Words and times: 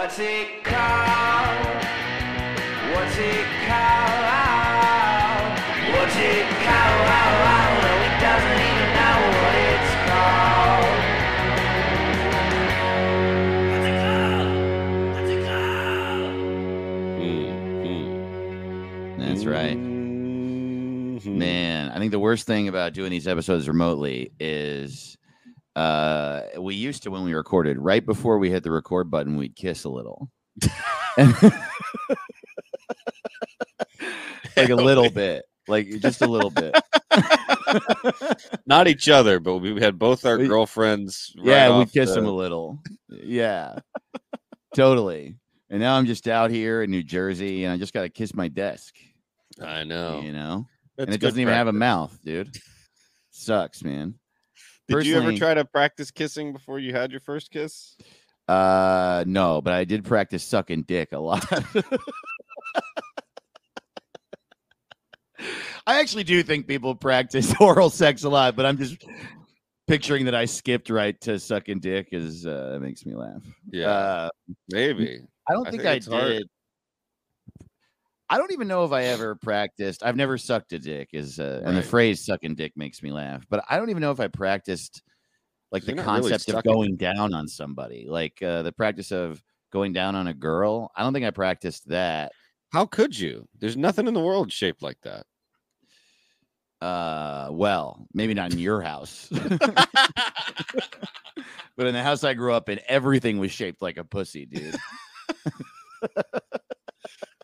What's 0.00 0.18
it 0.18 0.64
called? 0.64 1.76
What's 2.94 3.18
it 3.18 3.44
called? 3.68 5.52
What's 5.92 6.16
it 6.16 6.48
called? 6.64 7.04
No, 7.04 7.92
he 8.00 8.08
doesn't 8.18 8.60
even 8.64 8.88
know 8.96 9.16
what 9.36 9.54
it's 9.68 9.92
called. 10.08 10.96
What's 13.68 13.86
it 13.90 13.96
called? 14.00 14.48
What's 15.12 15.30
it 15.36 15.42
called? 15.44 16.32
Mhm. 17.20 18.08
That's 19.18 19.44
right. 19.44 19.78
Man, 21.26 21.90
I 21.90 21.98
think 21.98 22.12
the 22.12 22.18
worst 22.18 22.46
thing 22.46 22.68
about 22.68 22.94
doing 22.94 23.10
these 23.10 23.28
episodes 23.28 23.68
remotely 23.68 24.32
is 24.40 25.18
uh 25.80 26.42
we 26.58 26.74
used 26.74 27.02
to 27.04 27.10
when 27.10 27.24
we 27.24 27.32
recorded 27.34 27.78
right 27.78 28.04
before 28.04 28.38
we 28.38 28.50
hit 28.50 28.62
the 28.62 28.70
record 28.70 29.10
button 29.10 29.36
we'd 29.36 29.56
kiss 29.56 29.84
a 29.84 29.88
little. 29.88 30.30
like 34.56 34.68
a 34.70 34.74
little 34.74 35.10
bit. 35.10 35.44
Like 35.68 35.88
just 36.00 36.22
a 36.22 36.26
little 36.26 36.50
bit. 36.50 36.74
Not 38.66 38.88
each 38.88 39.08
other, 39.08 39.38
but 39.40 39.58
we 39.58 39.80
had 39.80 39.98
both 39.98 40.24
our 40.26 40.38
We- 40.38 40.48
girlfriends. 40.48 41.32
right 41.38 41.46
yeah, 41.46 41.68
we 41.68 41.82
off 41.82 41.92
kiss 41.92 42.10
the- 42.10 42.16
them 42.16 42.26
a 42.26 42.30
little. 42.32 42.78
Yeah. 43.08 43.78
totally. 44.74 45.36
And 45.70 45.80
now 45.80 45.96
I'm 45.96 46.06
just 46.06 46.26
out 46.26 46.50
here 46.50 46.82
in 46.82 46.90
New 46.90 47.02
Jersey 47.04 47.64
and 47.64 47.72
I 47.72 47.76
just 47.76 47.92
got 47.92 48.02
to 48.02 48.08
kiss 48.08 48.34
my 48.34 48.48
desk, 48.48 48.94
I 49.62 49.84
know. 49.84 50.20
you 50.20 50.32
know? 50.32 50.66
That's 50.96 51.06
and 51.06 51.14
it 51.14 51.20
doesn't 51.20 51.38
even 51.40 51.54
have 51.54 51.68
a 51.68 51.72
mouth, 51.72 52.18
dude. 52.24 52.54
Sucks, 53.30 53.84
man. 53.84 54.14
Did 54.90 55.06
you 55.06 55.16
ever 55.16 55.32
try 55.32 55.54
to 55.54 55.64
practice 55.64 56.10
kissing 56.10 56.52
before 56.52 56.78
you 56.78 56.92
had 56.92 57.10
your 57.10 57.20
first 57.20 57.50
kiss? 57.50 57.96
Uh 58.48 59.24
no, 59.26 59.60
but 59.60 59.72
I 59.72 59.84
did 59.84 60.04
practice 60.04 60.42
sucking 60.42 60.82
dick 60.82 61.10
a 61.12 61.18
lot. 61.18 61.44
I 65.86 66.00
actually 66.00 66.24
do 66.24 66.42
think 66.42 66.66
people 66.66 66.94
practice 66.94 67.54
oral 67.60 67.90
sex 67.90 68.24
a 68.24 68.28
lot, 68.28 68.56
but 68.56 68.66
I'm 68.66 68.76
just 68.76 69.04
picturing 69.86 70.26
that 70.26 70.34
I 70.34 70.44
skipped 70.44 70.90
right 70.90 71.18
to 71.22 71.38
sucking 71.38 71.80
dick 71.80 72.08
is 72.12 72.46
uh 72.46 72.78
makes 72.80 73.06
me 73.06 73.14
laugh. 73.14 73.42
Yeah, 73.70 73.88
Uh 73.88 74.28
maybe. 74.68 75.20
I 75.48 75.52
don't 75.54 75.66
I 75.66 75.70
think, 75.70 75.82
think 75.82 75.90
I 75.90 75.98
did. 75.98 76.12
hard. 76.12 76.42
I 78.30 78.38
don't 78.38 78.52
even 78.52 78.68
know 78.68 78.84
if 78.84 78.92
I 78.92 79.04
ever 79.04 79.34
practiced. 79.34 80.04
I've 80.04 80.14
never 80.14 80.38
sucked 80.38 80.72
a 80.72 80.78
dick 80.78 81.10
is 81.12 81.40
uh, 81.40 81.62
and 81.64 81.76
the 81.76 81.82
phrase 81.82 82.24
sucking 82.24 82.54
dick 82.54 82.72
makes 82.76 83.02
me 83.02 83.10
laugh, 83.10 83.44
but 83.50 83.64
I 83.68 83.76
don't 83.76 83.90
even 83.90 84.00
know 84.00 84.12
if 84.12 84.20
I 84.20 84.28
practiced 84.28 85.02
like 85.72 85.82
the 85.82 85.94
You're 85.94 86.04
really 86.04 86.30
concept 86.30 86.48
of 86.48 86.62
going 86.62 86.96
down 86.96 87.34
on 87.34 87.48
somebody, 87.48 88.06
like 88.08 88.40
uh, 88.40 88.62
the 88.62 88.70
practice 88.70 89.10
of 89.10 89.42
going 89.72 89.92
down 89.92 90.14
on 90.14 90.28
a 90.28 90.34
girl. 90.34 90.92
I 90.96 91.02
don't 91.02 91.12
think 91.12 91.26
I 91.26 91.30
practiced 91.30 91.88
that. 91.88 92.30
How 92.72 92.86
could 92.86 93.18
you? 93.18 93.48
There's 93.58 93.76
nothing 93.76 94.06
in 94.06 94.14
the 94.14 94.20
world 94.20 94.52
shaped 94.52 94.80
like 94.80 94.98
that. 95.02 95.26
Uh, 96.80 97.48
well, 97.50 98.06
maybe 98.14 98.32
not 98.32 98.52
in 98.52 98.60
your 98.60 98.80
house, 98.80 99.28
but 99.30 99.48
in 101.78 101.94
the 101.94 102.02
house 102.02 102.22
I 102.24 102.34
grew 102.34 102.52
up 102.52 102.68
in, 102.68 102.78
everything 102.86 103.38
was 103.38 103.50
shaped 103.50 103.82
like 103.82 103.98
a 103.98 104.04
pussy, 104.04 104.46
dude. 104.46 104.76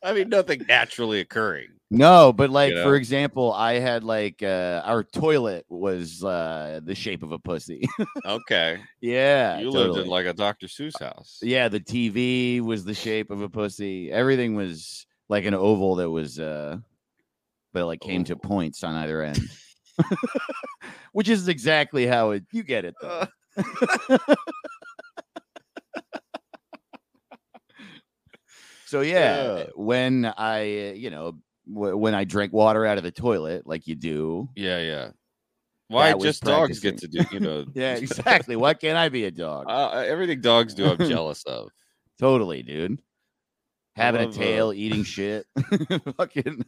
I 0.06 0.12
mean, 0.12 0.28
nothing 0.28 0.64
naturally 0.68 1.18
occurring. 1.18 1.70
No, 1.90 2.32
but 2.32 2.50
like 2.50 2.72
You 2.72 2.82
for 2.84 2.94
example, 2.94 3.52
I 3.52 3.74
had 3.80 4.04
like 4.04 4.40
uh 4.42 4.82
our 4.84 5.02
toilet 5.02 5.66
was 5.68 6.22
uh 6.22 6.80
the 6.82 6.94
shape 6.94 7.24
of 7.24 7.32
a 7.32 7.38
pussy. 7.38 7.88
Okay, 8.24 8.78
yeah. 9.00 9.58
you 9.58 9.70
lived 9.70 9.98
in 9.98 10.06
like 10.06 10.26
a 10.26 10.32
Dr. 10.32 10.68
Seuss 10.68 11.00
house. 11.00 11.40
Yeah, 11.42 11.68
the 11.68 11.80
TV 11.80 12.60
was 12.60 12.84
the 12.84 12.94
shape 12.94 13.30
of 13.30 13.42
a 13.42 13.48
pussy. 13.48 14.10
Everything 14.10 14.54
was 14.54 15.06
like 15.28 15.44
an 15.44 15.54
oval 15.54 15.96
that 15.96 16.10
was 16.10 16.38
uh 16.38 16.78
but 17.72 17.86
like 17.86 18.00
came 18.00 18.24
to 18.24 18.36
points 18.36 18.84
on 18.84 18.94
either 18.94 19.22
end. 19.22 19.40
Which 21.12 21.28
is 21.28 21.48
exactly 21.48 22.06
how 22.06 22.30
it 22.30 22.44
you 22.52 22.62
get 22.62 22.84
it 22.84 22.94
though. 23.00 23.26
So 28.86 29.00
yeah, 29.02 29.58
Yeah. 29.58 29.64
when 29.74 30.24
I 30.24 30.60
uh, 30.90 30.92
you 30.94 31.10
know 31.10 31.38
w- 31.72 31.96
when 31.96 32.14
I 32.14 32.24
drink 32.24 32.52
water 32.52 32.86
out 32.86 32.98
of 32.98 33.04
the 33.04 33.10
toilet 33.12 33.66
like 33.66 33.86
you 33.86 33.94
do. 33.94 34.48
Yeah, 34.56 34.80
yeah. 34.80 35.10
Why 35.88 36.12
just 36.14 36.42
dogs 36.42 36.80
get 36.80 36.98
to 36.98 37.08
do? 37.08 37.24
You 37.30 37.40
know. 37.40 37.64
Yeah, 37.74 37.94
exactly. 37.94 38.56
Why 38.56 38.74
can't 38.74 38.96
I 38.98 39.08
be 39.08 39.24
a 39.24 39.30
dog? 39.30 39.66
Uh, 39.68 39.90
everything 40.06 40.40
dogs 40.40 40.74
do, 40.74 40.88
I'm 40.88 40.98
jealous 41.08 41.44
of. 41.44 41.70
Totally, 42.18 42.62
dude. 42.62 43.00
Having 43.94 44.22
love, 44.22 44.28
a 44.28 44.32
uh, 44.32 44.42
tail, 44.42 44.72
eating 44.72 45.04
shit. 45.04 45.46
Fucking 46.16 46.64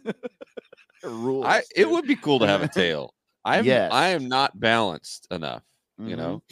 rules. 1.03 1.47
I 1.47 1.63
it 1.75 1.91
would 1.91 2.07
be 2.07 2.17
cool 2.17 2.39
to 2.41 2.47
have 2.47 2.63
a 2.63 2.69
tail. 2.69 3.15
I'm 3.45 3.65
Yes. 3.65 3.93
I 3.93 4.09
am 4.09 4.29
not 4.29 4.59
balanced 4.59 5.27
enough, 5.31 5.63
you 5.99 6.15
Mhm. 6.15 6.19
know. 6.19 6.43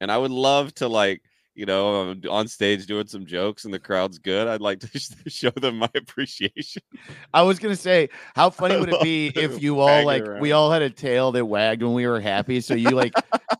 And 0.00 0.10
I 0.12 0.18
would 0.18 0.30
love 0.30 0.74
to 0.76 0.88
like, 0.88 1.22
you 1.54 1.66
know, 1.66 2.10
I'm 2.10 2.22
on 2.28 2.48
stage 2.48 2.86
doing 2.86 3.06
some 3.06 3.26
jokes 3.26 3.64
and 3.64 3.72
the 3.72 3.78
crowd's 3.78 4.18
good. 4.18 4.48
I'd 4.48 4.60
like 4.60 4.80
to 4.80 4.88
show 5.28 5.50
them 5.50 5.78
my 5.78 5.90
appreciation. 5.94 6.82
I 7.32 7.42
was 7.42 7.58
gonna 7.58 7.76
say, 7.76 8.08
how 8.34 8.50
funny 8.50 8.76
would 8.78 8.92
it 8.92 9.02
be 9.02 9.32
if 9.34 9.62
you 9.62 9.80
all 9.80 10.04
like 10.04 10.26
we 10.40 10.52
all 10.52 10.70
had 10.70 10.82
a 10.82 10.90
tail 10.90 11.32
that 11.32 11.44
wagged 11.44 11.82
when 11.82 11.94
we 11.94 12.06
were 12.06 12.20
happy, 12.20 12.60
so 12.60 12.74
you 12.74 12.90
like 12.90 13.14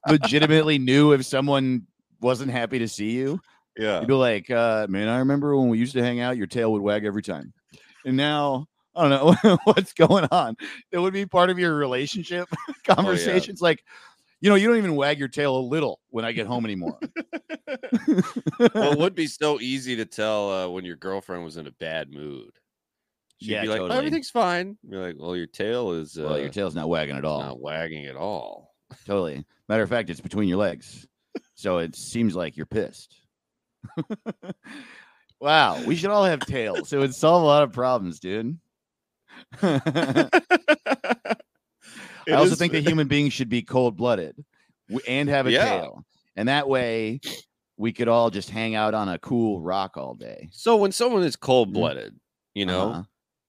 legitimately 0.09 0.79
knew 0.79 1.13
if 1.13 1.25
someone 1.25 1.87
wasn't 2.21 2.51
happy 2.51 2.79
to 2.81 2.89
see 2.89 3.13
you. 3.13 3.41
Yeah. 3.77 4.01
You'd 4.01 4.09
be 4.09 4.15
like, 4.15 4.51
uh, 4.51 4.87
man, 4.89 5.09
I 5.09 5.19
remember 5.19 5.57
when 5.57 5.69
we 5.69 5.79
used 5.79 5.95
to 5.95 6.03
hang 6.03 6.21
out, 6.21 6.37
your 6.37 6.47
tail 6.47 6.73
would 6.73 6.83
wag 6.83 7.05
every 7.05 7.23
time. 7.23 7.53
And 8.05 8.17
now 8.17 8.69
I 8.95 9.09
don't 9.09 9.45
know 9.45 9.59
what's 9.65 9.93
going 9.93 10.27
on. 10.31 10.57
It 10.93 10.99
would 10.99 11.13
be 11.13 11.27
part 11.27 11.51
of 11.51 11.59
your 11.59 11.75
relationship 11.75 12.49
conversations. 12.87 13.61
Like, 13.61 13.83
you 14.45 14.51
know, 14.51 14.57
you 14.57 14.69
don't 14.69 14.77
even 14.77 14.95
wag 14.95 15.19
your 15.19 15.29
tail 15.29 15.57
a 15.57 15.59
little 15.65 16.01
when 16.11 16.27
I 16.27 16.33
get 16.33 16.47
home 16.47 16.67
anymore. 16.67 16.99
well, 18.75 18.93
it 18.93 18.99
would 18.99 19.15
be 19.15 19.27
so 19.27 19.59
easy 19.59 19.97
to 19.97 20.05
tell 20.05 20.51
uh, 20.51 20.69
when 20.69 20.85
your 20.85 20.97
girlfriend 20.97 21.45
was 21.45 21.57
in 21.57 21.67
a 21.67 21.71
bad 21.71 22.13
mood. 22.13 22.51
She'd 23.41 23.53
Yeah, 23.53 23.63
be 23.63 23.69
like, 23.69 23.81
"Oh, 23.81 23.87
everything's 23.87 24.29
fine. 24.29 24.77
You're 24.87 25.01
like, 25.01 25.17
well, 25.19 25.35
your 25.35 25.47
tail 25.47 25.93
is 25.93 26.19
uh, 26.19 26.25
well, 26.25 26.39
your 26.39 26.51
tail's 26.51 26.75
not 26.75 26.91
wagging 26.91 27.17
at 27.17 27.25
all. 27.25 27.41
not 27.41 27.59
wagging 27.59 28.05
at 28.05 28.17
all. 28.17 28.75
Totally. 29.07 29.47
Matter 29.67 29.83
of 29.83 29.89
fact, 29.89 30.11
it's 30.11 30.21
between 30.21 30.47
your 30.51 30.59
legs. 30.59 31.07
So 31.55 31.79
it 31.79 31.97
seems 31.97 32.37
like 32.37 32.55
you're 32.55 32.67
pissed. 32.67 33.17
wow. 35.41 35.83
We 35.87 35.97
should 35.97 36.11
all 36.11 36.25
have 36.25 36.41
tails. 36.41 36.93
It 36.93 36.99
would 36.99 37.15
solve 37.15 37.43
a 37.43 37.47
lot 37.47 37.63
of 37.63 37.73
problems, 37.73 38.21
dude. 38.21 38.59
I 42.29 42.33
also 42.33 42.53
is- 42.53 42.59
think 42.59 42.73
that 42.73 42.87
human 42.87 43.09
beings 43.09 43.33
should 43.33 43.49
be 43.49 43.63
cold 43.63 43.97
blooded 43.97 44.37
and 45.09 45.29
have 45.29 45.47
a 45.47 45.51
Yeah. 45.53 45.65
tail. 45.65 46.05
And 46.37 46.49
that 46.49 46.69
way 46.69 47.21
we 47.77 47.93
could 47.93 48.09
all 48.09 48.31
just 48.31 48.51
hang 48.51 48.75
out 48.75 48.95
on 48.95 49.09
a 49.09 49.19
cool 49.19 49.61
rock 49.61 49.97
all 49.97 50.15
day. 50.15 50.49
So 50.53 50.77
when 50.77 50.93
someone 50.93 51.23
is 51.23 51.37
cold 51.37 51.73
blooded, 51.73 52.15
you 52.55 52.67
know, 52.67 52.91
Uh-huh. 52.91 53.03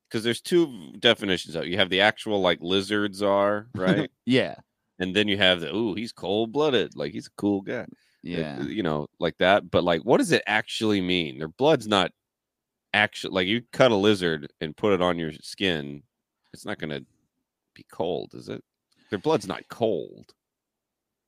because 0.09 0.23
there's 0.23 0.41
two 0.41 0.93
definitions 0.99 1.55
of. 1.55 1.67
You 1.67 1.77
have 1.77 1.89
the 1.89 2.01
actual 2.01 2.41
like 2.41 2.59
lizards 2.61 3.21
are, 3.21 3.67
right? 3.75 4.09
Yeah. 4.25 4.55
and 4.97 5.13
then 5.15 5.27
you 5.27 5.37
have 5.37 5.59
the 5.61 5.75
ooh, 5.75 5.93
he's 5.93 6.11
cold 6.13 6.51
blooded, 6.53 6.95
like 6.95 7.11
he's 7.11 7.27
a 7.27 7.31
cool 7.37 7.61
guy. 7.61 7.85
Yeah. 8.23 8.63
you 8.63 8.81
know, 8.81 9.07
like 9.19 9.37
that. 9.37 9.69
But 9.69 9.83
like, 9.83 10.01
what 10.01 10.17
does 10.17 10.31
it 10.31 10.41
actually 10.47 11.01
mean? 11.01 11.37
Their 11.37 11.47
blood's 11.49 11.87
not 11.87 12.11
actually 12.93 13.33
like 13.33 13.47
you 13.47 13.61
cut 13.73 13.91
a 13.91 13.95
lizard 13.95 14.51
and 14.61 14.75
put 14.75 14.93
it 14.93 15.01
on 15.01 15.19
your 15.19 15.33
skin, 15.41 16.01
it's 16.53 16.65
not 16.65 16.79
gonna 16.79 17.01
be 17.75 17.85
cold, 17.91 18.31
is 18.33 18.49
it? 18.49 18.63
Their 19.11 19.19
blood's 19.19 19.47
not 19.47 19.67
cold, 19.69 20.33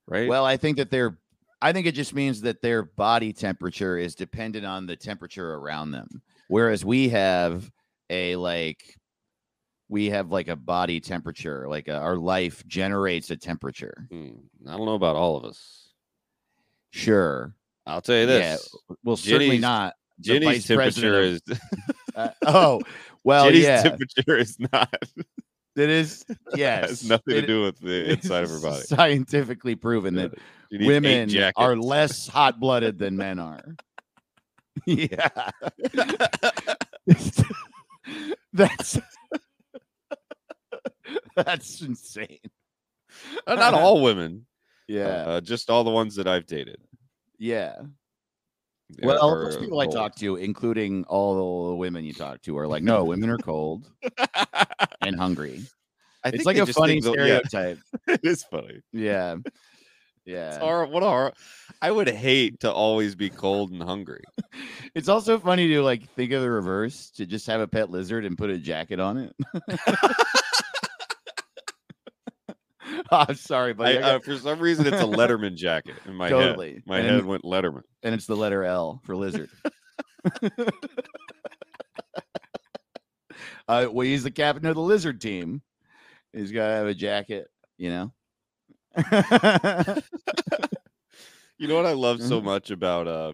right? 0.07 0.27
Well, 0.27 0.45
I 0.45 0.57
think 0.57 0.77
that 0.77 0.89
their 0.89 1.19
I 1.61 1.73
think 1.73 1.87
it 1.87 1.93
just 1.95 2.13
means 2.13 2.41
that 2.41 2.61
their 2.61 2.83
body 2.83 3.33
temperature 3.33 3.97
is 3.97 4.15
dependent 4.15 4.65
on 4.65 4.85
the 4.85 4.95
temperature 4.95 5.53
around 5.55 5.91
them. 5.91 6.21
Whereas 6.47 6.83
we 6.85 7.09
have 7.09 7.69
a 8.09 8.35
like 8.35 8.95
we 9.89 10.07
have 10.09 10.31
like 10.31 10.47
a 10.49 10.55
body 10.55 10.99
temperature, 10.99 11.67
like 11.69 11.87
a, 11.87 11.95
our 11.97 12.17
life 12.17 12.65
generates 12.67 13.29
a 13.31 13.37
temperature. 13.37 14.07
Hmm, 14.11 14.31
I 14.67 14.75
don't 14.75 14.85
know 14.85 14.95
about 14.95 15.15
all 15.15 15.37
of 15.37 15.45
us. 15.45 15.89
Sure. 16.91 17.53
I'll 17.85 18.01
tell 18.01 18.15
you 18.15 18.21
Yeah, 18.23 18.53
this: 18.55 18.75
Well, 19.03 19.15
certainly 19.17 19.45
Jenny's- 19.47 19.61
not. 19.61 19.93
the 20.19 20.23
Jenny's 20.39 20.65
president 20.67 20.99
temperature 21.01 21.21
is 21.21 21.41
Uh, 22.15 22.29
oh, 22.47 22.81
well, 23.23 23.45
Jenny's 23.45 23.63
yeah. 23.63 23.83
temperature 23.83 24.37
is 24.37 24.57
not 24.73 24.91
It 25.77 25.89
is 25.91 26.25
yes. 26.55 26.89
has 26.89 27.07
nothing 27.09 27.35
to 27.35 27.45
do 27.45 27.61
with 27.63 27.79
the 27.79 28.11
inside 28.13 28.43
of 28.43 28.49
her 28.49 28.59
body. 28.59 28.81
Scientifically 28.81 29.75
proven 29.75 30.15
that 30.15 30.31
She 30.71 30.79
needs 30.79 30.83
eight 30.83 30.87
women 30.87 31.51
are 31.55 31.75
less 31.77 32.27
hot 32.27 32.59
blooded 32.59 32.97
than 32.97 33.15
men 33.17 33.37
are. 33.39 33.75
yeah. 34.85 35.29
that's 38.53 38.99
that's 41.35 41.81
insane. 41.81 42.39
Uh, 43.45 43.55
not 43.55 43.73
all 43.73 44.01
women. 44.01 44.45
Yeah. 44.87 45.05
uh, 45.07 45.41
just 45.41 45.69
all 45.69 45.83
the 45.83 45.91
ones 45.91 46.15
that 46.15 46.27
I've 46.27 46.45
dated. 46.47 46.77
yeah. 47.37 47.75
Yeah, 48.89 49.05
Well, 49.07 49.35
most 49.43 49.57
uh, 49.57 49.59
people 49.59 49.81
I 49.81 49.87
talk 49.87 50.15
to, 50.15 50.37
including 50.37 51.03
all 51.09 51.67
the 51.71 51.75
women 51.75 52.05
you 52.05 52.13
talk 52.13 52.41
to, 52.43 52.57
are 52.57 52.65
like, 52.67 52.83
no, 52.83 53.03
women 53.03 53.29
are 53.29 53.37
cold 53.37 53.91
and 55.07 55.17
hungry. 55.19 55.63
I 56.23 56.29
It's 56.29 56.45
like 56.45 56.57
a 56.57 56.65
funny 56.65 56.99
the- 56.99 57.13
yeah, 57.13 57.39
stereotype. 57.47 57.79
it 58.07 58.19
is 58.23 58.43
funny. 58.43 58.81
Yeah. 58.93 59.37
It's 60.29 60.35
Yeah. 60.35 60.59
hor- 60.59 60.85
what 60.87 61.03
a 61.03 61.05
hor- 61.05 61.33
I 61.81 61.89
would 61.89 62.09
hate 62.09 62.59
to 62.59 62.69
always 62.69 63.15
be 63.15 63.29
cold 63.29 63.71
and 63.71 63.81
hungry. 63.81 64.23
It's 64.93 65.07
also 65.07 65.39
funny 65.39 65.67
to 65.69 65.81
like 65.81 66.09
think 66.15 66.31
of 66.33 66.41
the 66.41 66.49
reverse 66.51 67.11
to 67.11 67.25
just 67.25 67.47
have 67.47 67.61
a 67.61 67.67
pet 67.67 67.89
lizard 67.91 68.25
and 68.25 68.37
put 68.37 68.49
a 68.49 68.57
jacket 68.57 68.99
on 68.99 69.17
it. 69.17 69.33
Oh, 73.09 73.25
I'm 73.29 73.35
sorry, 73.35 73.73
but 73.73 73.95
uh, 74.01 74.19
for 74.19 74.37
some 74.37 74.59
reason, 74.59 74.85
it's 74.87 74.97
a 75.01 75.05
Letterman 75.05 75.55
jacket 75.55 75.95
in 76.05 76.15
my 76.15 76.25
head. 76.25 76.31
Totally. 76.31 76.83
My 76.85 76.99
And- 76.99 77.07
head 77.07 77.25
went 77.25 77.43
Letterman. 77.43 77.83
and 78.03 78.13
it's 78.13 78.25
the 78.25 78.35
letter 78.35 78.63
L 78.65 78.99
for 79.05 79.15
lizard. 79.15 79.49
uh, 83.85 83.87
well, 83.91 84.05
he's 84.05 84.23
the 84.23 84.31
captain 84.31 84.65
of 84.65 84.75
the 84.75 84.81
lizard 84.81 85.19
team. 85.21 85.61
He's 86.33 86.51
got 86.51 86.67
to 86.67 86.73
have 86.73 86.87
a 86.87 86.93
jacket, 86.93 87.47
you 87.77 87.89
know. 87.89 88.13
You 91.59 91.67
know 91.67 91.75
what 91.75 91.85
I 91.87 91.93
love 91.93 92.21
so 92.21 92.39
much 92.41 92.69
about 92.71 93.07
uh 93.07 93.33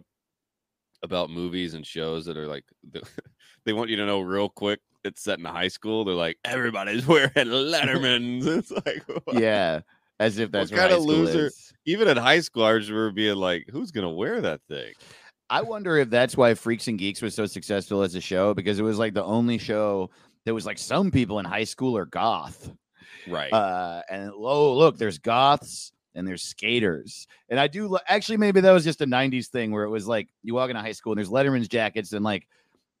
about 1.02 1.28
movies 1.28 1.74
and 1.74 1.86
shows 1.86 2.24
that 2.24 2.38
are 2.38 2.46
like 2.46 2.64
they 3.64 3.74
want 3.74 3.90
you 3.90 3.96
to 3.96 4.06
know 4.06 4.20
real 4.20 4.48
quick 4.48 4.80
it's 5.04 5.22
set 5.22 5.38
in 5.38 5.44
high 5.44 5.68
school. 5.68 6.04
They're 6.04 6.14
like 6.14 6.38
everybody's 6.44 7.06
wearing 7.06 7.30
Lettermans. 7.34 8.46
It's 8.46 8.70
like 8.70 9.04
what? 9.06 9.38
yeah, 9.38 9.80
as 10.18 10.38
if 10.38 10.50
that's 10.50 10.70
What 10.70 10.80
kind 10.80 10.92
of 10.94 11.02
loser- 11.02 11.46
is. 11.48 11.72
even 11.84 12.08
in 12.08 12.16
high 12.16 12.40
school, 12.40 12.64
I 12.64 12.70
remember 12.70 13.10
being 13.10 13.36
like, 13.36 13.66
"Who's 13.70 13.90
gonna 13.90 14.10
wear 14.12 14.40
that 14.40 14.62
thing?" 14.68 14.94
I 15.54 15.62
wonder 15.62 15.96
if 15.98 16.10
that's 16.10 16.36
why 16.36 16.54
Freaks 16.54 16.88
and 16.88 16.98
Geeks 16.98 17.22
was 17.22 17.32
so 17.32 17.46
successful 17.46 18.02
as 18.02 18.16
a 18.16 18.20
show 18.20 18.54
because 18.54 18.80
it 18.80 18.82
was 18.82 18.98
like 18.98 19.14
the 19.14 19.22
only 19.22 19.56
show 19.56 20.10
that 20.44 20.52
was 20.52 20.66
like 20.66 20.78
some 20.78 21.12
people 21.12 21.38
in 21.38 21.44
high 21.44 21.62
school 21.62 21.96
are 21.96 22.06
goth. 22.06 22.72
Right? 23.28 23.52
Uh, 23.52 24.02
and 24.10 24.32
oh, 24.34 24.74
look, 24.74 24.98
there's 24.98 25.18
goths 25.18 25.92
and 26.16 26.26
there's 26.26 26.42
skaters. 26.42 27.28
And 27.48 27.60
I 27.60 27.68
do 27.68 27.86
li- 27.86 28.00
actually 28.08 28.38
maybe 28.38 28.62
that 28.62 28.72
was 28.72 28.82
just 28.82 29.00
a 29.00 29.06
90s 29.06 29.46
thing 29.46 29.70
where 29.70 29.84
it 29.84 29.90
was 29.90 30.08
like 30.08 30.28
you 30.42 30.54
walk 30.54 30.70
into 30.70 30.82
high 30.82 30.90
school 30.90 31.12
and 31.12 31.18
there's 31.18 31.30
Letterman's 31.30 31.68
jackets 31.68 32.12
and 32.12 32.24
like, 32.24 32.48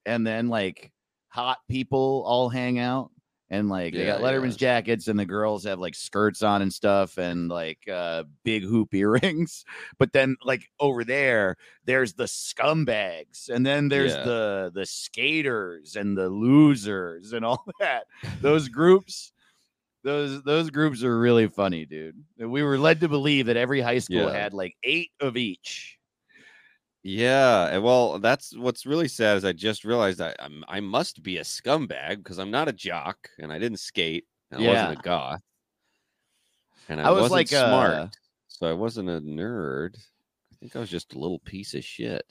and 0.06 0.24
then 0.24 0.48
like 0.48 0.92
hot 1.26 1.58
people 1.68 2.22
all 2.24 2.48
hang 2.48 2.78
out. 2.78 3.10
And 3.50 3.68
like 3.68 3.92
they 3.92 4.06
got 4.06 4.20
Yeah, 4.20 4.26
Letterman's 4.26 4.56
jackets 4.56 5.06
and 5.06 5.18
the 5.18 5.26
girls 5.26 5.64
have 5.64 5.78
like 5.78 5.94
skirts 5.94 6.42
on 6.42 6.62
and 6.62 6.72
stuff 6.72 7.18
and 7.18 7.48
like 7.48 7.78
uh 7.92 8.24
big 8.42 8.62
hoop 8.64 8.94
earrings. 8.94 9.64
But 9.98 10.12
then 10.12 10.36
like 10.44 10.68
over 10.80 11.04
there, 11.04 11.56
there's 11.84 12.14
the 12.14 12.24
scumbags, 12.24 13.50
and 13.50 13.64
then 13.64 13.88
there's 13.88 14.14
Yeah. 14.14 14.24
the 14.24 14.72
the 14.74 14.86
skaters 14.86 15.94
and 15.96 16.16
the 16.16 16.28
losers 16.30 17.32
and 17.32 17.44
all 17.44 17.64
that. 17.80 18.04
Those 18.40 18.68
groups, 18.68 19.32
those 20.02 20.42
those 20.42 20.70
groups 20.70 21.04
are 21.04 21.18
really 21.18 21.46
funny, 21.48 21.84
dude. 21.84 22.16
We 22.38 22.62
were 22.62 22.78
led 22.78 23.00
to 23.00 23.08
believe 23.08 23.46
that 23.46 23.56
every 23.58 23.80
high 23.82 23.98
school 23.98 24.22
Yeah. 24.24 24.32
had 24.32 24.54
like 24.54 24.74
eight 24.84 25.10
of 25.20 25.36
each. 25.36 25.98
Yeah. 27.04 27.76
Well, 27.78 28.18
that's 28.18 28.56
what's 28.56 28.86
really 28.86 29.06
sad 29.08 29.36
is 29.36 29.44
I 29.44 29.52
just 29.52 29.84
realized 29.84 30.20
I 30.20 30.34
I'm, 30.40 30.64
I 30.66 30.80
must 30.80 31.22
be 31.22 31.38
a 31.38 31.42
scumbag 31.42 32.16
because 32.16 32.38
I'm 32.38 32.50
not 32.50 32.68
a 32.68 32.72
jock 32.72 33.28
and 33.38 33.52
I 33.52 33.60
didn't 33.60 33.78
skate 33.78 34.24
and 34.50 34.64
I 34.64 34.66
wasn't 34.66 34.98
a 34.98 35.02
goth 35.02 35.40
and 36.88 37.00
I, 37.00 37.04
I 37.04 37.10
was 37.10 37.30
wasn't 37.30 37.50
like, 37.50 37.52
uh, 37.52 37.68
smart, 37.68 38.16
so 38.48 38.66
I 38.66 38.72
wasn't 38.72 39.08
a 39.08 39.20
nerd. 39.20 39.96
I 40.52 40.56
think 40.60 40.76
I 40.76 40.80
was 40.80 40.90
just 40.90 41.14
a 41.14 41.18
little 41.18 41.40
piece 41.40 41.74
of 41.74 41.84
shit. 41.84 42.24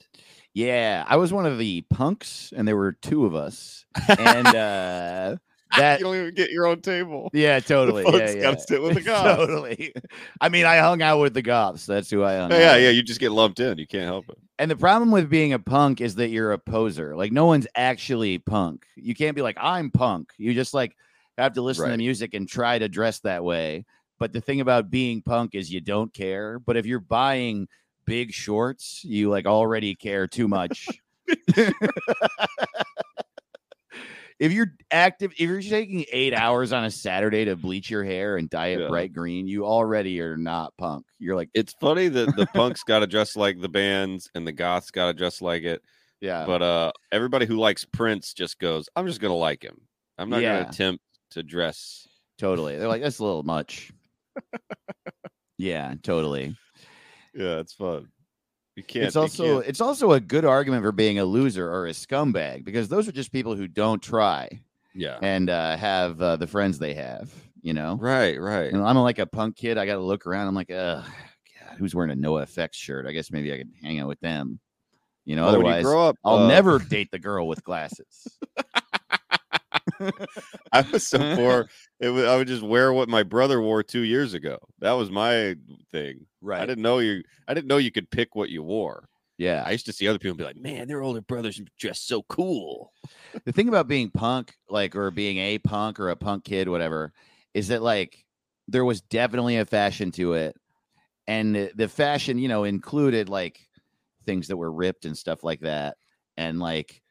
Yeah, 0.52 1.04
I 1.06 1.16
was 1.16 1.32
one 1.32 1.46
of 1.46 1.58
the 1.58 1.84
punks, 1.90 2.52
and 2.56 2.66
there 2.66 2.76
were 2.76 2.92
two 2.92 3.26
of 3.26 3.34
us, 3.34 3.84
and 4.08 4.46
uh 4.54 5.36
that 5.78 5.98
you 6.00 6.04
don't 6.04 6.16
even 6.16 6.34
get 6.34 6.50
your 6.50 6.66
own 6.66 6.80
table. 6.80 7.30
yeah, 7.32 7.60
totally, 7.60 8.04
yeah, 8.04 8.30
yeah. 8.30 8.42
gotta 8.42 8.60
sit 8.60 8.82
with 8.82 8.94
the 8.94 9.00
goths. 9.02 9.36
totally. 9.36 9.92
I 10.40 10.48
mean, 10.48 10.64
I 10.66 10.78
hung 10.78 11.02
out 11.02 11.20
with 11.20 11.34
the 11.34 11.42
goths. 11.42 11.86
That's 11.86 12.10
who 12.10 12.22
I 12.24 12.36
hung. 12.36 12.52
Oh, 12.52 12.56
out 12.56 12.60
yeah, 12.60 12.74
with. 12.74 12.82
yeah. 12.84 12.90
You 12.90 13.02
just 13.02 13.20
get 13.20 13.32
lumped 13.32 13.60
in. 13.60 13.78
You 13.78 13.86
can't 13.86 14.04
help 14.04 14.28
it. 14.28 14.38
And 14.58 14.70
the 14.70 14.76
problem 14.76 15.10
with 15.10 15.28
being 15.28 15.52
a 15.52 15.58
punk 15.58 16.00
is 16.00 16.14
that 16.16 16.28
you're 16.28 16.52
a 16.52 16.58
poser. 16.58 17.16
Like 17.16 17.32
no 17.32 17.46
one's 17.46 17.66
actually 17.74 18.38
punk. 18.38 18.84
You 18.96 19.14
can't 19.14 19.34
be 19.34 19.42
like 19.42 19.56
I'm 19.60 19.90
punk. 19.90 20.30
You 20.38 20.54
just 20.54 20.74
like 20.74 20.96
have 21.38 21.54
to 21.54 21.62
listen 21.62 21.84
to 21.86 21.90
Right. 21.90 21.98
music 21.98 22.34
and 22.34 22.48
try 22.48 22.78
to 22.78 22.88
dress 22.88 23.18
that 23.20 23.42
way. 23.42 23.84
But 24.20 24.32
the 24.32 24.40
thing 24.40 24.60
about 24.60 24.90
being 24.90 25.22
punk 25.22 25.56
is 25.56 25.72
you 25.72 25.80
don't 25.80 26.14
care. 26.14 26.60
But 26.60 26.76
if 26.76 26.86
you're 26.86 27.00
buying 27.00 27.66
big 28.04 28.32
shorts, 28.32 29.02
you 29.04 29.28
like 29.28 29.46
already 29.46 29.96
care 29.96 30.28
too 30.28 30.46
much. 30.46 30.86
if 34.38 34.52
you're 34.52 34.72
active, 34.90 35.32
if 35.32 35.40
you're 35.40 35.60
taking 35.62 36.04
eight 36.12 36.34
hours 36.34 36.72
on 36.72 36.84
a 36.84 36.90
Saturday 36.90 37.44
to 37.44 37.56
bleach 37.56 37.90
your 37.90 38.04
hair 38.04 38.36
and 38.36 38.50
dye 38.50 38.68
it 38.68 38.80
Yeah. 38.80 38.88
bright 38.88 39.12
green, 39.12 39.46
you 39.46 39.64
already 39.64 40.20
are 40.20 40.36
not 40.36 40.72
punk. 40.76 41.06
You're 41.18 41.36
like, 41.36 41.50
It's 41.54 41.72
funny 41.80 42.08
that 42.08 42.34
the 42.36 42.46
punks 42.54 42.82
got 42.82 43.00
to 43.00 43.06
dress 43.06 43.36
like 43.36 43.60
the 43.60 43.68
bands 43.68 44.28
and 44.34 44.46
the 44.46 44.52
goths 44.52 44.90
got 44.90 45.06
to 45.06 45.14
dress 45.14 45.40
like 45.40 45.62
it. 45.62 45.82
yeah, 46.20 46.44
But 46.46 46.62
uh, 46.62 46.92
everybody 47.12 47.46
who 47.46 47.56
likes 47.56 47.84
Prince 47.84 48.32
just 48.34 48.58
goes, 48.58 48.88
"I'm 48.96 49.06
just 49.06 49.20
gonna 49.20 49.34
like 49.34 49.62
him. 49.62 49.80
I'm 50.18 50.30
not 50.30 50.40
Yeah. 50.42 50.58
gonna 50.58 50.70
attempt 50.70 51.04
to 51.30 51.42
dress." 51.42 52.06
Totally. 52.38 52.76
They're 52.76 52.88
like, 52.88 53.02
that's 53.02 53.20
a 53.20 53.24
little 53.24 53.44
much. 53.44 53.92
yeah, 55.58 55.94
totally. 56.02 56.56
Yeah, 57.34 57.58
it's 57.60 57.72
fun. 57.72 58.08
You 58.76 58.82
can't. 58.82 59.06
it's 59.06 59.16
also 59.16 59.56
can't- 59.60 59.66
it's 59.68 59.80
also 59.80 60.12
a 60.12 60.20
good 60.20 60.44
argument 60.44 60.82
for 60.82 60.92
being 60.92 61.18
a 61.18 61.24
loser 61.24 61.70
or 61.70 61.86
a 61.86 61.90
scumbag 61.90 62.64
because 62.64 62.88
those 62.88 63.06
are 63.08 63.12
just 63.12 63.30
people 63.32 63.54
who 63.54 63.68
don't 63.68 64.02
try 64.02 64.48
yeah. 64.94 65.18
and 65.22 65.48
uh, 65.48 65.76
have 65.76 66.20
uh, 66.20 66.36
the 66.36 66.46
friends 66.46 66.78
they 66.78 66.94
have. 66.94 67.32
You 67.62 67.72
know, 67.72 67.96
Right, 67.98 68.38
right. 68.38 68.70
and 68.70 68.82
I'm 68.82 68.96
like 68.98 69.18
a 69.18 69.24
punk 69.26 69.56
kid. 69.56 69.78
I 69.78 69.86
got 69.86 69.94
to 69.94 70.02
look 70.02 70.26
around. 70.26 70.48
I'm 70.48 70.54
like, 70.54 70.68
God, 70.68 71.02
who's 71.78 71.94
wearing 71.94 72.10
a 72.10 72.14
NOFX 72.14 72.74
shirt? 72.74 73.06
I 73.06 73.12
guess 73.12 73.30
maybe 73.30 73.54
I 73.54 73.56
could 73.56 73.70
hang 73.82 74.00
out 74.00 74.08
with 74.08 74.20
them. 74.20 74.58
You 75.24 75.36
know, 75.36 75.44
when 75.46 75.52
you 75.52 75.58
otherwise 75.60 75.84
grow 75.84 76.06
up, 76.08 76.16
I'll 76.22 76.40
uh, 76.40 76.48
never 76.48 76.78
date 76.90 77.10
the 77.10 77.18
girl 77.18 77.48
with 77.48 77.64
glasses. 77.64 78.38
I 80.72 80.80
was 80.92 81.06
so 81.06 81.18
poor. 81.36 81.68
It 82.00 82.08
was, 82.10 82.24
I 82.24 82.36
would 82.36 82.48
just 82.48 82.62
wear 82.62 82.92
what 82.92 83.08
my 83.08 83.22
brother 83.22 83.60
wore 83.60 83.82
two 83.82 84.00
years 84.02 84.34
ago. 84.34 84.58
That 84.80 84.92
was 84.92 85.10
my 85.10 85.56
thing. 85.92 86.26
right. 86.40 86.60
I 86.62 86.66
didn't 86.66 86.82
know 86.82 86.98
you. 86.98 87.22
I 87.48 87.54
didn't 87.54 87.68
know 87.68 87.76
you 87.78 87.92
could 87.92 88.10
pick 88.10 88.34
what 88.34 88.50
you 88.50 88.62
wore. 88.62 89.08
yeah. 89.38 89.62
I 89.66 89.70
used 89.72 89.86
to 89.86 89.92
see 89.92 90.08
other 90.08 90.18
people 90.18 90.36
be 90.36 90.44
like, 90.44 90.56
"Man, 90.56 90.88
their 90.88 91.02
older 91.02 91.20
brothers 91.20 91.60
dress 91.78 92.00
so 92.00 92.22
cool." 92.28 92.92
the 93.44 93.52
thing 93.52 93.68
about 93.68 93.88
being 93.88 94.10
punk, 94.10 94.54
like, 94.68 94.94
or 94.96 95.10
being 95.10 95.38
a 95.38 95.58
punk 95.58 95.98
or 96.00 96.10
a 96.10 96.16
punk 96.16 96.44
kid, 96.44 96.68
whatever, 96.68 97.12
is 97.52 97.68
that 97.68 97.82
like 97.82 98.24
there 98.68 98.84
was 98.84 99.00
definitely 99.02 99.56
a 99.58 99.64
fashion 99.66 100.10
to 100.12 100.34
it, 100.34 100.56
and 101.26 101.54
the, 101.54 101.72
the 101.74 101.88
fashion, 101.88 102.38
you 102.38 102.48
know, 102.48 102.64
included 102.64 103.28
like 103.28 103.60
things 104.26 104.48
that 104.48 104.56
were 104.56 104.72
ripped 104.72 105.04
and 105.04 105.16
stuff 105.18 105.44
like 105.44 105.60
that, 105.60 105.96
and 106.36 106.58
like 106.60 107.02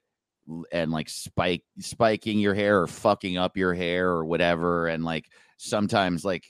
and 0.71 0.91
like 0.91 1.09
spike 1.09 1.63
spiking 1.79 2.39
your 2.39 2.53
hair 2.53 2.81
or 2.81 2.87
fucking 2.87 3.37
up 3.37 3.57
your 3.57 3.73
hair 3.73 4.09
or 4.09 4.25
whatever, 4.25 4.87
and 4.87 5.03
like 5.03 5.29
sometimes 5.57 6.25
like 6.25 6.45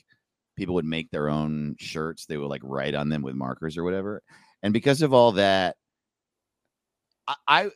people 0.56 0.76
would 0.76 0.86
make 0.86 1.12
their 1.12 1.30
own 1.30 1.76
shirts, 1.80 2.26
they 2.26 2.38
would 2.38 2.48
like 2.50 2.62
write 2.64 2.96
on 2.96 3.10
them 3.10 3.22
with 3.22 3.36
markers 3.36 3.78
or 3.78 3.84
whatever, 3.84 4.22
and 4.64 4.74
because 4.74 5.02
of 5.02 5.14
all 5.14 5.34
that, 5.34 5.76
I. 7.28 7.36
I 7.48 7.72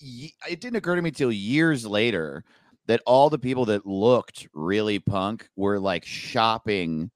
ye- 0.00 0.34
it 0.48 0.60
didn't 0.60 0.76
occur 0.76 0.96
to 0.96 1.02
me 1.02 1.10
till 1.10 1.32
years 1.32 1.86
later 1.86 2.44
that 2.86 3.00
all 3.06 3.30
the 3.30 3.38
people 3.38 3.64
that 3.66 3.86
looked 3.86 4.46
really 4.52 4.98
punk 4.98 5.48
were 5.56 5.78
like 5.80 6.04
shopping 6.04 7.10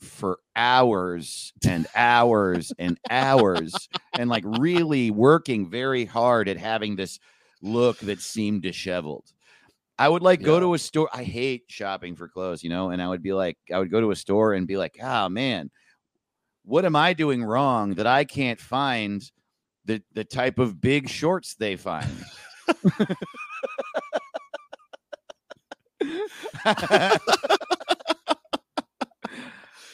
for 0.00 0.38
hours 0.54 1.52
and 1.66 1.86
hours 1.94 2.72
and 2.78 2.98
hours 3.08 3.88
and 4.18 4.28
like 4.28 4.44
really 4.44 5.10
working 5.10 5.70
very 5.70 6.04
hard 6.04 6.48
at 6.48 6.58
having 6.58 6.96
this 6.96 7.18
look 7.64 7.98
that 8.00 8.20
seemed 8.20 8.62
disheveled. 8.62 9.32
I 9.98 10.08
would 10.08 10.22
like 10.22 10.42
go 10.42 10.58
to 10.58 10.74
a 10.74 10.78
store. 10.78 11.08
I 11.12 11.22
hate 11.22 11.64
shopping 11.68 12.16
for 12.16 12.28
clothes, 12.28 12.64
you 12.64 12.70
know, 12.70 12.90
and 12.90 13.00
I 13.00 13.08
would 13.08 13.22
be 13.22 13.32
like, 13.32 13.56
I 13.72 13.78
would 13.78 13.90
go 13.90 14.00
to 14.00 14.10
a 14.10 14.16
store 14.16 14.54
and 14.54 14.66
be 14.66 14.76
like, 14.76 14.96
oh 15.02 15.28
man, 15.28 15.70
what 16.64 16.84
am 16.84 16.96
I 16.96 17.12
doing 17.12 17.44
wrong 17.44 17.94
that 17.94 18.06
I 18.06 18.24
can't 18.24 18.60
find 18.60 19.22
the 19.84 20.02
the 20.12 20.24
type 20.24 20.58
of 20.58 20.80
big 20.80 21.08
shorts 21.08 21.54
they 21.54 21.76
find? 21.76 22.10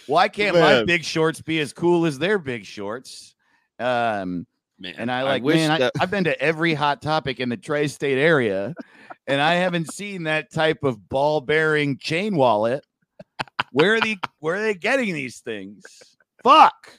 Why 0.07 0.29
can't 0.29 0.57
my 0.57 0.83
big 0.85 1.05
shorts 1.05 1.41
be 1.41 1.61
as 1.61 1.73
cool 1.73 2.07
as 2.07 2.19
their 2.19 2.39
big 2.39 2.65
shorts? 2.65 3.35
Um, 3.79 4.47
Man, 4.81 4.95
and 4.97 5.13
I 5.13 5.23
like, 5.25 5.43
wish 5.43 5.57
man, 5.57 5.71
I, 5.71 5.79
that- 5.79 5.93
I've 6.01 6.11
been 6.11 6.25
to 6.25 6.41
every 6.41 6.73
hot 6.73 7.03
topic 7.03 7.39
in 7.39 7.51
the 7.51 7.57
tri-state 7.59 8.17
area, 8.19 8.75
and 9.27 9.41
I 9.41 9.55
haven't 9.57 9.93
seen 9.93 10.23
that 10.25 10.51
type 10.51 10.83
of 10.85 11.07
ball-bearing 11.09 11.99
chain 11.99 12.35
wallet. 12.35 12.85
Where 13.73 13.95
are 13.95 14.01
the 14.01 14.17
where 14.39 14.57
are 14.57 14.61
they 14.63 14.75
getting 14.75 15.13
these 15.15 15.41
things? 15.41 15.85
Fuck. 16.43 16.99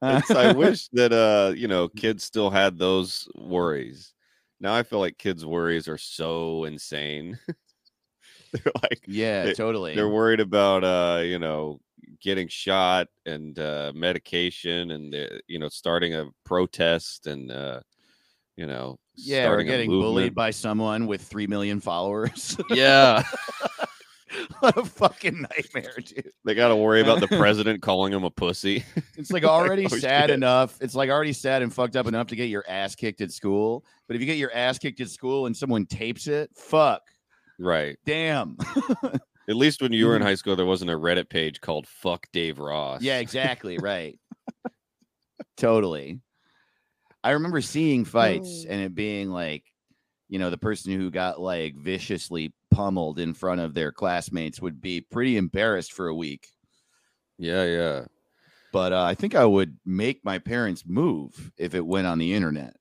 I 0.00 0.52
wish 0.56 0.88
that 0.92 1.12
uh, 1.12 1.52
you 1.54 1.66
know, 1.68 1.88
kids 1.88 2.22
still 2.24 2.50
had 2.50 2.78
those 2.78 3.28
worries. 3.34 4.14
Now 4.60 4.72
I 4.74 4.84
feel 4.84 5.00
like 5.00 5.18
kids' 5.18 5.44
worries 5.44 5.88
are 5.88 5.98
so 5.98 6.64
insane. 6.64 7.36
they're 8.52 8.72
like 8.82 9.02
Yeah, 9.08 9.46
they- 9.46 9.54
totally. 9.54 9.94
they're 9.96 10.08
worried 10.08 10.40
about 10.40 10.84
uh, 10.84 11.22
you 11.22 11.40
know, 11.40 11.80
getting 12.22 12.48
shot 12.48 13.06
and 13.26 13.58
uh 13.58 13.92
medication 13.94 14.90
and 14.92 15.14
uh, 15.14 15.26
you 15.48 15.58
know, 15.58 15.68
starting 15.68 16.14
a 16.14 16.26
protest 16.44 17.26
and 17.26 17.50
uh, 17.50 17.80
you 18.56 18.66
know, 18.66 18.98
yeah, 19.16 19.42
or 19.44 19.46
starting 19.46 19.68
a 19.68 19.70
getting 19.70 19.90
bullied 19.90 20.34
by 20.34 20.50
someone 20.50 21.06
with 21.06 21.22
three 21.22 21.46
million 21.46 21.80
followers. 21.80 22.56
Yeah, 22.70 23.22
what 24.60 24.76
a 24.76 24.84
fucking 24.84 25.40
nightmare, 25.42 25.94
dude. 26.04 26.30
they 26.44 26.54
got 26.54 26.68
to 26.68 26.76
worry 26.76 27.00
about 27.00 27.20
the 27.20 27.28
president 27.38 27.80
calling 27.82 28.12
him 28.12 28.24
a 28.24 28.30
pussy. 28.30 28.84
It's 29.16 29.30
like 29.30 29.44
already 29.44 29.84
Oh, 29.86 29.88
sad 29.88 30.24
shit. 30.24 30.30
enough. 30.30 30.76
It's 30.80 30.94
like 30.94 31.08
already 31.10 31.32
sad 31.32 31.62
and 31.62 31.72
fucked 31.72 31.96
up 31.96 32.06
enough 32.06 32.26
to 32.28 32.36
get 32.36 32.48
your 32.50 32.64
ass 32.68 32.94
kicked 32.94 33.20
at 33.22 33.32
school. 33.32 33.84
But 34.06 34.16
if 34.16 34.20
you 34.20 34.26
get 34.26 34.36
your 34.36 34.52
ass 34.54 34.78
kicked 34.78 35.00
at 35.00 35.08
school 35.08 35.46
and 35.46 35.56
someone 35.56 35.86
tapes 35.86 36.26
it, 36.26 36.50
fuck. 36.54 37.02
right. 37.58 37.96
Damn. 38.04 38.56
At 39.50 39.56
least 39.56 39.82
when 39.82 39.92
you 39.92 40.06
were 40.06 40.16
in 40.16 40.22
Mhm. 40.22 40.26
high 40.26 40.34
school, 40.36 40.56
there 40.56 40.64
wasn't 40.64 40.92
a 40.92 40.98
Reddit 40.98 41.28
page 41.28 41.60
called 41.60 41.86
"Fuck 41.86 42.28
Dave 42.32 42.58
Ross." 42.58 43.02
Yeah, 43.02 43.18
exactly. 43.18 43.78
Right. 43.82 44.18
totally. 45.56 46.20
I 47.22 47.32
remember 47.32 47.60
seeing 47.60 48.04
fights 48.04 48.64
and 48.64 48.80
it 48.80 48.94
being 48.94 49.28
like, 49.30 49.64
you 50.28 50.38
know, 50.38 50.48
the 50.50 50.56
person 50.58 50.92
who 50.92 51.10
got 51.10 51.40
like 51.40 51.74
viciously 51.76 52.54
pummeled 52.70 53.18
in 53.18 53.34
front 53.34 53.60
of 53.60 53.74
their 53.74 53.92
classmates 53.92 54.60
would 54.60 54.80
be 54.80 55.00
pretty 55.02 55.36
embarrassed 55.36 55.92
for 55.92 56.06
a 56.08 56.14
week. 56.14 56.46
yeah, 57.38 57.64
yeah. 57.64 58.04
But 58.72 58.92
uh, 58.92 59.02
I 59.02 59.14
think 59.16 59.34
I 59.34 59.44
would 59.44 59.78
make 59.84 60.24
my 60.24 60.38
parents 60.38 60.84
move 60.86 61.50
if 61.56 61.74
it 61.74 61.84
went 61.84 62.06
on 62.06 62.18
the 62.18 62.32
internet. 62.34 62.76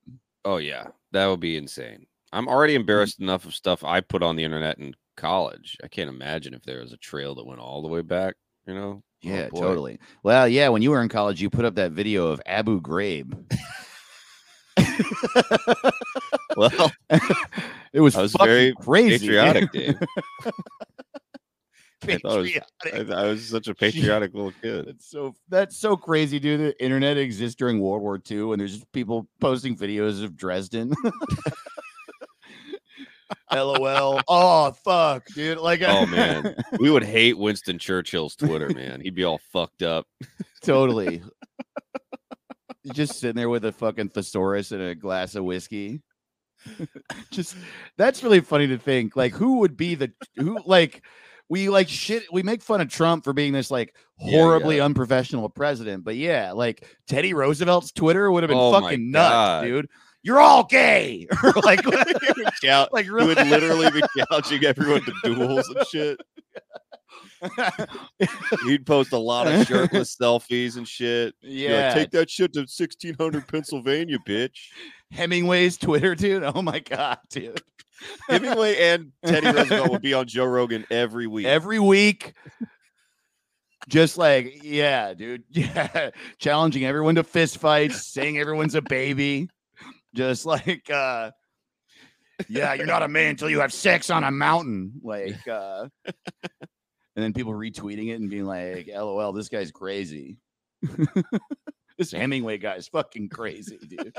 Oh 0.45 0.57
yeah, 0.57 0.89
that 1.11 1.25
would 1.27 1.39
be 1.39 1.57
insane. 1.57 2.05
I'm 2.31 2.47
already 2.47 2.75
embarrassed 2.75 3.19
enough 3.19 3.45
of 3.45 3.55
stuff 3.55 3.83
I 3.83 4.01
put 4.01 4.21
on 4.21 4.35
the 4.35 4.43
internet 4.43 4.77
in 4.77 4.93
college. 5.19 5.77
I 5.83 5.88
can't 5.88 6.09
imagine 6.09 6.53
if 6.53 6.63
there 6.63 6.79
was 6.79 6.93
a 6.93 6.97
trail 6.97 7.35
that 7.35 7.45
went 7.45 7.59
all 7.59 7.81
the 7.81 7.88
way 7.88 8.01
back. 8.01 8.35
You 8.65 8.73
know? 8.75 8.89
Oh, 9.01 9.03
Yeah, 9.21 9.49
boy. 9.49 9.59
totally. 9.61 9.99
Well, 10.23 10.47
yeah, 10.47 10.69
when 10.69 10.81
you 10.81 10.91
were 10.91 11.01
in 11.01 11.09
college, 11.09 11.41
you 11.41 11.49
put 11.49 11.65
up 11.65 11.75
that 11.75 11.91
video 11.91 12.27
of 12.27 12.41
Abu 12.45 12.81
Ghraib. 12.81 13.35
Well, 16.57 16.91
it 17.93 18.01
was, 18.01 18.15
I 18.15 18.21
was 18.21 18.35
very 18.41 18.73
crazy. 18.81 19.19
patriotic, 19.27 19.71
Dave. 19.71 19.95
I 20.43 20.49
was- 22.23 22.49
patriotic. 22.51 22.63
I, 23.11 23.13
I 23.13 23.25
was 23.27 23.47
such 23.47 23.67
a 23.67 23.75
patriotic 23.75 24.33
little 24.33 24.51
kid. 24.61 24.88
That's 24.88 25.09
so 25.09 25.35
that's 25.47 25.77
so 25.77 25.95
crazy, 25.95 26.39
dude. 26.39 26.59
The 26.59 26.83
internet 26.83 27.17
exists 27.17 27.55
during 27.55 27.79
World 27.79 28.01
War 28.01 28.19
II, 28.29 28.51
and 28.51 28.59
there's 28.59 28.73
just 28.73 28.91
people 28.93 29.27
posting 29.39 29.77
videos 29.77 30.23
of 30.23 30.35
Dresden. 30.35 30.93
LOL. 33.51 34.22
Oh 34.27 34.72
fuck, 34.72 35.25
dude. 35.34 35.58
Like, 35.58 35.82
Oh, 35.82 36.06
man. 36.08 36.56
We 36.79 36.91
would 36.91 37.03
hate 37.03 37.38
Winston 37.38 37.77
Churchill's 37.77 38.36
Twitter, 38.36 38.70
man. 38.70 39.01
He'd 39.01 39.15
be 39.15 39.24
all 39.24 39.39
fucked 39.51 39.82
up. 39.82 40.06
totally. 40.63 41.22
Just 42.94 43.20
sitting 43.20 43.36
there 43.36 43.50
with 43.50 43.65
a 43.65 43.72
fucking 43.72 44.10
thesaurus 44.10 44.72
and 44.72 44.82
a 44.82 44.96
glass 44.96 45.36
of 45.36 45.44
whiskey. 45.44 46.01
just 47.32 47.56
that's 47.98 48.24
really 48.24 48.41
funny 48.41 48.68
to 48.68 48.77
think. 48.77 49.15
Like, 49.15 49.34
who 49.34 49.60
would 49.60 49.77
be 49.77 49.96
the 49.96 50.12
who? 50.36 50.60
Like, 50.65 51.03
we 51.50 51.70
like 51.70 51.89
shit. 51.89 52.32
We 52.32 52.44
make 52.44 52.62
fun 52.62 52.82
of 52.82 52.89
Trump 52.89 53.24
for 53.24 53.34
being 53.34 53.53
this 53.53 53.72
like 53.72 53.96
horribly 54.18 54.77
yeah. 54.77 54.86
unprofessional 54.86 55.50
president, 55.50 56.03
but 56.03 56.15
yeah, 56.15 56.51
like 56.51 56.86
Teddy 57.08 57.34
Roosevelt's 57.34 57.91
Twitter 57.91 58.32
would 58.32 58.44
have 58.44 58.50
been 58.50 58.58
Oh 58.58 58.72
fucking 58.72 59.12
nuts, 59.12 59.65
dude. 59.65 59.88
You're 60.21 60.39
all 60.39 60.65
gay, 60.65 61.27
or 61.43 61.53
like, 61.63 61.81
Yeah, 62.63 62.85
like 62.91 63.09
really, 63.09 63.27
would 63.35 63.47
literally 63.47 63.89
be 63.91 64.01
challenging 64.17 64.65
everyone 64.65 65.03
to 65.05 65.13
duels 65.23 65.67
and 65.69 65.88
shit. 65.88 66.19
He'd 68.65 68.85
post 68.85 69.13
a 69.13 69.17
lot 69.17 69.47
of 69.47 69.65
shirtless 69.65 70.15
selfies 70.15 70.75
and 70.75 70.88
shit. 70.88 71.35
Be 71.41 71.47
like, 71.47 71.57
yeah. 71.57 71.93
take 71.93 72.11
that 72.11 72.29
shit 72.29 72.51
to 72.53 72.61
1600 72.61 73.47
Pennsylvania, 73.47 74.17
bitch. 74.27 74.67
Hemingway's 75.11 75.77
Twitter, 75.77 76.15
dude. 76.15 76.43
Oh 76.43 76.61
my 76.61 76.79
god, 76.79 77.19
dude. 77.29 77.61
Hemingway 78.29 78.77
and 78.77 79.11
Teddy 79.25 79.47
Roosevelt 79.47 79.89
would 79.89 80.01
be 80.01 80.13
on 80.13 80.27
Joe 80.27 80.45
Rogan 80.45 80.85
every 80.91 81.27
week. 81.27 81.45
every 81.45 81.79
week. 81.79 82.33
Just 83.88 84.17
like, 84.17 84.63
yeah, 84.63 85.13
dude. 85.13 85.43
Yeah. 85.49 86.11
Challenging 86.38 86.85
everyone 86.85 87.15
to 87.15 87.23
fist 87.23 87.57
fights, 87.57 88.05
saying 88.05 88.38
everyone's 88.38 88.75
a 88.75 88.81
baby. 88.81 89.49
Just 90.13 90.45
like 90.45 90.89
uh 90.89 91.31
yeah, 92.47 92.73
you're 92.73 92.85
not 92.85 93.03
a 93.03 93.07
man 93.07 93.31
until 93.31 93.49
you 93.49 93.59
have 93.59 93.73
sex 93.73 94.09
on 94.09 94.23
a 94.23 94.31
mountain. 94.31 94.93
Like 95.03 95.47
uh 95.47 95.87
and 96.05 96.15
then 97.15 97.33
people 97.33 97.53
retweeting 97.53 98.07
it 98.09 98.19
and 98.19 98.29
being 98.29 98.45
like, 98.45 98.87
LOL, 98.87 99.33
this 99.33 99.49
guy's 99.49 99.71
crazy. 99.71 100.37
this 101.97 102.11
Hemingway 102.11 102.57
guy's 102.57 102.87
fucking 102.87 103.29
crazy, 103.29 103.77
dude. 103.77 104.15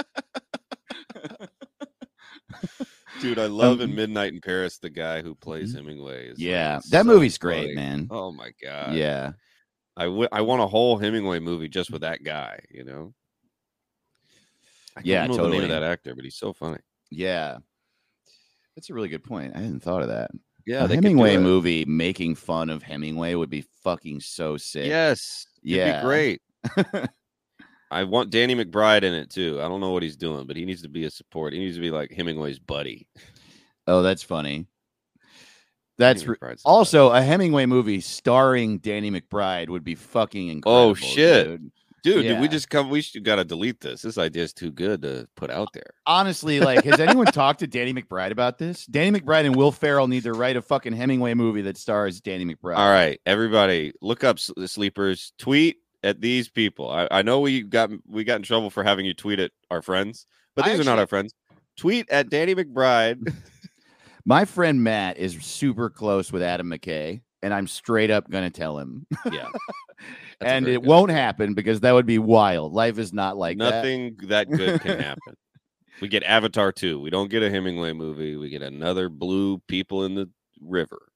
Dude, 3.21 3.39
I 3.39 3.47
love 3.47 3.81
in 3.81 3.91
Um, 3.91 3.97
Midnight 3.97 4.33
in 4.33 4.41
Paris 4.41 4.79
the 4.79 4.89
guy 4.91 5.21
who 5.23 5.35
plays 5.35 5.75
Hemingway. 5.75 6.29
Is 6.29 6.39
like, 6.39 6.47
Yeah, 6.47 6.81
that 6.91 7.05
so 7.05 7.05
movie's 7.05 7.39
great, 7.39 7.75
man. 7.75 8.09
Oh 8.11 8.33
my 8.33 8.51
god. 8.63 8.95
Yeah. 8.95 9.33
I 9.97 10.05
w- 10.05 10.29
I 10.33 10.41
want 10.41 10.63
a 10.63 10.67
whole 10.67 10.97
Hemingway 10.97 11.39
movie 11.41 11.69
just 11.69 11.91
with 11.91 12.01
that 12.03 12.23
guy. 12.23 12.61
You 12.71 12.85
know. 12.85 13.15
I 14.97 15.01
Yeah, 15.05 15.27
know 15.27 15.35
the 15.35 15.43
name 15.43 15.47
of 15.47 15.53
totally. 15.53 15.69
that 15.69 15.83
actor, 15.83 16.15
but 16.15 16.25
he's 16.25 16.37
so 16.37 16.53
funny. 16.53 16.79
Yeah. 17.11 17.59
That's 18.77 18.91
a 18.91 18.95
really 18.95 19.09
good 19.09 19.25
point. 19.25 19.55
I 19.55 19.59
hadn't 19.61 19.81
thought 19.81 20.03
of 20.03 20.09
that. 20.09 20.31
Yeah, 20.67 20.85
a 20.85 20.89
Hemingway 20.89 21.37
movie 21.37 21.85
making 21.87 22.35
fun 22.35 22.71
of 22.71 22.83
Hemingway 22.83 23.35
would 23.35 23.51
be 23.51 23.63
fucking 23.83 24.21
so 24.21 24.57
sick. 24.57 24.87
Yes. 24.87 25.47
It'd 25.65 25.77
Yeah. 25.77 26.01
be 26.01 26.05
great. 26.07 26.43
I 27.91 28.05
want 28.05 28.31
Danny 28.31 28.55
McBride 28.55 29.03
in 29.03 29.13
it 29.15 29.31
too. 29.31 29.59
I 29.61 29.69
don't 29.69 29.81
know 29.81 29.91
what 29.91 30.03
he's 30.03 30.17
doing, 30.17 30.47
but 30.47 30.57
he 30.57 30.65
needs 30.65 30.83
to 30.83 30.89
be 30.89 31.05
a 31.05 31.11
support. 31.11 31.53
He 31.53 31.59
needs 31.59 31.75
to 31.77 31.81
be 31.81 31.91
like 31.91 32.13
Hemingway's 32.13 32.59
buddy. 32.61 33.09
Oh, 33.87 34.03
that's 34.03 34.23
funny. 34.23 34.67
That's 35.99 36.27
re- 36.27 36.37
also 36.65 37.11
a 37.11 37.21
Hemingway 37.21 37.67
movie 37.67 38.01
starring 38.01 38.79
Danny 38.79 39.11
McBride 39.11 39.69
would 39.69 39.85
be 39.85 39.95
fucking 39.97 40.49
oh, 40.49 40.53
incredible. 40.53 40.91
Oh, 40.91 40.95
shit. 40.95 41.47
dude. 41.49 41.73
Dude. 42.03 42.23
Did 42.23 42.41
we 42.41 42.49
just 42.49 42.71
come? 42.71 42.91
We 42.91 43.01
should 43.01 43.25
got 43.25 43.37
to 43.37 43.45
delete 43.45 43.81
this. 43.81 44.03
This 44.03 44.19
idea 44.19 44.43
is 44.43 44.53
too 44.53 44.71
good 44.71 45.03
to 45.03 45.29
put 45.37 45.51
out 45.51 45.69
there. 45.73 45.95
Honestly, 46.07 46.61
like, 46.61 46.85
has 46.85 47.01
anyone 47.01 47.27
talked 47.27 47.61
to 47.61 47.67
Danny 47.67 47.95
McBride 47.95 48.31
about 48.31 48.59
this? 48.59 48.87
Danny 48.87 49.19
McBride 49.19 49.47
and 49.47 49.57
Will 49.57 49.73
Ferrell 49.73 50.09
need 50.09 50.25
to 50.25 50.33
write 50.33 50.57
a 50.57 50.63
fucking 50.63 50.93
Hemingway 50.93 51.35
movie 51.35 51.63
that 51.63 51.77
stars 51.77 52.21
Danny 52.21 52.45
McBride. 52.45 52.77
All 52.77 52.91
right, 52.91 53.21
everybody, 53.27 53.93
look 54.01 54.25
up 54.25 54.39
the 54.39 54.65
uh, 54.65 54.67
sleepers. 54.67 55.33
Tweet 55.39 55.79
at 56.03 56.21
these 56.21 56.49
people. 56.49 56.91
I, 56.91 57.09
I 57.11 57.23
know 57.23 57.41
we 57.41 57.63
got 57.63 57.91
we 58.07 58.25
got 58.25 58.37
in 58.37 58.43
trouble 58.43 58.71
for 58.71 58.83
having 58.83 59.07
you 59.07 59.15
tweet 59.15 59.39
at 59.39 59.53
our 59.71 59.83
friends, 59.83 60.27
but 60.57 60.65
these 60.65 60.81
are 60.81 60.85
not 60.85 60.99
our 60.99 61.07
friends. 61.07 61.35
Tweet 61.77 62.11
at 62.11 62.31
Danny 62.31 62.55
McBride. 62.55 63.35
My 64.25 64.45
friend 64.45 64.85
Matt 64.85 65.17
is 65.17 65.43
super 65.43 65.89
close 65.89 66.31
with 66.31 66.43
Adam 66.43 66.71
McKay, 66.71 67.23
and 67.43 67.55
I'm 67.55 67.67
straight 67.67 68.11
up 68.11 68.31
gonna 68.31 68.51
tell 68.51 68.79
him. 68.79 69.07
yeah, 69.31 69.49
and 70.41 70.67
it 70.69 70.83
won't 70.83 71.11
happen 71.11 71.55
because 71.55 71.81
that 71.81 71.93
would 71.93 72.07
be 72.07 72.19
wild. 72.19 72.73
Life 72.73 72.99
is 72.99 73.13
not 73.13 73.37
like 73.37 73.59
that. 73.59 73.71
Nothing 73.71 74.17
that. 74.25 74.51
good 74.51 74.81
can 74.81 74.99
happen. 75.01 75.35
We 76.01 76.09
get 76.09 76.23
Avatar 76.23 76.73
2. 76.73 76.99
We 76.99 77.11
don't 77.11 77.31
get 77.31 77.43
a 77.43 77.51
Hemingway 77.51 77.93
movie. 77.93 78.37
We 78.37 78.49
get 78.49 78.63
another 78.63 79.09
blue 79.11 79.59
people 79.69 80.05
in 80.05 80.15
the 80.15 80.31
river. 80.61 81.09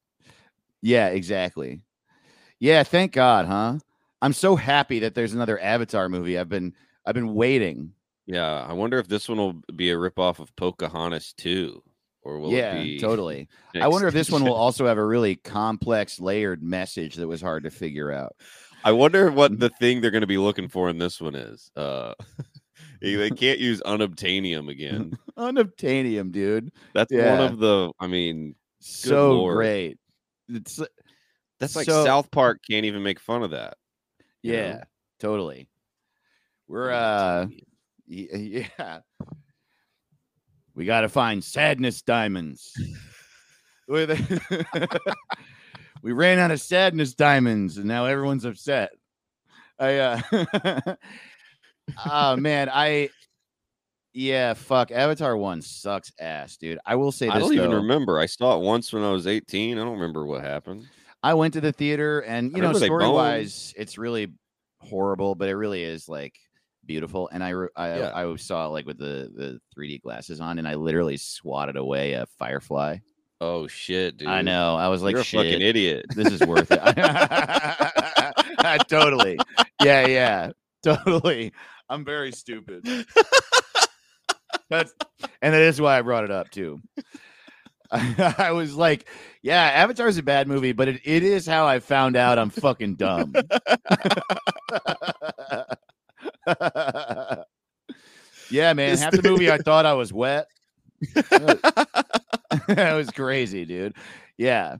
Yeah, 0.82 1.08
exactly. 1.08 1.80
Yeah, 2.58 2.82
thank 2.82 3.12
God, 3.12 3.46
huh? 3.46 3.78
I'm 4.20 4.34
so 4.34 4.56
happy 4.56 5.00
that 5.00 5.14
there's 5.14 5.34
another 5.34 5.58
Avatar 5.58 6.08
movie. 6.08 6.38
I've 6.38 6.48
been 6.48 6.74
I've 7.06 7.14
been 7.14 7.34
waiting. 7.34 7.92
Yeah, 8.26 8.64
I 8.66 8.72
wonder 8.72 8.98
if 8.98 9.08
this 9.08 9.28
one 9.28 9.38
will 9.38 9.60
be 9.74 9.90
a 9.90 9.96
ripoff 9.96 10.38
of 10.38 10.54
Pocahontas 10.56 11.34
2 11.34 11.82
or 12.24 12.38
will 12.38 12.50
yeah, 12.52 12.74
it 12.76 12.82
be 12.84 12.98
totally. 13.00 13.48
I 13.74 13.88
wonder 13.88 14.08
if 14.08 14.14
this 14.14 14.30
one 14.30 14.44
will 14.44 14.54
also 14.66 14.86
have 14.86 14.98
a 14.98 15.04
really 15.04 15.36
complex, 15.36 16.18
layered 16.18 16.62
message 16.62 17.16
that 17.16 17.28
was 17.28 17.40
hard 17.40 17.64
to 17.64 17.70
figure 17.70 18.10
out. 18.10 18.34
I 18.82 18.92
wonder 18.92 19.30
what 19.30 19.58
the 19.58 19.70
thing 19.70 20.00
they're 20.00 20.10
going 20.10 20.20
to 20.22 20.26
be 20.26 20.38
looking 20.38 20.68
for 20.68 20.88
in 20.90 20.98
this 20.98 21.20
one 21.20 21.34
is. 21.34 21.70
Uh 21.76 22.14
they 23.00 23.30
can't 23.30 23.58
use 23.58 23.80
unobtainium 23.82 24.70
again. 24.70 25.12
Unobtainium, 25.38 26.32
dude. 26.32 26.72
That's 26.94 27.12
Yeah. 27.12 27.38
one 27.38 27.52
of 27.52 27.58
the 27.58 27.92
I 28.00 28.06
mean, 28.06 28.54
So 28.80 29.32
lord. 29.32 29.56
great. 29.56 29.98
It's 30.48 30.80
that's 31.60 31.76
like 31.76 31.86
So- 31.86 32.04
South 32.04 32.30
Park 32.30 32.60
can't 32.68 32.84
even 32.86 33.02
make 33.02 33.20
fun 33.20 33.42
of 33.42 33.50
that. 33.52 33.76
you 34.42 34.52
know? 34.52 34.58
yeah, 34.58 34.84
totally. 35.20 35.68
We're 36.68 36.90
uh 36.92 37.46
yeah. 38.06 39.00
We 40.74 40.84
got 40.84 41.02
to 41.02 41.08
find 41.08 41.42
sadness 41.42 42.02
diamonds. 42.02 42.72
We 46.04 46.12
ran 46.12 46.38
out 46.38 46.50
of 46.50 46.60
sadness 46.60 47.14
diamonds 47.14 47.78
and 47.78 47.86
now 47.86 48.04
everyone's 48.04 48.44
upset. 48.44 48.90
I 49.78 49.96
uh 49.96 50.20
oh 52.06 52.36
man, 52.36 52.68
I 52.70 53.08
yeah, 54.12 54.52
fuck. 54.52 54.90
Avatar 54.90 55.34
one 55.34 55.62
sucks 55.62 56.12
ass, 56.20 56.58
dude. 56.58 56.78
I 56.84 56.96
will 56.96 57.10
say 57.10 57.24
this 57.24 57.36
I 57.36 57.38
don't 57.38 57.54
even 57.54 57.70
though. 57.70 57.76
remember. 57.78 58.20
I 58.20 58.26
saw 58.26 58.54
it 58.58 58.62
once 58.62 58.92
when 58.92 59.02
I 59.02 59.12
was 59.12 59.26
18. 59.26 59.78
I 59.78 59.80
don't 59.80 59.94
remember 59.94 60.26
what 60.26 60.44
happened. 60.44 60.86
I 61.22 61.32
went 61.32 61.54
to 61.54 61.62
the 61.62 61.72
theater, 61.72 62.20
and 62.20 62.52
you 62.52 62.60
know, 62.60 62.74
story 62.74 63.08
wise, 63.08 63.72
it's 63.74 63.96
really 63.96 64.30
horrible, 64.80 65.34
but 65.34 65.48
it 65.48 65.56
really 65.56 65.82
is 65.82 66.06
like 66.06 66.34
beautiful. 66.86 67.28
And 67.32 67.42
I 67.42 67.52
I, 67.76 67.98
Yeah. 67.98 68.12
I 68.14 68.36
saw 68.36 68.66
it 68.66 68.70
like 68.70 68.86
with 68.86 68.98
the 68.98 69.30
the 69.34 69.60
3D 69.76 70.02
glasses 70.02 70.40
on, 70.40 70.58
and 70.58 70.68
I 70.68 70.74
literally 70.74 71.16
swatted 71.16 71.76
away 71.76 72.12
a 72.12 72.26
firefly. 72.38 72.98
Oh 73.40 73.66
shit, 73.66 74.16
dude! 74.16 74.28
I 74.28 74.42
know. 74.42 74.76
I 74.76 74.88
was 74.88 75.02
like, 75.02 75.12
You're 75.12 75.20
a 75.20 75.24
shit. 75.24 75.44
fucking 75.44 75.60
idiot. 75.60 76.06
this 76.14 76.32
is 76.32 76.40
worth 76.46 76.70
it. 76.70 76.80
totally. 78.88 79.38
Yeah, 79.82 80.06
yeah. 80.06 80.50
Totally. 80.82 81.52
I'm 81.88 82.04
very 82.04 82.32
stupid. 82.32 82.86
That's 84.70 84.94
and 85.42 85.52
that 85.54 85.60
is 85.60 85.80
why 85.80 85.98
I 85.98 86.02
brought 86.02 86.24
it 86.24 86.30
up 86.30 86.50
too. 86.50 86.80
I, 87.90 88.50
was 88.50 88.74
like, 88.74 89.06
yeah, 89.42 89.62
Avatar's 89.62 90.18
a 90.18 90.22
bad 90.22 90.48
movie, 90.48 90.72
but 90.72 90.88
it, 90.88 91.00
it 91.04 91.22
is 91.22 91.46
how 91.46 91.66
I 91.66 91.78
found 91.78 92.16
out 92.16 92.40
I'm 92.40 92.50
fucking 92.50 92.96
dumb. 92.96 93.34
yeah, 98.50 98.72
man. 98.72 98.98
Half 98.98 99.14
the 99.16 99.22
movie 99.22 99.50
I 99.50 99.58
thought 99.58 99.86
I 99.86 99.94
was 99.94 100.12
wet. 100.12 100.46
that 101.30 102.94
was 102.94 103.10
crazy, 103.10 103.64
dude. 103.64 103.94
Yeah. 104.36 104.76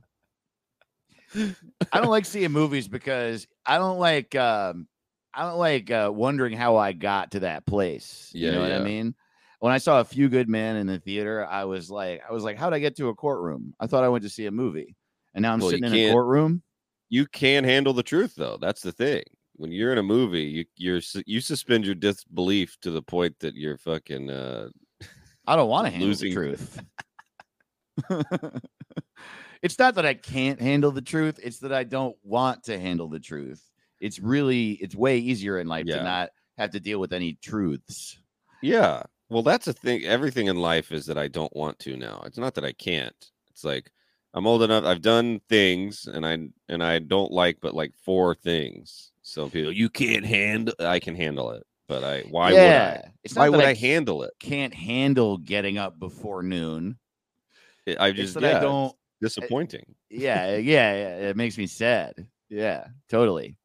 I 1.91 1.99
don't 1.99 2.09
like 2.09 2.25
seeing 2.25 2.51
movies 2.51 2.87
because 2.87 3.47
I 3.65 3.77
don't 3.77 3.99
like 3.99 4.35
um 4.35 4.87
I 5.33 5.43
don't 5.43 5.57
like 5.59 5.91
uh 5.91 6.11
wondering 6.13 6.53
how 6.53 6.77
I 6.77 6.93
got 6.93 7.31
to 7.31 7.41
that 7.41 7.65
place. 7.65 8.31
you 8.33 8.39
Yeah, 8.41 8.51
know 8.51 8.61
what 8.61 8.71
I 8.71 8.79
mean? 8.79 9.15
When 9.59 9.71
I 9.73 9.77
saw 9.79 9.99
a 9.99 10.05
few 10.05 10.29
good 10.29 10.49
men 10.49 10.75
in 10.75 10.87
the 10.87 10.99
theater, 10.99 11.45
I 11.45 11.63
was 11.65 11.89
like, 11.89 12.21
I 12.27 12.31
was 12.33 12.43
like, 12.43 12.57
how'd 12.57 12.73
I 12.73 12.79
get 12.79 12.97
to 12.97 13.09
a 13.09 13.15
courtroom? 13.15 13.73
I 13.79 13.87
thought 13.87 14.03
I 14.03 14.09
went 14.09 14.23
to 14.23 14.29
see 14.29 14.45
a 14.45 14.51
movie. 14.51 14.95
And 15.33 15.41
now 15.43 15.53
I'm 15.53 15.59
Well, 15.59 15.69
sitting 15.69 15.85
in 15.85 15.93
a 15.93 15.99
courtroom. 15.99 16.61
you 17.09 17.25
can't 17.27 17.65
handle 17.65 17.93
the 17.93 18.03
truth 18.03 18.35
though. 18.35 18.57
That's 18.57 18.81
the 18.81 18.91
thing. 18.91 19.23
When 19.57 19.71
you're 19.71 19.91
in 19.91 19.97
a 19.97 20.03
movie, 20.03 20.43
you 20.43 20.65
you're 20.75 21.01
you 21.25 21.39
suspend 21.41 21.85
your 21.85 21.95
disbelief 21.95 22.77
to 22.81 22.91
the 22.91 23.01
point 23.01 23.39
that 23.39 23.55
you're 23.55 23.77
fucking 23.77 24.29
uh 24.29 24.69
I 25.47 25.55
don't 25.55 25.69
want 25.69 25.85
to 25.87 25.91
handle 25.91 26.07
losing- 26.09 26.29
the 26.29 26.35
truth. 26.35 26.81
it's 29.61 29.79
not 29.79 29.95
that 29.95 30.05
I 30.05 30.13
can't 30.13 30.59
handle 30.59 30.91
the 30.91 31.01
truth, 31.01 31.39
it's 31.41 31.59
that 31.59 31.73
I 31.73 31.83
don't 31.83 32.15
want 32.23 32.63
to 32.65 32.79
handle 32.79 33.07
the 33.07 33.19
truth. 33.19 33.61
It's 33.99 34.19
really 34.19 34.71
it's 34.73 34.95
way 34.95 35.17
easier 35.19 35.59
in 35.59 35.67
life 35.67 35.85
Yeah. 35.87 35.97
to 35.97 36.03
not 36.03 36.29
have 36.57 36.71
to 36.71 36.79
deal 36.79 36.99
with 36.99 37.13
any 37.13 37.33
truths. 37.41 38.19
yeah. 38.61 39.03
Well, 39.27 39.41
that's 39.41 39.65
a 39.67 39.73
thing. 39.73 40.03
Everything 40.05 40.47
in 40.47 40.55
life 40.57 40.91
is 40.91 41.07
that 41.07 41.17
I 41.17 41.27
don't 41.27 41.53
want 41.55 41.79
to 41.79 41.97
now. 41.97 42.21
It's 42.27 42.37
not 42.37 42.53
that 42.55 42.63
I 42.63 42.73
can't. 42.73 43.15
It's 43.49 43.63
like 43.63 43.91
I'm 44.35 44.45
old 44.45 44.61
enough. 44.61 44.83
I've 44.83 45.01
done 45.01 45.41
things, 45.49 46.05
and 46.05 46.23
I 46.23 46.37
and 46.69 46.83
I 46.83 46.99
don't 46.99 47.31
like, 47.31 47.57
but 47.59 47.73
like 47.73 47.93
four 48.03 48.35
things. 48.35 49.11
So 49.27 49.49
people, 49.49 49.71
you 49.71 49.89
can't 49.89 50.23
handle. 50.23 50.75
I 50.79 50.99
can 50.99 51.15
handle 51.15 51.49
it, 51.49 51.63
but 51.87 52.03
I. 52.03 52.21
Why 52.21 52.53
would 52.53 52.61
I? 52.61 53.11
It's 53.23 53.35
Why 53.35 53.49
not 53.49 53.57
would 53.57 53.65
I, 53.65 53.71
I 53.71 53.73
handle 53.73 54.21
it? 54.21 54.31
can't 54.39 54.73
handle 54.73 55.39
getting 55.39 55.79
up 55.79 55.99
before 55.99 56.43
noon. 56.43 56.99
It- 57.87 57.99
I 57.99 58.11
just 58.11 58.39
yeah, 58.39 58.57
I 58.59 58.61
don't 58.61 58.95
disappointing. 59.21 59.95
yeah, 60.11 60.55
yeah, 60.57 60.93
yeah. 60.93 61.15
It 61.29 61.37
makes 61.37 61.57
me 61.57 61.65
sad. 61.65 62.27
Yeah, 62.49 62.85
totally. 63.09 63.57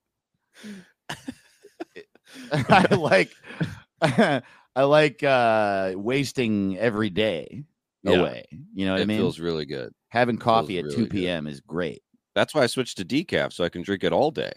I 2.52 2.95
like 2.95 3.37
I 4.02 4.83
like 4.83 5.23
uh 5.23 5.93
wasting 5.95 6.79
every 6.79 7.11
day 7.11 7.64
Yeah. 8.02 8.12
away. 8.12 8.47
You 8.75 8.87
know 8.87 8.93
what 8.93 9.00
it 9.00 9.05
I 9.05 9.07
mean? 9.09 9.19
feels 9.19 9.40
really 9.40 9.67
good. 9.67 9.93
Having 10.09 10.38
coffee 10.38 10.79
at 10.79 10.87
really 10.87 10.97
2 10.97 11.02
good. 11.02 11.11
p.m. 11.11 11.47
is 11.47 11.61
great. 11.61 12.02
That's 12.34 12.54
why 12.54 12.63
I 12.63 12.67
switched 12.67 12.97
to 12.97 13.04
decaf 13.04 13.52
so 13.52 13.63
I 13.63 13.69
can 13.69 13.82
drink 13.82 14.04
it 14.04 14.13
all 14.15 14.30
day. 14.30 14.52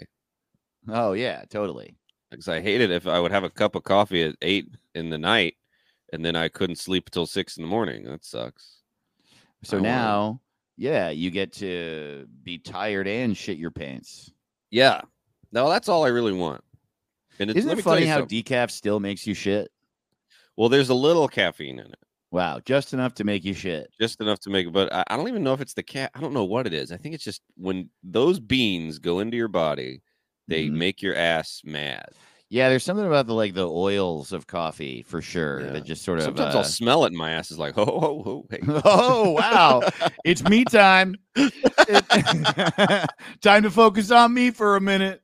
Oh 0.89 1.13
yeah, 1.13 1.43
totally. 1.49 1.95
Because 2.31 2.47
I 2.47 2.61
hated 2.61 2.91
if 2.91 3.05
I 3.07 3.19
would 3.19 3.31
have 3.31 3.43
a 3.43 3.49
cup 3.49 3.75
of 3.75 3.83
coffee 3.83 4.23
at 4.23 4.35
eight 4.41 4.67
in 4.95 5.09
the 5.09 5.17
night, 5.17 5.55
and 6.11 6.23
then 6.25 6.35
I 6.35 6.47
couldn't 6.49 6.77
sleep 6.77 7.07
until 7.07 7.25
six 7.25 7.57
in 7.57 7.63
the 7.63 7.69
morning. 7.69 8.03
That 8.05 8.25
sucks. 8.25 8.77
So 9.63 9.77
I 9.77 9.81
wanna- 9.81 9.89
now, 9.95 10.41
yeah, 10.77 11.09
you 11.09 11.29
get 11.29 11.53
to 11.53 12.27
be 12.43 12.57
tired 12.57 13.07
and 13.07 13.37
shit 13.37 13.57
your 13.57 13.71
pants. 13.71 14.31
Yeah. 14.71 15.01
No, 15.51 15.69
that's 15.69 15.87
all 15.89 16.03
I 16.03 16.09
really 16.09 16.33
want. 16.33 16.63
And 17.39 17.49
it's, 17.51 17.59
Isn't 17.59 17.77
it 17.79 17.83
funny 17.83 18.05
how 18.07 18.19
something. 18.19 18.43
decaf 18.43 18.71
still 18.71 18.99
makes 18.99 19.25
you 19.27 19.33
shit? 19.35 19.71
well, 20.57 20.69
there's 20.69 20.89
a 20.89 20.93
little 20.95 21.27
caffeine 21.27 21.79
in 21.79 21.85
it, 21.87 21.99
Wow, 22.31 22.59
just 22.65 22.93
enough 22.93 23.13
to 23.15 23.23
make 23.23 23.43
you 23.45 23.53
shit. 23.53 23.91
just 23.99 24.19
enough 24.21 24.39
to 24.41 24.49
make. 24.49 24.71
But 24.71 24.91
I, 24.93 25.03
I 25.07 25.17
don't 25.17 25.27
even 25.27 25.43
know 25.43 25.53
if 25.53 25.61
it's 25.61 25.73
the 25.75 25.83
cat. 25.83 26.11
I 26.15 26.19
don't 26.21 26.33
know 26.33 26.43
what 26.45 26.65
it 26.67 26.73
is. 26.73 26.91
I 26.91 26.97
think 26.97 27.13
it's 27.15 27.23
just 27.23 27.41
when 27.55 27.89
those 28.03 28.39
beans 28.39 28.97
go 28.99 29.19
into 29.19 29.37
your 29.37 29.47
body, 29.47 30.01
they 30.47 30.67
Mhm. 30.67 30.73
make 30.73 31.01
your 31.01 31.15
ass 31.15 31.61
mad. 31.63 32.09
Yeah, 32.49 32.69
there's 32.69 32.83
something 32.83 33.05
about 33.07 33.25
the 33.25 33.33
like 33.33 33.53
the 33.55 33.67
oils 33.67 34.31
of 34.31 34.45
coffee 34.45 35.01
for 35.01 35.21
sure 35.23 35.61
Yeah. 35.61 35.71
that 35.71 35.85
just 35.85 36.03
sort 36.03 36.19
of. 36.19 36.25
Sometimes 36.25 36.53
uh, 36.53 36.59
I'll 36.59 36.63
smell 36.63 37.03
it, 37.05 37.07
and 37.07 37.17
my 37.17 37.31
ass 37.31 37.49
is 37.49 37.57
like, 37.57 37.73
ho 37.73 37.83
ho 37.85 38.21
ho. 38.23 38.45
Hey. 38.51 38.59
oh 38.85 39.31
wow, 39.31 39.81
it's 40.23 40.43
me 40.43 40.63
time. 40.63 41.15
It- 41.35 43.09
time 43.41 43.63
to 43.63 43.71
focus 43.71 44.11
on 44.11 44.33
me 44.33 44.51
for 44.51 44.75
a 44.75 44.81
minute. 44.81 45.21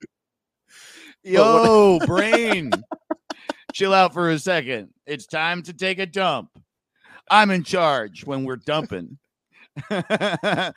Yo, 1.23 1.99
brain, 2.07 2.71
chill 3.73 3.93
out 3.93 4.13
for 4.13 4.29
a 4.31 4.39
second. 4.39 4.89
It's 5.05 5.27
time 5.27 5.61
to 5.63 5.73
take 5.73 5.99
a 5.99 6.05
dump. 6.07 6.49
I'm 7.29 7.51
in 7.51 7.63
charge 7.63 8.25
when 8.25 8.43
we're 8.45 8.55
dumping. 8.55 9.19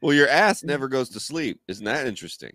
Well, 0.00 0.14
your 0.14 0.26
Mm. 0.26 0.32
ass 0.32 0.64
never 0.64 0.88
goes 0.88 1.10
to 1.10 1.20
sleep. 1.20 1.60
Isn't 1.68 1.84
that 1.84 2.08
interesting? 2.08 2.50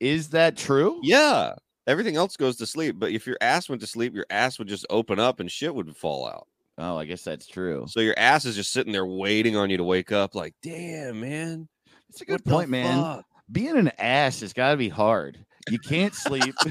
Is 0.00 0.30
that 0.30 0.56
true? 0.56 1.00
Yeah. 1.02 1.54
Everything 1.86 2.16
else 2.16 2.36
goes 2.36 2.56
to 2.56 2.66
sleep, 2.66 2.96
but 2.98 3.12
if 3.12 3.26
your 3.26 3.38
ass 3.40 3.68
went 3.68 3.80
to 3.80 3.86
sleep, 3.86 4.14
your 4.14 4.26
ass 4.30 4.58
would 4.58 4.68
just 4.68 4.86
open 4.90 5.18
up 5.18 5.40
and 5.40 5.50
shit 5.50 5.74
would 5.74 5.96
fall 5.96 6.26
out. 6.28 6.46
Oh, 6.76 6.96
I 6.96 7.06
guess 7.06 7.22
that's 7.22 7.46
true. 7.46 7.86
So 7.88 8.00
your 8.00 8.14
ass 8.18 8.44
is 8.44 8.54
just 8.54 8.72
sitting 8.72 8.92
there 8.92 9.06
waiting 9.06 9.56
on 9.56 9.70
you 9.70 9.78
to 9.78 9.84
wake 9.84 10.12
up. 10.12 10.34
Like, 10.34 10.54
damn, 10.62 11.20
man. 11.20 11.68
It's 12.10 12.20
a 12.20 12.24
good 12.24 12.42
what 12.44 12.52
point, 12.54 12.70
man. 12.70 13.02
fuck?" 13.02 13.24
Being 13.50 13.76
an 13.78 13.90
ass 13.98 14.40
has 14.40 14.52
got 14.52 14.72
to 14.72 14.76
be 14.76 14.88
hard. 14.90 15.44
You 15.70 15.78
can't 15.78 16.14
sleep. 16.14 16.54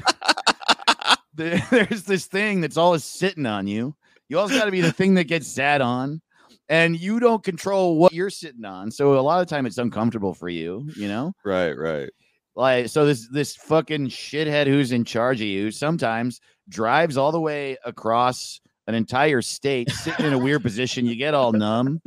There's 1.34 2.02
this 2.04 2.26
thing 2.26 2.60
that's 2.60 2.76
always 2.76 3.04
sitting 3.04 3.46
on 3.46 3.66
you. 3.66 3.94
You 4.28 4.38
also 4.38 4.54
got 4.58 4.64
to 4.64 4.70
be 4.70 4.80
the 4.80 4.92
thing 4.92 5.14
that 5.14 5.24
gets 5.24 5.46
sat 5.46 5.80
on, 5.80 6.20
and 6.68 6.98
you 6.98 7.20
don't 7.20 7.42
control 7.42 7.96
what 7.96 8.12
you're 8.12 8.30
sitting 8.30 8.64
on. 8.64 8.90
So 8.90 9.18
a 9.18 9.20
lot 9.20 9.40
of 9.40 9.46
time 9.46 9.64
it's 9.66 9.78
uncomfortable 9.78 10.34
for 10.34 10.48
you. 10.48 10.90
You 10.96 11.08
know, 11.08 11.32
Right, 11.44 11.72
right. 11.72 12.10
Like 12.58 12.88
so 12.88 13.06
this 13.06 13.28
this 13.28 13.56
fucking 13.56 14.08
shithead 14.08 14.66
who's 14.66 14.92
in 14.92 15.04
charge 15.04 15.40
of 15.40 15.46
you 15.46 15.70
sometimes 15.70 16.40
drives 16.68 17.16
all 17.16 17.32
the 17.32 17.40
way 17.40 17.78
across 17.84 18.60
an 18.86 18.94
entire 18.94 19.42
state, 19.42 19.90
sitting 19.90 20.26
in 20.26 20.32
a 20.32 20.38
weird 20.38 20.62
position. 20.62 21.06
You 21.06 21.14
get 21.14 21.34
all 21.34 21.52
numb, 21.52 22.00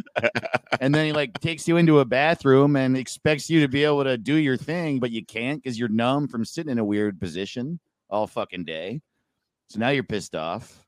and 0.79 0.93
then 0.93 1.05
he 1.05 1.11
like 1.13 1.39
takes 1.39 1.67
you 1.67 1.77
into 1.77 1.99
a 1.99 2.05
bathroom 2.05 2.75
and 2.75 2.97
expects 2.97 3.49
you 3.49 3.61
to 3.61 3.67
be 3.67 3.83
able 3.83 4.03
to 4.03 4.17
do 4.17 4.35
your 4.35 4.57
thing, 4.57 4.99
but 4.99 5.11
you 5.11 5.25
can't 5.25 5.63
because 5.63 5.79
you're 5.79 5.89
numb 5.89 6.27
from 6.27 6.43
sitting 6.43 6.71
in 6.71 6.79
a 6.79 6.85
weird 6.85 7.19
position 7.19 7.79
all 8.09 8.27
fucking 8.27 8.65
day. 8.65 9.01
So 9.69 9.79
now 9.79 9.89
you're 9.89 10.03
pissed 10.03 10.35
off. 10.35 10.85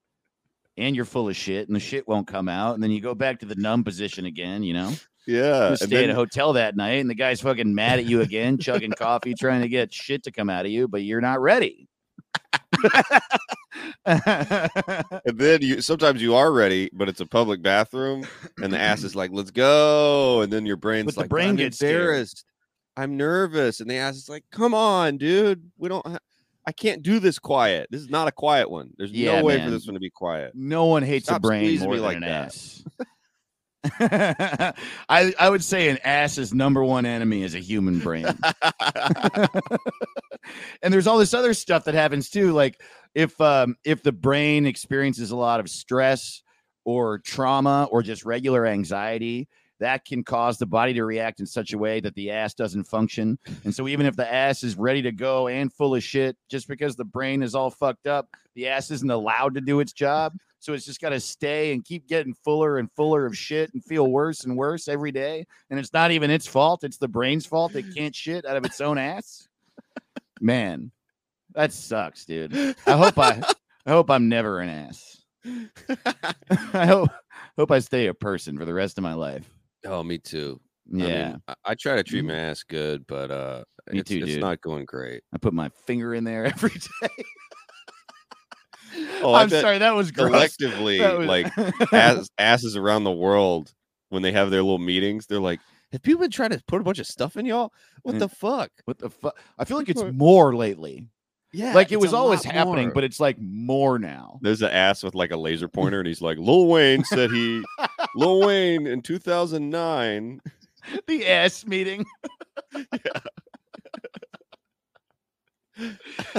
And 0.76 0.96
you're 0.96 1.06
full 1.06 1.30
of 1.30 1.36
shit, 1.36 1.68
and 1.68 1.76
the 1.76 1.80
shit 1.80 2.08
won't 2.08 2.26
come 2.26 2.50
out. 2.50 2.74
And 2.74 2.82
then 2.82 2.90
you 2.90 3.00
go 3.00 3.14
back 3.14 3.40
to 3.42 3.46
the 3.46 3.54
numb 3.54 3.84
position 3.84 4.26
again, 4.26 4.64
you 4.64 4.74
know? 4.74 4.92
Yeah. 5.28 5.70
You 5.72 5.76
stay 5.78 6.04
at 6.04 6.10
a 6.10 6.16
hotel 6.16 6.54
that 6.54 6.76
night, 6.76 7.00
and 7.00 7.10
the 7.10 7.16
guy's 7.16 7.42
fucking 7.42 7.74
mad 7.74 8.00
at 8.00 8.06
you 8.06 8.22
again, 8.22 8.58
chugging 8.58 8.92
coffee, 8.98 9.34
trying 9.34 9.62
to 9.62 9.70
get 9.70 9.94
shit 9.94 10.24
to 10.24 10.32
come 10.32 10.50
out 10.50 10.66
of 10.66 10.72
you, 10.72 10.88
but 10.88 11.04
you're 11.04 11.22
not 11.22 11.40
ready. 11.42 11.88
and 14.06 14.70
then 15.26 15.62
you 15.62 15.82
sometimes 15.82 16.22
you 16.22 16.36
are 16.36 16.52
ready, 16.52 16.90
but 16.94 17.10
it's 17.10 17.22
a 17.22 17.26
public 17.26 17.62
bathroom, 17.62 18.26
and 18.62 18.72
the 18.74 18.80
ass 18.80 19.04
is 19.04 19.16
like, 19.16 19.32
"Let's 19.32 19.52
go," 19.52 20.42
and 20.42 20.52
then 20.52 20.66
your 20.66 20.78
brain's 20.78 21.06
But 21.06 21.16
the 21.16 21.22
like, 21.22 21.30
brain 21.30 21.50
"I'm 21.50 21.56
gets 21.56 21.78
scared. 21.78 21.96
embarrassed. 22.02 22.46
I'm 22.98 23.18
nervous," 23.18 23.80
and 23.80 23.90
the 23.90 23.96
ass 23.96 24.16
is 24.16 24.30
like, 24.30 24.44
"Come 24.52 24.74
on, 24.74 25.18
dude, 25.18 25.72
we 25.78 25.90
don't. 25.90 26.06
Ha- 26.06 26.20
I 26.66 26.72
can't 26.72 27.04
do 27.04 27.20
this 27.20 27.40
quiet. 27.40 27.88
This 27.92 28.02
is 28.02 28.10
not 28.10 28.28
a 28.28 28.32
quiet 28.32 28.70
one. 28.70 28.92
There's 28.98 29.12
Yeah, 29.12 29.40
no 29.40 29.46
way 29.46 29.58
man. 29.58 29.66
for 29.68 29.72
this 29.72 29.86
one 29.86 29.94
to 29.96 30.00
be 30.00 30.10
quiet." 30.10 30.52
no 30.56 30.86
one 30.86 31.04
hates 31.04 31.30
a 31.30 31.40
brain 31.40 31.80
more 31.80 31.96
than 31.96 32.04
like 32.06 32.16
an 32.18 32.22
that. 32.24 32.46
ass. 32.48 32.84
I 34.00 35.34
I 35.38 35.50
would 35.50 35.64
say 35.64 35.90
an 35.90 35.98
ass's 36.04 36.54
number 36.54 36.84
one 36.84 37.06
enemy 37.06 37.44
is 37.44 37.54
a 37.56 37.60
human 37.60 38.00
brain. 38.00 38.26
and 40.82 40.94
there's 40.94 41.08
all 41.08 41.18
this 41.18 41.34
other 41.34 41.54
stuff 41.54 41.86
that 41.86 41.94
happens 41.94 42.30
too 42.30 42.54
like 42.54 42.82
if 43.14 43.40
um 43.42 43.76
if 43.84 44.02
the 44.04 44.12
brain 44.12 44.66
experiences 44.66 45.32
a 45.32 45.36
lot 45.36 45.60
of 45.60 45.70
stress 45.70 46.44
or 46.86 47.20
trauma 47.20 47.88
or 47.92 48.02
just 48.04 48.26
regular 48.26 48.66
anxiety 48.66 49.48
that 49.84 50.06
can 50.06 50.24
cause 50.24 50.58
the 50.58 50.66
body 50.66 50.94
to 50.94 51.04
react 51.04 51.42
in 51.42 51.46
such 51.46 51.74
a 51.74 51.78
way 51.78 52.00
that 52.00 52.16
the 52.16 52.32
ass 52.32 52.54
doesn't 52.54 52.86
function. 52.86 53.38
And 53.66 53.76
so 53.76 53.90
even 53.90 54.06
if 54.06 54.16
the 54.16 54.32
ass 54.32 54.64
is 54.64 54.78
ready 54.78 55.02
to 55.02 55.12
go 55.12 55.50
and 55.50 55.72
full 55.72 55.94
of 55.94 56.02
shit, 56.02 56.38
just 56.50 56.70
because 56.70 56.96
the 56.96 57.04
brain 57.04 57.44
is 57.44 57.54
all 57.54 57.70
fucked 57.70 58.08
up, 58.08 58.30
the 58.56 58.70
ass 58.70 58.92
isn't 58.92 59.12
allowed 59.12 59.56
to 59.56 59.62
do 59.62 59.82
its 59.82 59.92
job. 59.92 60.38
So 60.60 60.72
it's 60.72 60.86
just 60.86 61.02
got 61.02 61.10
to 61.10 61.20
stay 61.20 61.74
and 61.74 61.84
keep 61.84 62.08
getting 62.08 62.34
fuller 62.34 62.78
and 62.78 62.90
fuller 62.94 63.26
of 63.26 63.38
shit 63.38 63.74
and 63.74 63.84
feel 63.84 64.10
worse 64.10 64.46
and 64.46 64.56
worse 64.56 64.88
every 64.88 65.12
day. 65.12 65.46
And 65.70 65.78
it's 65.78 65.92
not 65.92 66.12
even 66.12 66.32
its 66.32 66.48
fault; 66.48 66.86
it's 66.86 66.98
the 66.98 67.10
brain's 67.10 67.46
fault. 67.46 67.76
It 67.76 67.94
can't 67.94 68.16
shit 68.16 68.46
out 68.46 68.56
of 68.56 68.64
its 68.64 68.80
own 68.80 68.98
ass. 68.98 69.50
Man, 70.40 70.92
that 71.54 71.74
sucks, 71.74 72.24
dude. 72.24 72.56
I 72.88 72.94
hope 72.94 73.20
I, 73.20 73.44
I 73.86 73.92
hope 73.92 74.10
I'm 74.10 74.30
never 74.30 74.62
an 74.62 74.70
ass. 74.70 75.22
I 76.74 76.86
hope, 76.86 77.10
hope 77.58 77.72
I 77.72 77.80
stay 77.80 78.08
a 78.08 78.14
person 78.14 78.58
for 78.58 78.64
the 78.64 78.74
rest 78.74 78.98
of 78.98 79.04
my 79.04 79.16
life. 79.16 79.50
Oh, 79.86 80.04
me 80.04 80.18
too. 80.18 80.60
I 80.94 80.98
Yeah, 80.98 81.28
mean, 81.30 81.42
I, 81.48 81.54
I 81.66 81.76
try 81.76 81.96
to 81.96 82.04
treat 82.04 82.24
Mhm. 82.24 82.28
my 82.28 82.36
ass 82.36 82.64
good, 82.64 83.06
but 83.08 83.32
uh, 83.32 83.64
Me 83.92 84.00
it's, 84.00 84.10
too, 84.10 84.18
it's 84.18 84.26
dude. 84.34 84.42
not 84.42 84.60
going 84.62 84.86
great. 84.86 85.24
I 85.34 85.38
put 85.38 85.54
my 85.54 85.70
finger 85.88 86.14
in 86.14 86.24
there 86.24 86.46
every 86.46 86.72
day. 86.72 87.24
Oh, 89.22 89.34
I 89.34 89.44
I'm 89.44 89.50
bet 89.50 89.62
sorry, 89.62 89.78
that 89.80 89.96
was 89.96 90.12
gross. 90.12 90.30
Collectively, 90.30 91.00
That 91.00 91.18
was- 91.18 91.28
like 91.28 91.94
ass, 91.94 92.30
asses 92.38 92.76
around 92.76 93.06
the 93.06 93.12
world, 93.12 93.72
when 94.10 94.22
they 94.22 94.32
have 94.32 94.52
their 94.52 94.62
little 94.62 94.78
meetings, 94.78 95.26
they're 95.26 95.40
like, 95.40 95.60
"Have 95.92 96.04
people 96.04 96.22
been 96.22 96.30
trying 96.32 96.52
to 96.52 96.62
put 96.68 96.80
a 96.82 96.84
bunch 96.84 97.00
of 97.00 97.08
stuff 97.08 97.36
in 97.38 97.46
y'all? 97.46 97.72
What 98.04 98.16
Mm. 98.16 98.20
the 98.20 98.30
fuck?" 98.30 98.70
what 98.86 99.00
the 99.00 99.10
fuck? 99.10 99.40
I 99.58 99.66
feel 99.66 99.78
like 99.78 99.90
it's 99.90 100.04
more 100.14 100.54
lately. 100.56 101.08
Yeah, 101.54 101.74
like 101.74 101.92
it 101.92 102.00
was 102.00 102.14
always 102.14 102.44
happening, 102.44 102.92
but 102.94 103.04
it's 103.04 103.20
like 103.20 103.38
more 103.40 103.98
now. 104.00 104.40
There's 104.42 104.62
an 104.62 104.72
ass 104.72 105.02
with 105.04 105.16
like 105.16 105.32
a 105.32 105.38
laser 105.38 105.68
pointer, 105.68 106.00
and 106.00 106.08
he's 106.08 106.22
like, 106.22 106.38
Lil 106.38 106.68
Wayne 106.68 107.04
said 107.04 107.32
he, 107.32 107.64
Lil 108.16 108.42
Wayne 108.42 108.88
in 108.88 109.02
2009. 109.02 110.42
the 111.08 111.28
ass 111.28 111.66
meeting. 111.66 112.06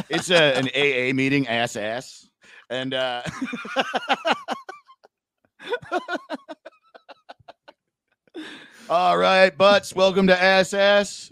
it's 0.09 0.31
a, 0.31 0.55
an 0.55 0.69
AA 0.75 1.13
meeting, 1.15 1.49
ass 1.49 1.77
ass, 1.77 2.29
and 2.71 2.95
uh, 2.95 3.23
all 8.89 9.17
right, 9.19 9.57
butts. 9.57 9.95
Welcome 9.95 10.27
to 10.29 10.41
ass 10.41 10.75
ass. 10.75 11.31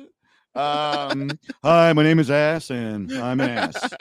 Um, 0.55 1.31
hi, 1.63 1.93
my 1.93 2.03
name 2.03 2.19
is 2.19 2.31
Ass, 2.31 2.71
and 2.71 3.11
I'm 3.13 3.41
an 3.41 3.51
ass. 3.51 3.95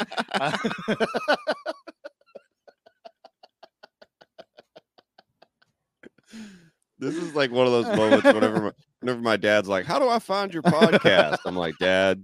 This 7.01 7.15
is 7.15 7.33
like 7.35 7.51
one 7.51 7.65
of 7.65 7.71
those 7.73 7.97
moments 7.97 8.23
whenever 8.25 8.61
my, 8.61 8.71
whenever 8.99 9.19
my 9.21 9.35
dad's 9.35 9.67
like, 9.67 9.85
How 9.85 9.97
do 9.99 10.07
I 10.07 10.19
find 10.19 10.53
your 10.53 10.61
podcast? 10.63 11.39
I'm 11.45 11.55
like, 11.55 11.73
Dad, 11.79 12.23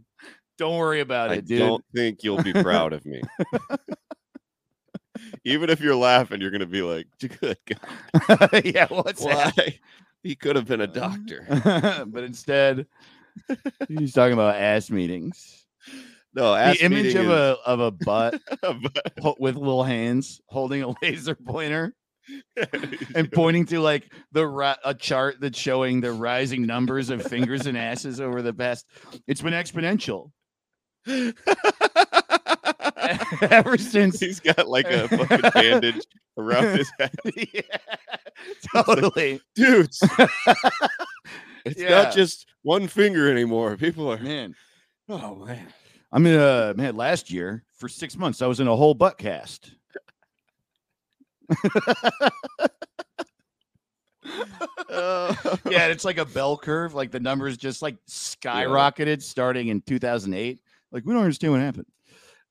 Don't 0.59 0.77
worry 0.77 0.99
about 1.01 1.31
I 1.31 1.35
it, 1.35 1.47
dude. 1.47 1.59
don't 1.59 1.83
think 1.95 2.23
you'll 2.23 2.43
be 2.43 2.53
proud 2.53 2.93
of 2.93 3.03
me. 3.05 3.21
Even 5.43 5.69
if 5.71 5.79
you're 5.81 5.95
laughing, 5.95 6.39
you're 6.41 6.51
gonna 6.51 6.67
be 6.67 6.83
like, 6.83 7.07
Good 7.19 7.57
God, 7.65 8.61
yeah, 8.65 8.85
what's 8.89 9.25
that? 9.25 9.55
He 10.21 10.35
could 10.35 10.55
have 10.55 10.65
been 10.65 10.81
a 10.81 10.87
doctor. 10.87 11.45
but 12.07 12.23
instead, 12.23 12.85
he's 13.87 14.13
talking 14.13 14.33
about 14.33 14.55
ass 14.55 14.91
meetings. 14.91 15.65
No, 16.35 16.53
ass 16.53 16.77
the 16.77 16.85
image 16.85 17.15
of 17.15 17.29
a 17.29 17.57
of 17.65 17.79
a 17.79 17.89
butt 17.91 18.35
is- 18.35 18.91
ho- 19.21 19.35
with 19.39 19.55
little 19.55 19.83
hands 19.83 20.39
holding 20.47 20.83
a 20.83 20.93
laser 21.01 21.33
pointer 21.33 21.95
and 23.15 23.31
pointing 23.31 23.65
to 23.67 23.79
like 23.79 24.11
the 24.31 24.47
ri- 24.47 24.75
a 24.83 24.93
chart 24.93 25.37
that's 25.39 25.57
showing 25.57 26.01
the 26.01 26.11
rising 26.11 26.65
numbers 26.65 27.09
of 27.09 27.21
fingers 27.23 27.65
and 27.67 27.77
asses 27.77 28.19
over 28.21 28.41
the 28.41 28.53
past. 28.53 28.85
It's 29.27 29.41
been 29.41 29.53
exponential 29.53 30.31
ever 33.49 33.77
since. 33.77 34.19
He's 34.19 34.39
got 34.39 34.67
like 34.67 34.87
a 34.87 35.07
fucking 35.07 35.51
bandage 35.53 36.05
around 36.37 36.77
his 36.77 36.91
head. 36.99 37.11
yeah, 37.53 37.61
totally. 38.73 39.41
Dudes, 39.55 39.99
it's 41.65 41.79
Yeah. 41.79 41.89
not 42.03 42.13
just 42.13 42.47
one 42.63 42.87
finger 42.87 43.29
anymore. 43.31 43.77
People 43.77 44.11
are 44.11 44.17
Man, 44.17 44.55
oh 45.09 45.35
man. 45.35 45.67
I 46.11 46.19
mean, 46.19 46.35
uh, 46.35 46.73
man, 46.77 46.95
last 46.95 47.29
year 47.31 47.63
for 47.77 47.89
six 47.89 48.15
months, 48.17 48.41
I 48.41 48.47
was 48.47 48.59
in 48.59 48.67
a 48.67 48.75
whole 48.75 48.93
butt 48.93 49.17
cast. 49.17 49.71
Yeah, 55.69 55.87
it's 55.87 56.05
like 56.05 56.17
a 56.17 56.25
bell 56.25 56.57
curve. 56.57 56.93
Like 56.93 57.11
the 57.11 57.19
numbers 57.19 57.57
just 57.57 57.81
like 57.81 57.97
skyrocketed 58.09 59.21
starting 59.21 59.67
in 59.69 59.81
2008. 59.81 60.59
Like 60.91 61.05
we 61.05 61.13
don't 61.13 61.23
understand 61.23 61.53
what 61.53 61.61
happened. 61.61 61.85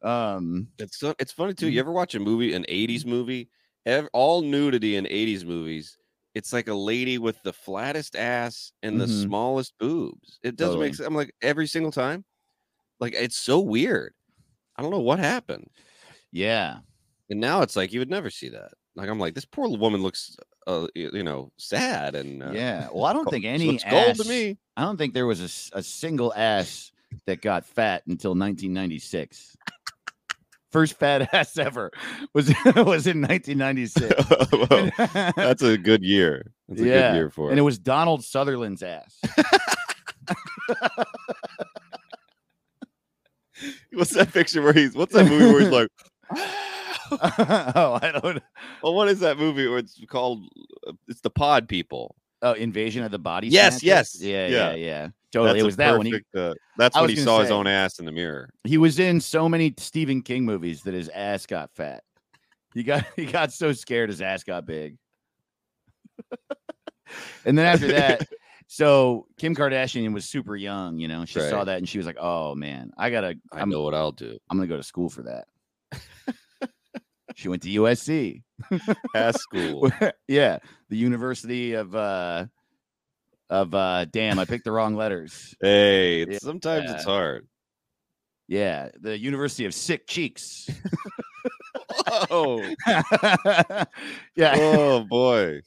Um, 0.02 0.68
It's 0.78 0.98
so, 0.98 1.14
it's 1.18 1.32
funny 1.32 1.54
too. 1.54 1.68
You 1.68 1.80
ever 1.80 1.92
watch 1.92 2.14
a 2.14 2.20
movie, 2.20 2.54
an 2.54 2.64
'80s 2.68 3.06
movie? 3.06 3.48
Ev- 3.86 4.08
all 4.12 4.42
nudity 4.42 4.96
in 4.96 5.06
'80s 5.06 5.44
movies. 5.44 5.96
It's 6.34 6.52
like 6.52 6.68
a 6.68 6.74
lady 6.74 7.16
with 7.18 7.42
the 7.42 7.52
flattest 7.52 8.14
ass 8.14 8.72
and 8.82 9.00
the 9.00 9.06
Mhm. 9.06 9.22
smallest 9.24 9.72
boobs. 9.78 10.38
It 10.42 10.56
doesn't 10.56 10.72
Totally. 10.74 10.86
make 10.88 10.94
sense. 10.94 11.06
I'm 11.06 11.14
like 11.14 11.34
every 11.42 11.66
single 11.66 11.92
time. 11.92 12.24
Like 13.00 13.14
it's 13.14 13.36
so 13.38 13.60
weird. 13.60 14.12
I 14.76 14.82
don't 14.82 14.90
know 14.90 15.00
what 15.00 15.18
happened. 15.18 15.68
yeah, 16.32 16.80
And 17.30 17.40
now 17.40 17.62
it's 17.62 17.76
like 17.76 17.92
you 17.92 18.00
would 18.00 18.10
never 18.10 18.30
see 18.30 18.50
that. 18.50 18.72
Like 18.96 19.08
I'm 19.08 19.18
like 19.20 19.34
this 19.34 19.44
poor 19.44 19.68
woman 19.76 20.02
looks, 20.02 20.36
uh, 20.66 20.86
you 20.94 21.22
know, 21.22 21.52
sad 21.58 22.14
and 22.14 22.42
uh, 22.42 22.50
yeah. 22.52 22.88
Well, 22.92 23.04
I 23.04 23.12
don't 23.12 23.26
think 23.30 23.44
any 23.44 23.78
ass, 23.84 24.18
to 24.18 24.28
me. 24.28 24.56
I 24.76 24.82
don't 24.82 24.96
think 24.96 25.14
there 25.14 25.26
was 25.26 25.40
a, 25.72 25.78
a 25.78 25.82
single 25.82 26.32
ass 26.34 26.90
that 27.26 27.40
got 27.42 27.64
fat 27.66 28.02
until 28.08 28.30
1996. 28.30 29.56
First 30.72 30.94
fat 30.98 31.28
ass 31.34 31.56
ever 31.58 31.90
was 32.34 32.48
was 32.76 33.06
in 33.06 33.20
1996. 33.22 34.14
Well, 34.70 34.90
That's 35.36 35.62
a 35.62 35.78
good 35.78 36.02
year. 36.02 36.52
That's 36.68 36.80
a 36.80 36.84
Yeah, 36.86 37.10
good 37.12 37.16
year 37.16 37.30
for 37.30 37.48
it. 37.48 37.50
and 37.52 37.58
it. 37.58 37.62
it 37.62 37.64
was 37.64 37.78
Donald 37.78 38.24
Sutherland's 38.24 38.82
ass. 38.82 39.20
What's 43.92 44.10
that 44.10 44.32
picture 44.32 44.60
where 44.62 44.72
he's? 44.74 44.94
What's 44.94 45.14
that 45.14 45.26
movie 45.28 45.46
where 45.46 45.60
he's 45.60 45.70
like? 45.70 45.88
oh, 47.74 47.98
I 48.02 48.12
don't. 48.12 48.42
Well, 48.82 48.94
what 48.94 49.08
is 49.08 49.20
that 49.20 49.38
movie 49.38 49.66
where 49.66 49.78
it's 49.78 50.00
called? 50.06 50.44
uh, 50.86 50.92
It's 51.08 51.20
the 51.20 51.30
Pod 51.30 51.68
People. 51.68 52.14
Oh, 52.42 52.52
Invasion 52.52 53.02
of 53.02 53.10
the 53.10 53.18
Body. 53.18 53.48
Yes, 53.48 53.80
Snatchers? 53.80 53.82
yes, 53.82 54.20
Yeah, 54.20 54.46
yeah. 54.46 54.70
yeah, 54.70 54.74
yeah. 54.74 55.08
Totally. 55.32 55.52
That's 55.54 55.62
It 55.62 55.66
was 55.66 55.76
that 55.76 55.98
when 55.98 56.06
he 56.06 56.14
uh, 56.36 56.54
that's 56.78 56.96
I 56.96 57.00
when 57.00 57.10
he 57.10 57.16
saw 57.16 57.40
his 57.40 57.50
own 57.50 57.66
ass 57.66 57.98
in 57.98 58.04
the 58.04 58.12
mirror. 58.12 58.50
he 58.64 58.78
was 58.78 58.98
in 58.98 59.20
so 59.20 59.48
many 59.48 59.74
Stephen 59.78 60.22
King 60.22 60.44
movies 60.44 60.82
that 60.82 60.94
his 60.94 61.08
ass 61.08 61.46
got 61.46 61.70
fat. 61.74 62.04
He 62.74 62.82
got 62.82 63.04
he 63.16 63.26
got 63.26 63.52
so 63.52 63.72
scared 63.72 64.10
his 64.10 64.22
ass 64.22 64.44
got 64.44 64.66
big. 64.66 64.96
and 67.44 67.56
then 67.58 67.66
after 67.66 67.88
that, 67.88 68.26
so 68.66 69.26
Kim 69.38 69.54
Kardashian 69.54 70.12
was 70.12 70.24
super 70.26 70.56
young, 70.56 70.98
you 70.98 71.08
know. 71.08 71.24
She 71.24 71.40
saw 71.40 71.64
that 71.64 71.78
and 71.78 71.88
she 71.88 71.98
was 71.98 72.06
like, 72.06 72.18
"Oh 72.18 72.54
man, 72.54 72.92
I 72.96 73.10
gotta. 73.10 73.34
I 73.52 73.60
I'm, 73.60 73.70
know 73.70 73.82
what 73.82 73.94
I'll 73.94 74.12
do. 74.12 74.38
I'm 74.50 74.56
gonna 74.56 74.68
go 74.68 74.76
to 74.76 74.82
school 74.82 75.08
for 75.08 75.22
that." 75.24 75.46
She 77.36 77.48
went 77.48 77.62
to 77.62 77.68
USC. 77.68 78.42
Ass 79.14 79.36
school. 79.42 79.90
yeah, 80.26 80.58
the 80.88 80.96
University 80.96 81.74
of 81.74 81.94
uh 81.94 82.46
of 83.50 83.74
uh 83.74 84.06
damn, 84.06 84.38
I 84.38 84.44
picked 84.46 84.64
the 84.64 84.72
wrong 84.72 84.96
letters. 84.96 85.54
hey, 85.60 86.22
it's, 86.22 86.42
sometimes 86.42 86.90
it's 86.90 87.04
hard. 87.04 87.46
Yeah, 88.48 88.88
the 88.98 89.18
University 89.18 89.66
of 89.66 89.74
Sick 89.74 90.06
Cheeks. 90.06 90.68
Oh, 92.30 92.62
yeah. 94.36 94.54
oh 94.56 95.04
boy. 95.08 95.60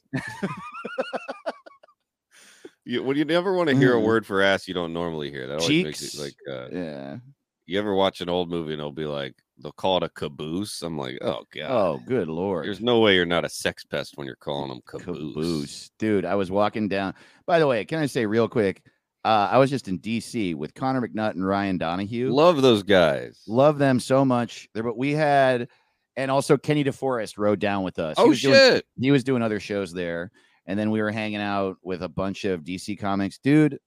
you, 2.84 3.02
when 3.02 3.16
you 3.16 3.24
never 3.24 3.52
want 3.54 3.68
to 3.68 3.76
hear 3.76 3.94
a 3.96 4.00
Mm. 4.00 4.04
word 4.04 4.26
for 4.26 4.42
ass, 4.42 4.66
you 4.66 4.74
don't 4.74 4.92
normally 4.92 5.30
hear. 5.30 5.46
That 5.46 5.60
always 5.60 5.84
makes 5.84 6.00
Cheeks. 6.00 6.14
it 6.14 6.20
like. 6.20 6.34
Uh, 6.50 6.68
Yeah. 6.74 7.18
you 7.66 7.78
ever 7.78 7.94
watch 7.94 8.20
an 8.20 8.28
old 8.28 8.50
movie 8.50 8.72
and 8.72 8.80
it'll 8.80 8.92
be 8.92 9.04
like 9.06 9.34
they'll 9.62 9.72
call 9.72 9.98
it 9.98 10.02
a 10.02 10.08
caboose? 10.08 10.82
I'm 10.82 10.96
like, 10.98 11.18
oh 11.22 11.44
god. 11.54 11.70
Oh, 11.70 12.00
good 12.06 12.28
lord. 12.28 12.66
There's 12.66 12.80
no 12.80 13.00
way 13.00 13.14
you're 13.14 13.26
not 13.26 13.44
a 13.44 13.48
sex 13.48 13.84
pest 13.84 14.12
when 14.16 14.26
you're 14.26 14.36
calling 14.36 14.68
them 14.68 14.80
caboose. 14.86 15.34
Caboose. 15.34 15.90
Dude, 15.98 16.24
I 16.24 16.34
was 16.34 16.50
walking 16.50 16.88
down. 16.88 17.14
By 17.46 17.58
the 17.58 17.66
way, 17.66 17.84
can 17.84 17.98
I 17.98 18.06
say 18.06 18.26
real 18.26 18.48
quick? 18.48 18.82
Uh, 19.24 19.48
I 19.50 19.58
was 19.58 19.68
just 19.68 19.86
in 19.88 19.98
DC 19.98 20.54
with 20.54 20.72
Connor 20.74 21.06
McNutt 21.06 21.32
and 21.32 21.46
Ryan 21.46 21.76
Donahue. 21.76 22.32
Love 22.32 22.62
those 22.62 22.82
guys. 22.82 23.42
Love 23.46 23.76
them 23.78 24.00
so 24.00 24.24
much. 24.24 24.68
There, 24.72 24.82
but 24.82 24.96
we 24.96 25.12
had, 25.12 25.68
and 26.16 26.30
also 26.30 26.56
Kenny 26.56 26.84
DeForest 26.84 27.36
rode 27.36 27.58
down 27.60 27.82
with 27.84 27.98
us. 27.98 28.16
He 28.16 28.22
oh 28.22 28.28
was 28.28 28.40
doing- 28.40 28.54
shit. 28.54 28.86
he 28.98 29.10
was 29.10 29.22
doing 29.22 29.42
other 29.42 29.60
shows 29.60 29.92
there, 29.92 30.30
and 30.64 30.78
then 30.78 30.90
we 30.90 31.02
were 31.02 31.10
hanging 31.10 31.40
out 31.40 31.76
with 31.82 32.02
a 32.02 32.08
bunch 32.08 32.46
of 32.46 32.62
DC 32.62 32.98
comics. 32.98 33.38
Dude, 33.38 33.78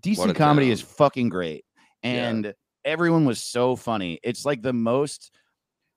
DC 0.00 0.34
comedy 0.36 0.66
town. 0.66 0.72
is 0.72 0.80
fucking 0.82 1.30
great, 1.30 1.64
Yeah. 2.04 2.52
Everyone 2.84 3.24
was 3.24 3.40
so 3.40 3.76
funny. 3.76 4.18
It's 4.22 4.44
like 4.44 4.62
the 4.62 4.72
most. 4.72 5.30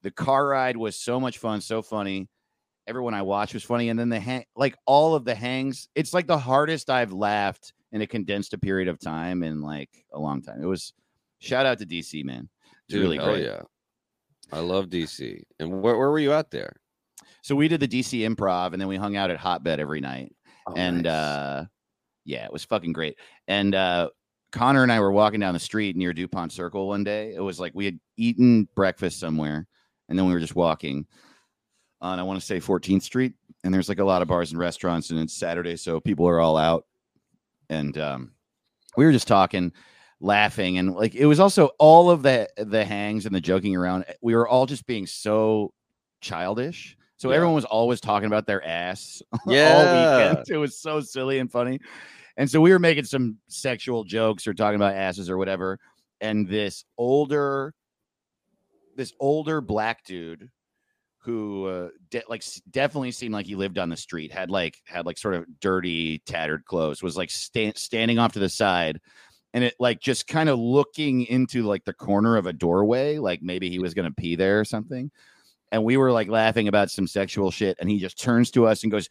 The 0.01 0.11
car 0.11 0.47
ride 0.47 0.75
was 0.75 0.97
so 0.97 1.17
much 1.17 1.37
fun, 1.37 1.61
so 1.61 1.81
funny, 1.81 2.27
everyone 2.87 3.13
I 3.13 3.21
watched 3.21 3.53
was 3.53 3.63
funny, 3.63 3.89
and 3.89 3.97
then 3.97 4.09
the 4.09 4.19
hang, 4.19 4.43
like 4.55 4.75
all 4.85 5.15
of 5.15 5.25
the 5.25 5.35
hangs. 5.35 5.87
It's 5.95 6.13
like 6.13 6.27
the 6.27 6.37
hardest 6.37 6.89
I've 6.89 7.13
laughed 7.13 7.73
in 7.91 8.01
a 8.01 8.07
condensed 8.07 8.53
a 8.53 8.57
period 8.57 8.87
of 8.87 8.99
time 8.99 9.43
in 9.43 9.61
like 9.61 9.89
a 10.11 10.19
long 10.19 10.41
time. 10.41 10.61
It 10.61 10.65
was 10.65 10.93
shout 11.39 11.65
out 11.65 11.79
to 11.79 11.85
DC 11.85 12.23
man. 12.25 12.49
It's 12.87 12.95
Dude, 12.95 13.01
really 13.01 13.17
hell 13.17 13.27
great. 13.27 13.45
yeah. 13.45 13.61
I 14.51 14.59
love 14.59 14.87
DC. 14.87 15.41
And 15.59 15.81
where, 15.81 15.97
where 15.97 16.11
were 16.11 16.19
you 16.19 16.33
out 16.33 16.51
there? 16.51 16.75
So 17.41 17.55
we 17.55 17.67
did 17.67 17.79
the 17.79 17.87
DC 17.87 18.27
Improv, 18.27 18.73
and 18.73 18.81
then 18.81 18.87
we 18.87 18.97
hung 18.97 19.15
out 19.15 19.31
at 19.31 19.37
Hotbed 19.37 19.79
every 19.79 20.01
night. 20.01 20.35
Oh, 20.67 20.73
and 20.75 21.03
nice. 21.03 21.13
uh 21.13 21.65
yeah, 22.25 22.45
it 22.45 22.53
was 22.53 22.63
fucking 22.65 22.93
great. 22.93 23.17
And 23.47 23.73
uh 23.75 24.09
Connor 24.53 24.83
and 24.83 24.91
I 24.91 24.99
were 24.99 25.11
walking 25.11 25.39
down 25.41 25.53
the 25.55 25.59
street 25.59 25.95
near 25.97 26.13
DuPont 26.13 26.51
Circle 26.53 26.87
one 26.87 27.03
day. 27.03 27.33
It 27.35 27.41
was 27.41 27.59
like 27.59 27.73
we 27.75 27.85
had 27.85 27.99
eaten 28.17 28.69
breakfast 28.75 29.19
somewhere, 29.19 29.67
and 30.07 30.17
then 30.17 30.25
we 30.27 30.33
were 30.33 30.39
just 30.39 30.55
walking 30.55 31.05
on 32.01 32.19
I 32.19 32.23
want 32.23 32.39
to 32.39 32.45
say 32.45 32.59
14th 32.59 33.01
Street. 33.03 33.33
And 33.65 33.73
there's 33.73 33.89
like 33.89 33.99
a 33.99 34.03
lot 34.05 34.21
of 34.21 34.27
bars 34.27 34.51
and 34.51 34.59
restaurants, 34.59 35.09
and 35.09 35.19
it's 35.19 35.33
Saturday, 35.33 35.75
so 35.75 35.99
people 35.99 36.27
are 36.27 36.39
all 36.39 36.55
out. 36.57 36.85
And 37.69 37.97
um 37.97 38.31
we 38.95 39.05
were 39.05 39.11
just 39.11 39.27
talking, 39.27 39.71
laughing, 40.21 40.77
and 40.77 40.93
like 40.93 41.15
it 41.15 41.25
was 41.25 41.39
also 41.39 41.71
all 41.79 42.11
of 42.11 42.21
the 42.21 42.47
the 42.57 42.85
hangs 42.85 43.25
and 43.25 43.33
the 43.33 43.41
joking 43.41 43.75
around. 43.75 44.05
We 44.21 44.35
were 44.35 44.47
all 44.47 44.65
just 44.67 44.85
being 44.85 45.07
so 45.07 45.73
childish. 46.21 46.95
So 47.17 47.29
Yeah. 47.29 47.37
everyone 47.37 47.55
was 47.55 47.65
always 47.65 48.01
talking 48.01 48.27
about 48.27 48.45
their 48.45 48.63
ass 48.63 49.23
all 49.31 49.41
Yeah. 49.47 50.29
weekend. 50.35 50.45
It 50.49 50.57
was 50.57 50.77
so 50.77 50.99
silly 50.99 51.39
and 51.39 51.51
funny. 51.51 51.79
And 52.37 52.49
so 52.49 52.61
we 52.61 52.71
were 52.71 52.79
making 52.79 53.05
some 53.05 53.37
sexual 53.47 54.03
jokes 54.03 54.47
or 54.47 54.53
talking 54.53 54.75
about 54.75 54.95
asses 54.95 55.29
or 55.29 55.37
whatever. 55.37 55.79
And 56.21 56.47
this 56.47 56.83
older, 56.97 57.73
this 58.95 59.13
older 59.19 59.61
black 59.61 60.03
dude 60.05 60.49
who 61.19 61.67
uh, 61.67 61.89
de- 62.09 62.23
like 62.27 62.43
definitely 62.71 63.11
seemed 63.11 63.33
like 63.33 63.45
he 63.45 63.55
lived 63.55 63.77
on 63.77 63.89
the 63.89 63.97
street, 63.97 64.31
had 64.31 64.49
like 64.49 64.77
had 64.85 65.05
like 65.05 65.17
sort 65.17 65.35
of 65.35 65.45
dirty, 65.59 66.19
tattered 66.25 66.65
clothes, 66.65 67.03
was 67.03 67.15
like 67.15 67.29
sta- 67.29 67.73
standing 67.75 68.19
off 68.19 68.33
to 68.33 68.39
the 68.39 68.49
side. 68.49 68.99
And 69.53 69.63
it 69.63 69.75
like 69.79 70.01
just 70.01 70.27
kind 70.27 70.49
of 70.49 70.57
looking 70.57 71.25
into 71.25 71.63
like 71.63 71.85
the 71.85 71.93
corner 71.93 72.37
of 72.37 72.47
a 72.47 72.53
doorway, 72.53 73.19
like 73.19 73.41
maybe 73.43 73.69
he 73.69 73.79
was 73.79 73.93
gonna 73.93 74.11
pee 74.11 74.35
there 74.35 74.59
or 74.59 74.65
something 74.65 75.11
and 75.73 75.83
we 75.83 75.97
were 75.97 76.11
like 76.11 76.29
laughing 76.29 76.67
about 76.67 76.91
some 76.91 77.07
sexual 77.07 77.49
shit 77.49 77.75
and 77.79 77.89
he 77.89 77.99
just 77.99 78.21
turns 78.21 78.51
to 78.51 78.67
us 78.67 78.83
and 78.83 78.91
goes 78.91 79.09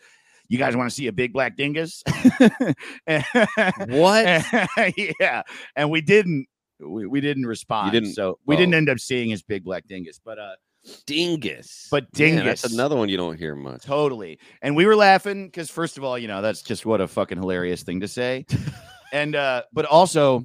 you 0.53 0.59
guys 0.59 0.77
want 0.77 0.89
to 0.89 0.95
see 0.95 1.07
a 1.07 1.13
big 1.13 1.33
black 1.33 1.57
dingus 1.57 2.03
What? 3.89 4.25
yeah 5.21 5.43
and 5.77 5.91
we 5.91 6.01
didn't 6.01 6.47
we, 6.81 7.07
we 7.07 7.21
didn't 7.21 7.47
respond 7.47 7.93
didn't- 7.93 8.13
so 8.15 8.39
we 8.47 8.57
didn't 8.57 8.75
end 8.75 8.89
up 8.89 8.99
seeing 8.99 9.31
his 9.31 9.43
big 9.43 9.65
black 9.65 9.87
dingus 9.89 10.21
but 10.25 10.39
uh 10.39 10.55
Dingus. 11.07 11.87
But 11.93 12.07
Man, 12.19 12.45
that's 12.45 12.63
dingus. 12.63 12.73
another 12.75 12.97
one 12.97 13.09
you 13.09 13.17
don't 13.17 13.39
hear 13.39 13.55
much. 13.55 13.83
totally 13.85 14.41
and 14.63 14.75
we 14.75 14.85
were 14.85 14.97
laughing 14.97 15.47
because 15.47 15.71
first 15.71 15.97
of 15.97 16.03
all 16.03 16.19
you 16.19 16.27
know 16.27 16.43
that's 16.43 16.61
just 16.61 16.85
what 16.85 17.01
a 17.01 17.07
fucking 17.07 17.39
hilarious 17.39 17.85
thing 17.85 18.01
to 18.01 18.09
say 18.09 18.45
and 19.13 19.37
uh 19.37 19.63
but 19.73 19.85
also 19.85 20.45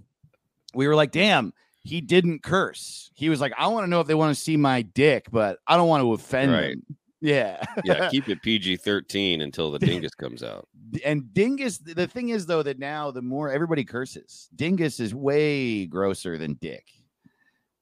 we 0.75 0.87
were 0.87 0.93
like 0.95 1.11
damn 1.11 1.53
he 1.81 2.01
didn't 2.01 2.43
curse 2.43 3.09
he 3.15 3.29
was 3.29 3.41
like 3.41 3.51
i 3.57 3.65
want 3.65 3.83
to 3.85 3.89
know 3.89 3.99
if 3.99 4.05
they 4.05 4.13
want 4.13 4.35
to 4.35 4.39
see 4.39 4.57
my 4.57 4.83
dick 4.83 5.25
but 5.31 5.57
i 5.65 5.75
don't 5.75 5.87
want 5.87 6.03
to 6.03 6.13
offend 6.13 6.51
Right. 6.51 6.69
them 6.87 6.97
yeah 7.21 7.63
Yeah, 7.83 8.09
keep 8.11 8.27
it 8.29 8.41
PG 8.41 8.77
13 8.77 9.41
until 9.41 9.71
the 9.71 9.79
dingus 9.79 10.13
comes 10.13 10.43
out. 10.43 10.67
And 11.03 11.33
dingus 11.33 11.77
the 11.79 12.07
thing 12.07 12.29
is 12.29 12.45
though 12.45 12.63
that 12.63 12.79
now 12.79 13.11
the 13.11 13.21
more 13.21 13.49
everybody 13.51 13.83
curses 13.83 14.49
dingus 14.55 14.99
is 14.99 15.13
way 15.15 15.85
grosser 15.85 16.37
than 16.37 16.53
dick 16.55 16.85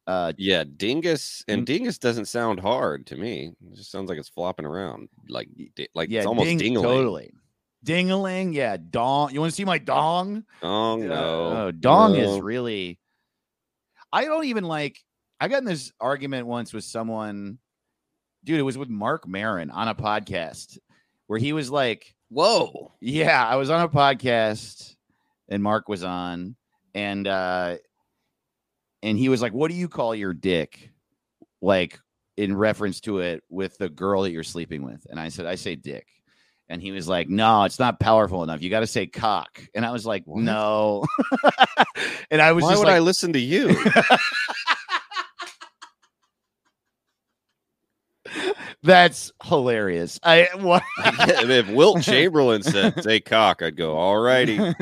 uh 0.08 0.34
Yeah, 0.38 0.64
dingus 0.78 1.44
and 1.48 1.64
Mm. 1.64 1.66
dingus 1.66 1.98
doesn't 1.98 2.26
sound 2.26 2.60
hard 2.60 3.06
to 3.08 3.16
me. 3.18 3.54
It 3.72 3.76
just 3.76 3.92
sounds 3.92 4.10
like 4.10 4.20
it's 4.20 4.30
flopping 4.30 4.66
around, 4.66 5.10
like 5.30 5.50
like 5.96 6.10
yeah 6.10 6.20
it's 6.20 6.28
almost 6.28 6.48
ding- 6.48 6.60
dingling. 6.60 6.84
totally 6.84 7.34
dingling 7.84 8.52
yeah 8.54 8.78
dong 8.90 9.32
you 9.32 9.40
want 9.40 9.52
to 9.52 9.56
see 9.56 9.66
my 9.66 9.78
dong 9.78 10.44
Oh 10.64 10.94
Uh, 10.94 10.98
no, 10.98 11.52
oh, 11.68 11.72
dong 11.72 12.16
is 12.16 12.40
really 12.42 13.00
i 14.12 14.26
don't 14.26 14.46
even 14.46 14.64
like 14.64 14.98
i 15.40 15.48
got 15.48 15.60
in 15.60 15.66
this 15.66 15.92
argument 16.00 16.48
once 16.48 16.74
with 16.74 16.84
someone 16.84 17.60
dude 18.46 18.60
it 18.60 18.64
was 18.64 18.78
with 18.78 18.90
Marc 18.90 19.28
Maron 19.28 19.72
on 19.72 19.88
a 19.88 19.96
podcast 19.96 20.78
where 21.28 21.40
he 21.40 21.52
was 21.52 21.70
like 21.70 22.16
Whoa, 22.30 22.92
Yeah, 23.02 23.46
I 23.46 23.56
was 23.56 23.70
on 23.70 23.82
a 23.82 23.90
podcast 23.90 24.96
and 25.50 25.62
Marc 25.62 25.90
was 25.90 26.04
on 26.04 26.56
and 26.94 27.28
uh 27.28 27.78
and 29.04 29.18
he 29.18 29.30
was 29.30 29.42
like, 29.42 29.54
"What 29.54 29.70
do 29.70 29.78
you 29.78 29.88
call 29.88 30.16
your 30.16 30.34
dick?" 30.34 30.92
like 31.62 32.00
in 32.38 32.56
reference 32.56 33.00
to 33.02 33.20
it 33.20 33.44
with 33.50 33.78
the 33.78 33.90
girl 33.90 34.24
that 34.24 34.32
you're 34.32 34.44
sleeping 34.44 34.84
with. 34.84 35.06
And 35.10 35.20
I 35.20 35.30
said, 35.30 35.46
"I 35.46 35.56
say 35.56 35.76
dick." 35.76 36.08
And 36.68 36.82
he 36.82 36.92
was 36.92 37.08
like, 37.08 37.30
"No, 37.30 37.64
it's 37.64 37.80
not 37.80 38.00
powerful 38.00 38.44
enough. 38.44 38.62
You 38.62 38.70
got 38.70 38.80
to 38.80 38.88
say 38.88 39.06
cock." 39.06 39.62
And 39.76 39.86
I 39.86 39.92
was 39.92 40.06
like, 40.06 40.24
What? 40.26 40.42
"No." 40.42 41.06
and 42.32 42.42
I 42.42 42.52
was 42.52 42.64
why 42.64 42.72
just 42.72 42.80
would 42.80 42.88
like 42.88 42.96
I 42.96 43.00
listen 43.00 43.34
to 43.34 43.40
you? 43.40 43.70
That's 48.86 49.32
hilarious. 49.44 50.20
I 50.22 50.48
what 50.56 50.84
if 51.00 51.68
Wilt 51.70 52.04
Chamberlain 52.04 52.62
said 52.62 53.02
say 53.04 53.20
cock, 53.20 53.64
I'd 53.64 53.76
go 53.76 53.96
all 53.96 54.20
righty. 54.20 54.58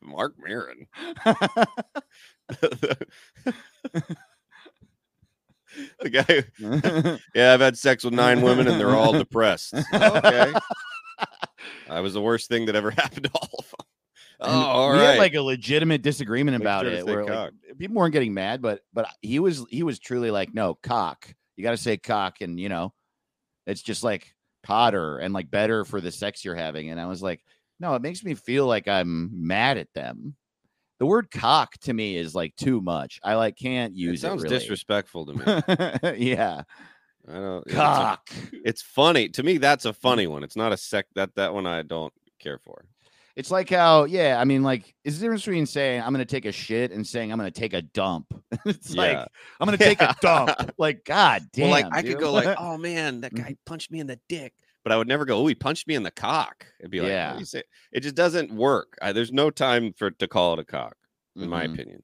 Marc 0.00 0.34
Maron. 0.38 0.86
the 6.00 6.10
guy, 6.10 6.44
yeah, 7.34 7.52
I've 7.52 7.60
had 7.60 7.76
sex 7.76 8.04
with 8.04 8.14
nine 8.14 8.42
women 8.42 8.68
and 8.68 8.80
they're 8.80 8.90
all 8.90 9.12
depressed. 9.12 9.74
Okay. 9.92 10.52
I 11.88 12.00
was 12.00 12.14
the 12.14 12.22
worst 12.22 12.48
thing 12.48 12.66
that 12.66 12.76
ever 12.76 12.92
happened 12.92 13.24
to 13.24 13.30
all 13.34 13.50
of 13.58 13.64
them. 13.64 13.86
Oh, 14.42 14.48
all 14.48 14.92
we 14.92 14.98
right. 14.98 15.10
had 15.10 15.18
like 15.18 15.34
a 15.34 15.42
legitimate 15.42 16.02
disagreement 16.02 16.56
about 16.56 16.84
sure 16.84 16.92
it 16.94 17.04
where 17.04 17.24
like, 17.24 17.52
people 17.76 17.96
weren't 17.96 18.14
getting 18.14 18.32
mad 18.32 18.62
but 18.62 18.80
but 18.94 19.06
he 19.20 19.38
was 19.38 19.66
he 19.68 19.82
was 19.82 19.98
truly 19.98 20.30
like 20.30 20.54
no 20.54 20.78
cock 20.82 21.34
you 21.60 21.64
got 21.64 21.72
to 21.72 21.76
say 21.76 21.98
cock 21.98 22.40
and 22.40 22.58
you 22.58 22.70
know 22.70 22.92
it's 23.66 23.82
just 23.82 24.02
like 24.02 24.34
hotter 24.64 25.18
and 25.18 25.34
like 25.34 25.50
better 25.50 25.84
for 25.84 26.00
the 26.00 26.10
sex 26.10 26.42
you're 26.42 26.54
having 26.54 26.90
and 26.90 26.98
i 26.98 27.06
was 27.06 27.22
like 27.22 27.42
no 27.78 27.94
it 27.94 28.02
makes 28.02 28.24
me 28.24 28.34
feel 28.34 28.66
like 28.66 28.88
i'm 28.88 29.30
mad 29.32 29.76
at 29.76 29.92
them 29.94 30.34
the 30.98 31.06
word 31.06 31.30
cock 31.30 31.72
to 31.80 31.92
me 31.92 32.16
is 32.16 32.34
like 32.34 32.56
too 32.56 32.80
much 32.80 33.20
i 33.22 33.34
like 33.34 33.56
can't 33.56 33.92
it 33.92 33.98
use 33.98 34.18
it, 34.18 34.22
sounds 34.22 34.42
really. 34.42 34.58
disrespectful 34.58 35.26
to 35.26 35.34
me. 35.34 36.18
yeah 36.26 36.62
I 37.28 37.34
don't. 37.34 37.66
it's 37.66 37.74
a- 37.74 37.76
cock 37.76 38.30
It's 38.64 38.82
funny 38.82 39.28
to 39.30 39.42
me. 39.42 39.58
That's 39.58 39.84
a 39.84 39.92
mm. 39.92 39.96
funny 39.96 40.26
one. 40.26 40.42
It's 40.42 40.56
not 40.56 40.72
a 40.72 40.76
sec. 40.76 41.04
That 41.14 41.34
that 41.36 41.52
one 41.52 41.66
I 41.66 41.82
don't 41.82 42.12
care 42.40 42.58
for. 42.58 42.86
It's 43.36 43.50
like 43.50 43.70
how, 43.70 44.04
yeah, 44.04 44.38
I 44.40 44.44
mean, 44.44 44.62
like, 44.62 44.94
is 45.04 45.18
the 45.18 45.24
difference 45.24 45.44
between 45.44 45.66
saying 45.66 46.02
I'm 46.02 46.12
going 46.12 46.24
to 46.24 46.30
take 46.30 46.44
a 46.44 46.52
shit 46.52 46.90
and 46.90 47.06
saying 47.06 47.30
I'm 47.30 47.38
going 47.38 47.50
to 47.50 47.58
take 47.60 47.72
a 47.72 47.82
dump? 47.82 48.34
it's 48.66 48.94
Yeah. 48.94 49.00
like 49.02 49.28
I'm 49.60 49.66
going 49.66 49.78
to 49.78 49.84
take 49.84 50.00
a 50.00 50.14
dump. 50.20 50.72
Like, 50.78 51.04
God 51.04 51.42
damn. 51.52 51.62
well, 51.64 51.70
like 51.70 51.86
I 51.92 52.02
could 52.02 52.18
go 52.18 52.32
like, 52.32 52.56
oh 52.58 52.76
man, 52.78 53.20
that 53.22 53.34
guy 53.34 53.56
punched 53.66 53.90
me 53.90 54.00
in 54.00 54.06
the 54.06 54.18
dick, 54.28 54.54
but 54.84 54.92
I 54.92 54.96
would 54.96 55.08
never 55.08 55.24
go, 55.24 55.38
oh, 55.38 55.46
he 55.46 55.54
punched 55.54 55.86
me 55.86 55.94
in 55.94 56.02
the 56.02 56.10
cock. 56.10 56.66
It'd 56.80 56.90
be 56.90 57.00
like, 57.00 57.08
Yeah. 57.10 57.32
what 57.32 57.40
you 57.40 57.46
say? 57.46 57.62
It 57.92 58.00
just 58.00 58.14
doesn't 58.14 58.50
work. 58.52 58.96
I, 59.02 59.12
there's 59.12 59.32
no 59.32 59.50
time 59.50 59.92
for 59.96 60.10
to 60.10 60.28
call 60.28 60.54
it 60.54 60.58
a 60.58 60.64
cock, 60.64 60.96
in 61.36 61.48
my 61.48 61.66
Mhm. 61.66 61.74
opinion. 61.74 62.02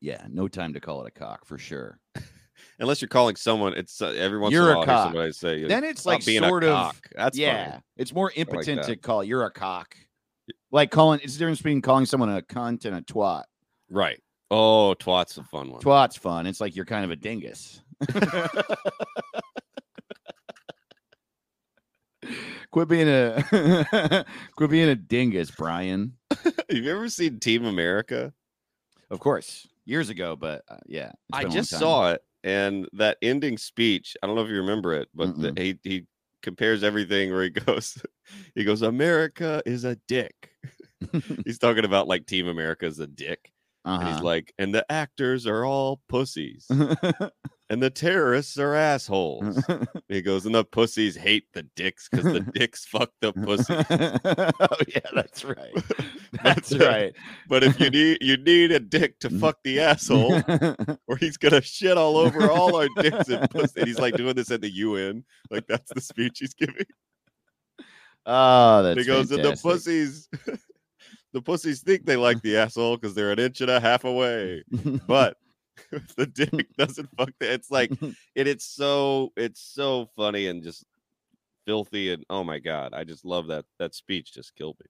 yeah, 0.00 0.26
no 0.30 0.48
time 0.48 0.72
to 0.74 0.80
call 0.80 1.04
it 1.04 1.08
a 1.08 1.18
cock 1.18 1.44
for 1.46 1.58
sure. 1.58 1.98
Unless 2.78 3.00
you're 3.02 3.08
calling 3.08 3.36
someone, 3.36 3.74
it's 3.74 4.00
uh, 4.02 4.08
every 4.16 4.38
once 4.38 4.52
You're 4.52 4.70
in 4.70 4.76
a 4.76 4.78
while 4.78 4.82
I 4.82 4.86
cock. 4.86 5.04
somebody 5.06 5.32
say, 5.32 5.64
Then 5.66 5.84
it's 5.84 6.06
like 6.06 6.24
being 6.24 6.42
sort 6.42 6.64
a 6.64 6.68
of, 6.72 6.92
cock." 6.94 7.08
That's 7.14 7.36
yeah, 7.38 7.70
fine. 7.72 7.82
it's 7.96 8.12
more 8.12 8.32
impotent 8.36 8.82
that. 8.82 8.86
to 8.88 8.96
call 8.96 9.22
you're 9.24 9.44
a 9.44 9.50
cock. 9.50 9.96
Like 10.70 10.90
calling, 10.90 11.20
it's 11.22 11.34
the 11.34 11.38
difference 11.40 11.58
between 11.58 11.82
calling 11.82 12.06
someone 12.06 12.30
a 12.30 12.40
cunt 12.42 12.84
and 12.84 12.94
a 12.96 13.02
twat. 13.02 13.44
right. 13.90 14.20
Oh, 14.54 14.94
twat's 14.98 15.38
a 15.38 15.44
fun 15.44 15.70
one. 15.70 15.80
Twat's 15.80 16.16
fun. 16.16 16.46
It's 16.46 16.60
like 16.60 16.76
you're 16.76 16.84
kind 16.84 17.06
of 17.06 17.10
a 17.10 17.16
dingus. 17.16 17.80
quit 22.70 22.86
being 22.86 23.08
a 23.08 24.26
quit 24.56 24.70
being 24.70 24.90
a 24.90 24.94
dingus, 24.94 25.50
Brian. 25.50 26.12
Have 26.44 26.54
you 26.68 26.92
ever 26.94 27.08
seen 27.08 27.40
Team 27.40 27.64
America? 27.64 28.34
Of 29.10 29.20
course, 29.20 29.66
years 29.86 30.10
ago, 30.10 30.36
but 30.36 30.64
uh, 30.68 30.76
yeah, 30.86 31.12
I 31.32 31.44
been 31.44 31.46
a 31.46 31.48
long 31.48 31.56
just 31.56 31.70
saw 31.70 32.10
it, 32.10 32.22
and 32.44 32.86
that 32.92 33.16
ending 33.22 33.56
speech. 33.56 34.18
I 34.22 34.26
don't 34.26 34.36
know 34.36 34.42
if 34.42 34.50
you 34.50 34.56
remember 34.56 34.92
it, 34.92 35.08
but 35.14 35.40
the, 35.40 35.54
he 35.56 35.78
he 35.82 36.04
compares 36.42 36.82
everything 36.82 37.32
where 37.32 37.44
he 37.44 37.48
goes, 37.50 38.02
he 38.54 38.64
goes, 38.64 38.82
"America 38.82 39.62
is 39.64 39.84
a 39.84 39.96
dick." 40.08 40.50
he's 41.46 41.58
talking 41.58 41.86
about 41.86 42.06
like 42.06 42.26
Team 42.26 42.48
America 42.48 42.84
is 42.84 42.98
a 42.98 43.06
dick, 43.06 43.50
and 43.84 44.02
he's 44.02 44.16
Uh-huh. 44.16 44.24
like, 44.24 44.52
and 44.58 44.74
the 44.74 44.84
actors 44.90 45.46
are 45.46 45.64
all 45.64 46.00
pussies. 46.08 46.66
and 47.70 47.82
the 47.82 47.90
terrorists 47.90 48.58
are 48.58 48.74
assholes. 48.74 49.62
he 50.08 50.22
goes, 50.22 50.46
and 50.46 50.54
the 50.54 50.64
pussies 50.64 51.16
hate 51.16 51.46
the 51.52 51.64
dicks 51.76 52.08
because 52.08 52.24
the 52.32 52.40
dicks 52.54 52.84
fuck 52.84 53.10
the 53.20 53.32
pussy. 53.32 53.74
oh 54.60 54.76
yeah, 54.88 55.00
that's 55.14 55.44
right. 55.44 55.74
That's 56.44 56.72
uh, 56.72 56.78
right. 56.78 57.12
But 57.48 57.64
if 57.64 57.80
you 57.80 57.90
need 57.90 58.18
you 58.20 58.36
need 58.36 58.70
a 58.72 58.80
dick 58.80 59.18
to 59.20 59.30
fuck 59.30 59.58
the 59.64 59.80
asshole, 59.80 60.42
or 61.08 61.16
he's 61.16 61.36
gonna 61.36 61.60
shit 61.62 61.96
all 61.98 62.16
over 62.16 62.50
all 62.50 62.76
our 62.76 62.88
dicks 63.00 63.28
and 63.28 63.50
pussy. 63.50 63.80
And 63.80 63.88
he's 63.88 63.98
like 63.98 64.14
doing 64.16 64.34
this 64.36 64.50
at 64.50 64.60
the 64.60 64.70
UN, 64.70 65.24
like 65.50 65.66
that's 65.66 65.92
the 65.92 66.00
speech 66.00 66.38
he's 66.38 66.54
giving. 66.54 66.86
oh, 68.26 68.82
that's 68.82 69.00
he 69.00 69.04
goes, 69.06 69.30
and 69.32 69.44
the 69.44 69.56
pussies, 69.60 70.28
the 71.32 71.42
pussies 71.42 71.80
think 71.80 72.04
they 72.04 72.16
like 72.16 72.40
the 72.42 72.56
asshole 72.56 72.96
because 72.96 73.14
they're 73.14 73.32
an 73.32 73.38
inch 73.38 73.60
and 73.60 73.70
a 73.70 73.80
half 73.80 74.04
away. 74.04 74.62
But 75.06 75.36
the 76.16 76.26
dick 76.26 76.68
doesn't 76.78 77.08
fuck 77.16 77.30
the, 77.40 77.52
it's 77.52 77.70
like 77.70 77.90
it, 78.34 78.46
it's 78.46 78.64
so 78.64 79.32
it's 79.36 79.60
so 79.60 80.08
funny 80.16 80.46
and 80.46 80.62
just 80.62 80.84
filthy 81.66 82.12
and 82.12 82.24
oh 82.30 82.44
my 82.44 82.58
god, 82.58 82.92
I 82.94 83.04
just 83.04 83.24
love 83.24 83.48
that 83.48 83.64
that 83.78 83.94
speech 83.94 84.32
just 84.32 84.54
killed 84.54 84.76
me. 84.80 84.86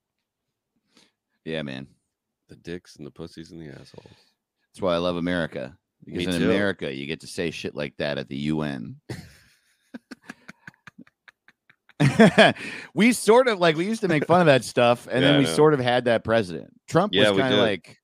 yeah, 1.45 1.63
man. 1.63 1.87
The 2.49 2.57
dicks 2.57 2.97
and 2.97 3.07
the 3.07 3.11
pussies 3.11 3.51
and 3.51 3.63
the 3.63 3.71
assholes. 3.71 4.07
That's 4.73 4.83
why 4.83 4.95
I 4.95 4.99
love 4.99 5.17
America. 5.17 5.77
Because 6.05 6.37
in. 6.37 6.43
America, 6.43 6.93
you 6.93 7.07
get 7.07 7.21
to 7.21 7.27
say 7.27 7.51
shit 7.51 7.75
like 7.75 7.97
that 7.99 8.19
at 8.19 8.29
the 8.29 8.37
UN. 8.37 8.97
we 12.94 13.12
sort 13.12 13.48
of 13.48 13.59
like 13.59 13.77
we 13.77 13.87
used 13.87 14.03
to 14.03 14.09
make 14.09 14.27
fun 14.27 14.40
of 14.40 14.46
that 14.46 14.64
stuff, 14.64 15.07
and 15.11 15.22
Yeah, 15.22 15.33
then 15.33 15.38
we 15.38 15.46
sort 15.46 15.75
of 15.75 15.81
had 15.81 16.07
that 16.07 16.25
president. 16.25 16.72
Trump 16.88 17.12
Yeah, 17.14 17.31
was 17.31 17.40
kind 17.40 17.55
of 17.55 17.61
like, 17.61 17.98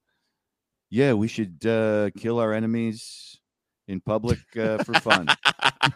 "Yeah, 0.91 1.15
we 1.15 1.29
should 1.29 1.65
uh, 1.67 2.11
kill 2.17 2.39
our 2.39 2.53
enemies 2.53 3.39
in 3.87 4.01
public 4.01 4.39
uh, 4.57 4.79
for 4.79 4.95
fun." 4.95 5.29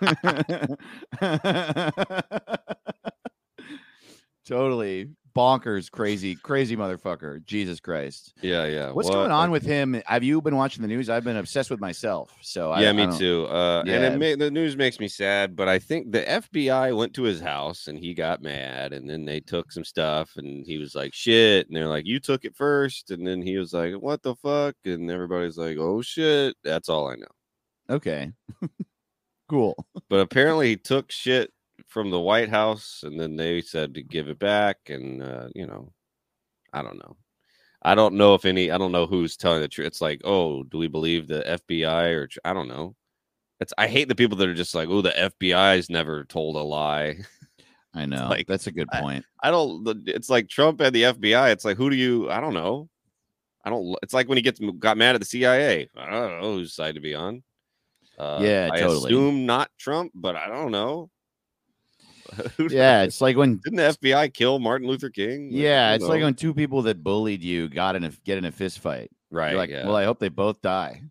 totally 4.47 5.09
bonkers, 5.35 5.91
crazy, 5.91 6.35
crazy 6.37 6.77
motherfucker. 6.77 7.45
Jesus 7.45 7.81
Christ. 7.81 8.35
Yeah, 8.43 8.67
yeah. 8.67 8.91
What's 8.93 9.09
What 9.09 9.15
going 9.15 9.31
on 9.31 9.51
with 9.51 9.65
him? 9.65 10.01
Have 10.07 10.23
you 10.23 10.41
been 10.41 10.57
watching 10.57 10.83
the 10.83 10.89
news? 10.89 11.09
I've 11.09 11.25
been 11.25 11.37
obsessed 11.37 11.71
with 11.71 11.81
myself. 11.81 12.31
So 12.43 12.71
I, 12.71 12.83
yeah, 12.83 12.91
I 12.91 12.93
me 12.93 13.19
too. 13.19 13.47
Uh, 13.49 13.81
And 13.81 13.89
Yeah. 13.89 14.13
it 14.15 14.39
ma- 14.39 14.45
the 14.45 14.51
news 14.51 14.77
makes 14.77 15.01
me 15.01 15.09
sad, 15.09 15.57
but 15.57 15.69
I 15.69 15.79
think 15.79 16.13
the 16.13 16.23
FBI 16.29 16.97
went 16.97 17.15
to 17.15 17.23
his 17.23 17.41
house 17.41 17.87
and 17.89 17.99
he 17.99 18.15
got 18.15 18.43
mad, 18.43 18.93
and 18.93 19.09
then 19.09 19.25
they 19.25 19.41
took 19.41 19.73
some 19.73 19.85
stuff, 19.85 20.37
and 20.37 20.67
he 20.67 20.79
was 20.79 20.95
like, 20.95 21.15
"Shit," 21.15 21.67
and 21.69 21.77
they're 21.77 21.89
like, 21.89 22.07
"You 22.07 22.21
took 22.21 22.45
it 22.45 22.55
first. 22.57 23.11
and 23.11 23.27
then 23.27 23.43
he 23.43 23.59
was 23.59 23.73
like, 23.73 23.95
"What 23.95 24.23
the 24.23 24.35
fuck?" 24.37 24.75
And 24.85 25.11
everybody's 25.11 25.57
like, 25.59 25.77
"Oh 25.79 26.03
shit." 26.03 26.57
That's 26.65 26.89
all 26.89 27.09
I 27.09 27.17
know. 27.17 27.27
Okay. 27.97 28.33
cool. 29.49 29.87
But 30.09 30.21
apparently, 30.21 30.69
he 30.71 30.77
took 30.77 31.11
shit 31.11 31.51
from 31.89 32.11
the 32.11 32.21
White 32.21 32.49
House, 32.49 33.03
and 33.05 33.19
then 33.19 33.37
they 33.37 33.61
said 33.61 33.95
to 33.95 34.03
give 34.03 34.29
it 34.29 34.39
back, 34.39 34.79
and 34.89 35.23
uh, 35.23 35.49
you 35.55 35.67
know, 35.67 35.93
I 36.73 36.83
don't 36.83 36.99
know. 36.99 37.17
I 37.83 37.95
don't 37.95 38.15
know 38.15 38.35
if 38.35 38.45
any. 38.45 38.71
I 38.71 38.79
don't 38.79 38.93
know 38.93 39.07
who's 39.07 39.37
telling 39.37 39.61
the 39.61 39.69
truth. 39.69 39.89
It's 39.89 40.01
like, 40.01 40.21
oh, 40.25 40.63
do 40.63 40.79
we 40.79 40.89
believe 40.89 41.27
the 41.27 41.43
FBI 41.43 42.15
or 42.15 42.29
I 42.45 42.53
don't 42.53 42.69
know. 42.69 42.95
It's 43.61 43.73
I 43.77 43.89
hate 43.89 44.09
the 44.09 44.15
people 44.15 44.37
that 44.39 44.49
are 44.49 44.55
just 44.55 44.75
like, 44.75 44.89
oh, 44.89 45.03
the 45.03 45.33
FBI's 45.41 45.91
never 45.91 46.25
told 46.25 46.57
a 46.57 46.63
lie. 46.63 47.19
I 47.95 48.07
know. 48.07 48.29
like, 48.29 48.47
That's 48.47 48.67
a 48.69 48.73
good 48.73 48.89
point. 48.89 49.25
I 49.43 49.51
don't. 49.51 49.87
It's 50.09 50.31
like 50.31 50.49
Trump 50.49 50.81
and 50.81 50.95
the 50.95 51.03
FBI. 51.03 51.53
It's 51.53 51.65
like, 51.65 51.77
who 51.77 51.91
do 51.91 51.97
you? 51.97 52.31
I 52.31 52.41
don't 52.41 52.55
know. 52.55 52.89
I 53.65 53.71
don't. 53.71 53.97
It's 54.03 54.15
like 54.15 54.29
when 54.29 54.39
he 54.39 54.43
gets 54.43 54.61
got 54.79 54.97
mad 54.97 55.15
at 55.15 55.21
the 55.21 55.27
CIA. 55.27 55.89
I 55.97 56.11
don't 56.11 56.41
know 56.41 56.55
whose 56.55 56.75
side 56.75 56.95
to 56.95 57.01
be 57.01 57.15
on. 57.15 57.43
Uh, 58.19 58.39
Yeah, 58.41 58.71
I 58.73 58.81
totally. 58.81 59.13
assume 59.13 59.47
not 59.47 59.71
Trump, 59.79 60.13
but 60.15 60.37
I 60.37 60.49
don't 60.49 60.73
know. 60.73 61.11
Yeah, 62.71 63.03
it's 63.03 63.21
like 63.21 63.37
when 63.37 63.59
Didn't 63.59 63.77
the 63.77 63.97
FBI 64.01 64.33
kill 64.33 64.59
Martin 64.59 64.89
Luther 64.89 65.11
King? 65.11 65.51
Like, 65.51 65.61
yeah, 65.61 65.95
it's 65.95 66.05
like 66.05 66.23
when 66.23 66.35
two 66.35 66.55
people 66.55 66.83
that 66.83 67.03
bullied 67.03 67.43
you 67.43 67.69
got 67.69 67.97
in 67.97 68.05
a 68.05 68.11
get 68.25 68.39
in 68.39 68.45
a 68.45 68.53
fist 68.53 68.79
fight. 68.79 69.11
right. 69.31 69.51
You're 69.51 69.59
like, 69.59 69.71
yeah. 69.71 69.87
well, 69.87 69.97
I 69.97 70.05
hope 70.05 70.19
they 70.19 70.29
both 70.29 70.61
die. 70.63 71.03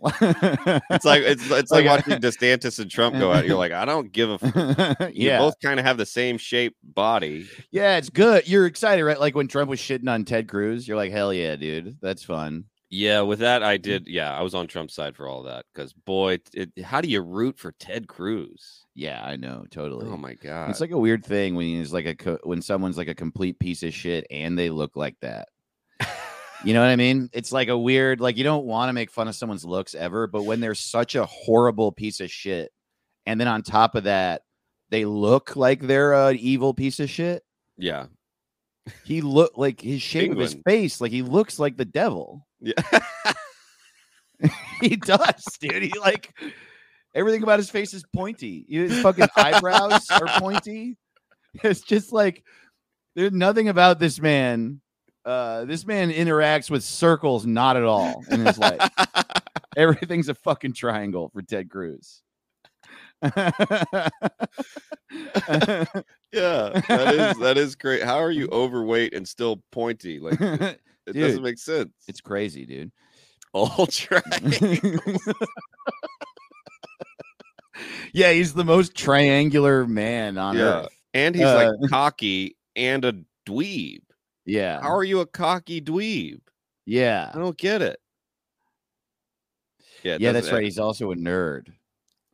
it's 0.20 1.04
like 1.04 1.22
it's 1.22 1.50
it's 1.50 1.72
like, 1.72 1.84
watching 1.84 2.20
DeSantis 2.20 2.78
and 2.78 2.88
Trump 2.88 3.18
go 3.18 3.32
out. 3.32 3.44
You're 3.44 3.56
like, 3.56 3.72
I 3.72 3.84
don't 3.84 4.12
give 4.12 4.30
a. 4.30 4.38
F-. 4.40 5.10
You 5.12 5.30
yeah, 5.30 5.38
both 5.38 5.58
kind 5.60 5.80
of 5.80 5.86
have 5.86 5.96
the 5.96 6.06
same 6.06 6.38
shape 6.38 6.76
body. 6.84 7.48
yeah, 7.72 7.96
it's 7.96 8.08
good. 8.08 8.46
You're 8.46 8.66
excited, 8.66 9.04
right? 9.04 9.18
Like 9.18 9.34
when 9.34 9.48
Trump 9.48 9.68
was 9.68 9.80
shitting 9.80 10.08
on 10.08 10.24
Ted 10.24 10.46
Cruz, 10.46 10.86
you're 10.86 10.96
like, 10.96 11.10
hell 11.10 11.34
yeah, 11.34 11.56
dude, 11.56 11.98
that's 12.00 12.22
fun. 12.22 12.66
Yeah, 12.90 13.20
with 13.20 13.40
that, 13.40 13.62
I 13.62 13.76
mm-hmm. 13.76 13.82
did. 13.82 14.08
Yeah, 14.08 14.36
I 14.36 14.42
was 14.42 14.54
on 14.54 14.66
Trump's 14.66 14.94
side 14.94 15.14
for 15.14 15.28
all 15.28 15.42
that 15.44 15.66
because 15.72 15.92
boy, 15.92 16.38
it, 16.54 16.70
how 16.82 17.00
do 17.00 17.08
you 17.08 17.20
root 17.20 17.58
for 17.58 17.72
Ted 17.72 18.08
Cruz? 18.08 18.86
Yeah, 18.94 19.22
I 19.22 19.36
know, 19.36 19.62
oh 19.64 19.66
totally. 19.70 20.06
Oh 20.06 20.16
my 20.16 20.34
god! 20.34 20.70
It's 20.70 20.80
like 20.80 20.90
a 20.90 20.98
weird 20.98 21.24
thing 21.24 21.54
when 21.54 21.66
he's 21.66 21.92
like 21.92 22.06
a 22.06 22.14
co- 22.14 22.38
when 22.44 22.62
someone's 22.62 22.96
like 22.96 23.08
a 23.08 23.14
complete 23.14 23.58
piece 23.58 23.82
of 23.82 23.92
shit 23.92 24.26
and 24.30 24.58
they 24.58 24.70
look 24.70 24.96
like 24.96 25.16
that. 25.20 25.48
You 26.64 26.74
know 26.74 26.80
what 26.80 26.88
I 26.88 26.96
mean? 26.96 27.30
It's 27.32 27.52
like 27.52 27.68
a 27.68 27.78
weird 27.78 28.20
like 28.20 28.36
you 28.36 28.44
don't 28.44 28.64
want 28.64 28.88
to 28.88 28.92
make 28.92 29.10
fun 29.10 29.28
of 29.28 29.34
someone's 29.36 29.64
looks 29.64 29.94
ever, 29.94 30.26
but 30.26 30.42
when 30.42 30.60
they're 30.60 30.74
such 30.74 31.14
a 31.14 31.26
horrible 31.26 31.92
piece 31.92 32.20
of 32.20 32.30
shit, 32.30 32.72
and 33.26 33.40
then 33.40 33.46
on 33.46 33.62
top 33.62 33.94
of 33.94 34.04
that, 34.04 34.42
they 34.90 35.04
look 35.04 35.54
like 35.54 35.80
they're 35.80 36.14
an 36.14 36.36
evil 36.36 36.74
piece 36.74 36.98
of 36.98 37.10
shit. 37.10 37.44
yeah, 37.76 38.06
He 39.04 39.20
look 39.20 39.52
like 39.56 39.80
his 39.80 40.02
shape 40.02 40.32
of 40.32 40.38
his 40.38 40.56
face, 40.66 41.00
like 41.00 41.12
he 41.12 41.22
looks 41.22 41.58
like 41.60 41.76
the 41.76 41.84
devil. 41.84 42.47
Yeah. 42.60 42.72
he 44.80 44.96
does, 44.96 45.44
dude. 45.60 45.82
He 45.82 45.98
like 45.98 46.32
everything 47.14 47.42
about 47.42 47.58
his 47.58 47.70
face 47.70 47.94
is 47.94 48.04
pointy. 48.14 48.64
His 48.68 49.00
fucking 49.00 49.28
eyebrows 49.36 50.08
are 50.10 50.40
pointy. 50.40 50.96
It's 51.64 51.80
just 51.80 52.12
like 52.12 52.44
there's 53.16 53.32
nothing 53.32 53.70
about 53.70 53.98
this 53.98 54.20
man. 54.20 54.82
Uh, 55.24 55.64
this 55.64 55.86
man 55.86 56.10
interacts 56.10 56.70
with 56.70 56.84
circles 56.84 57.46
not 57.46 57.76
at 57.78 57.84
all 57.84 58.22
in 58.30 58.44
his 58.44 58.58
life. 58.58 58.86
Everything's 59.76 60.28
a 60.28 60.34
fucking 60.34 60.74
triangle 60.74 61.30
for 61.30 61.40
Ted 61.40 61.70
Cruz. 61.70 62.22
yeah, 63.22 63.30
that 66.30 67.14
is 67.14 67.38
that 67.38 67.54
is 67.56 67.74
great. 67.76 68.02
How 68.02 68.18
are 68.18 68.30
you 68.30 68.48
overweight 68.52 69.14
and 69.14 69.26
still 69.26 69.62
pointy? 69.72 70.20
Like 70.20 70.38
it 71.08 71.12
Dude, 71.14 71.22
doesn't 71.22 71.42
make 71.42 71.58
sense. 71.58 71.90
it's 72.06 72.20
crazy, 72.20 72.64
dude. 72.66 72.92
all 73.52 73.86
triangles. 73.86 74.58
yeah, 78.12 78.32
he's 78.32 78.54
the 78.54 78.64
most 78.64 78.94
triangular 78.94 79.86
man 79.86 80.38
on 80.38 80.56
Yeah. 80.56 80.82
earth. 80.82 80.88
and 81.14 81.34
he's 81.34 81.44
Uh, 81.44 81.72
like 81.80 81.90
cocky 81.90 82.56
and 82.76 83.04
a 83.04 83.14
dweeb. 83.46 84.00
Yeah. 84.44 84.80
How 84.82 84.94
are 84.94 85.04
you 85.04 85.20
a 85.20 85.26
cocky 85.26 85.80
dweeb? 85.80 86.40
Yeah. 86.86 87.30
I 87.34 87.38
don't 87.38 87.56
get 87.56 87.80
it. 87.82 87.98
Yeah, 90.02 90.14
it 90.14 90.20
Yeah, 90.20 90.32
that's 90.32 90.52
right. 90.52 90.62
He's 90.62 90.78
also 90.78 91.10
a 91.12 91.16
nerd. 91.16 91.72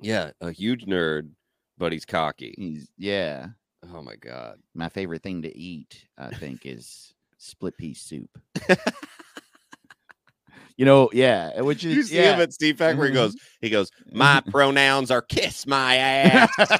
Yeah, 0.00 0.32
a 0.40 0.50
huge 0.50 0.84
nerd, 0.86 1.30
but 1.78 1.92
he's 1.92 2.04
cocky. 2.04 2.54
He's 2.58 2.88
yeah. 2.98 3.48
Oh 3.92 4.02
my 4.02 4.16
god. 4.16 4.58
My 4.74 4.88
favorite 4.88 5.22
thing 5.22 5.42
to 5.42 5.56
eat, 5.56 6.04
I 6.18 6.30
think, 6.34 6.66
is 6.66 7.14
split 7.44 7.76
pea 7.76 7.94
soup. 7.94 8.30
you 10.76 10.84
know, 10.84 11.10
yeah, 11.12 11.50
eh, 11.54 11.60
which 11.60 11.84
is 11.84 11.94
You 11.94 12.02
see 12.04 12.16
yeah. 12.16 12.34
him 12.34 12.40
at 12.40 12.50
CPAC 12.50 12.96
where 12.96 13.06
he 13.06 13.12
goes, 13.12 13.34
mm-hmm. 13.34 13.66
he 13.66 13.70
goes, 13.70 13.90
mm-hmm. 13.90 14.18
My 14.18 14.42
pronouns 14.50 15.10
are 15.10 15.22
kiss 15.22 15.66
my 15.66 15.96
ass. 15.96 16.50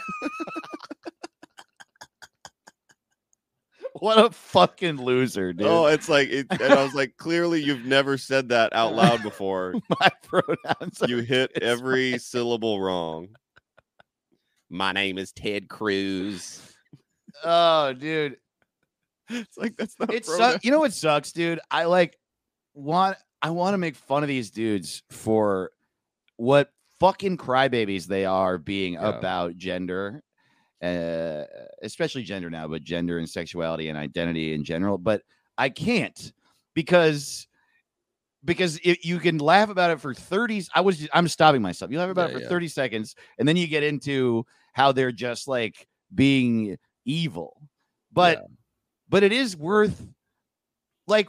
what 3.95 4.19
a 4.19 4.31
fucking 4.31 4.97
loser, 4.97 5.53
dude. 5.53 5.67
oh, 5.67 5.87
it's 5.87 6.09
like 6.09 6.29
it, 6.29 6.47
and 6.51 6.63
I 6.63 6.83
was 6.83 6.95
like, 6.97 7.17
clearly 7.17 7.63
you've 7.63 7.85
never 7.85 8.19
said 8.19 8.49
that 8.49 8.73
out 8.73 8.95
loud 8.95 9.23
before. 9.23 9.75
My 10.01 10.11
pronouns. 10.23 11.03
You 11.07 11.19
hit 11.19 11.53
every 11.61 12.13
my- 12.13 12.19
syllable 12.19 12.81
wrong. 12.81 13.29
My 14.71 14.93
name 14.93 15.19
is 15.19 15.31
Ted 15.33 15.69
Cruz. 15.69 16.61
Oh, 17.45 17.93
dude. 17.93 18.39
It's 19.35 19.57
like 19.57 19.77
that's 19.77 19.99
not 19.99 20.13
It 20.13 20.25
pronoun- 20.25 20.53
sucks. 20.53 20.65
You 20.65 20.71
know 20.71 20.81
what 20.81 20.93
sucks, 20.93 21.33
dude? 21.33 21.61
I 21.71 21.85
like 21.85 22.17
want 22.75 23.17
I 23.43 23.51
want 23.51 23.75
to 23.75 23.79
make 23.79 23.97
fun 23.97 24.23
of 24.23 24.29
these 24.29 24.51
dudes 24.51 25.03
for 25.11 25.71
what 26.37 26.71
fucking 27.01 27.37
crybabies 27.37 28.07
they 28.07 28.25
are 28.25 28.57
being 28.59 28.95
Yeah. 28.95 29.09
about 29.09 29.57
gender, 29.57 30.23
uh, 30.83 31.45
especially 31.83 32.23
gender 32.23 32.51
now, 32.51 32.67
but 32.69 32.83
gender 32.83 33.19
and 33.19 33.29
sexuality 33.29 33.89
and 33.89 33.99
identity 33.99 34.55
in 34.55 34.65
general. 34.65 34.97
But 34.99 35.23
I 35.59 35.69
can't 35.69 36.33
because 36.75 37.47
because 38.45 38.79
it, 38.85 39.05
you 39.05 39.19
can 39.19 39.39
laugh 39.39 39.71
about 39.71 39.91
it 39.91 40.01
for 40.01 40.13
30 40.15 40.65
I 40.75 40.81
was 40.83 41.07
I'm 41.13 41.29
stopping 41.29 41.63
myself. 41.63 41.91
You 41.91 41.99
laugh 41.99 42.11
about 42.11 42.31
Yeah, 42.31 42.37
it 42.37 42.39
for 42.41 42.43
yeah. 42.45 42.49
30 42.49 42.69
seconds 42.69 43.15
and 43.39 43.49
then 43.49 43.57
you 43.57 43.67
get 43.67 43.83
into 43.83 44.45
how 44.73 44.93
they're 44.93 45.13
just 45.13 45.49
like 45.49 45.87
being 46.15 46.77
evil. 47.05 47.69
But 48.13 48.45
but 49.09 49.23
it 49.23 49.33
is 49.33 49.57
worth 49.57 50.07
like 51.07 51.29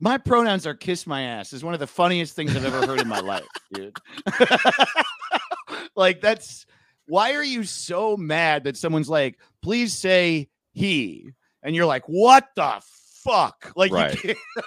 My 0.00 0.18
pronouns 0.18 0.66
are 0.66 0.74
kiss 0.74 1.06
my 1.06 1.22
ass 1.22 1.52
is 1.52 1.62
one 1.64 1.74
of 1.74 1.80
the 1.80 1.86
funniest 1.86 2.34
things 2.36 2.54
I've 2.56 2.64
ever 2.64 2.86
heard 2.86 3.00
in 3.00 3.08
my 3.08 3.20
life, 3.20 3.46
dude. 3.72 3.96
like 5.96 6.20
that's 6.20 6.66
why 7.06 7.34
are 7.34 7.44
you 7.44 7.64
so 7.64 8.16
mad 8.16 8.64
that 8.64 8.76
someone's 8.76 9.08
like, 9.10 9.38
please 9.62 9.92
say 9.92 10.48
he, 10.72 11.30
and 11.62 11.74
you're 11.76 11.86
like, 11.86 12.04
what 12.06 12.48
the 12.56 12.80
fuck? 13.22 13.72
Like, 13.76 13.92
Right. 13.92 14.16
can't- 14.18 14.38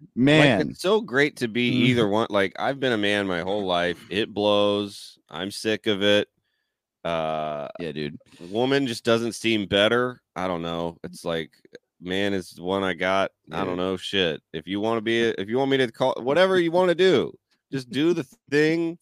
Like, 0.00 0.14
man, 0.16 0.70
it's 0.70 0.80
so 0.80 1.00
great 1.02 1.36
to 1.36 1.48
be 1.48 1.70
Mhm. 1.70 1.84
either 1.88 2.08
one. 2.08 2.26
Like 2.30 2.54
I've 2.58 2.80
been 2.80 2.92
a 2.92 2.98
man 2.98 3.26
my 3.26 3.40
whole 3.40 3.64
life. 3.66 4.02
It 4.10 4.32
blows. 4.32 5.18
I'm 5.28 5.50
sick 5.50 5.86
of 5.86 6.02
it. 6.02 6.28
Uh, 7.04 7.68
yeah, 7.78 7.92
dude. 7.92 8.18
woman 8.50 8.86
just 8.86 9.04
doesn't 9.04 9.32
seem 9.32 9.66
better. 9.66 10.20
I 10.36 10.46
don't 10.46 10.62
know. 10.62 10.98
It's 11.02 11.24
like 11.24 11.50
man 12.00 12.32
is 12.32 12.50
the 12.50 12.62
one 12.62 12.82
I 12.82 12.94
got. 12.94 13.30
I 13.52 13.64
don't 13.64 13.76
know. 13.76 13.96
Shit. 13.96 14.42
If 14.52 14.66
you 14.66 14.80
want 14.80 14.98
to 14.98 15.02
be, 15.02 15.20
if 15.20 15.48
you 15.48 15.58
want 15.58 15.70
me 15.70 15.76
to 15.78 15.90
call 15.90 16.14
whatever 16.18 16.58
you 16.58 16.70
want 16.72 16.88
to 16.88 16.94
do, 16.94 17.32
just 17.72 17.90
do 17.90 18.12
the 18.12 18.26
thing. 18.50 18.98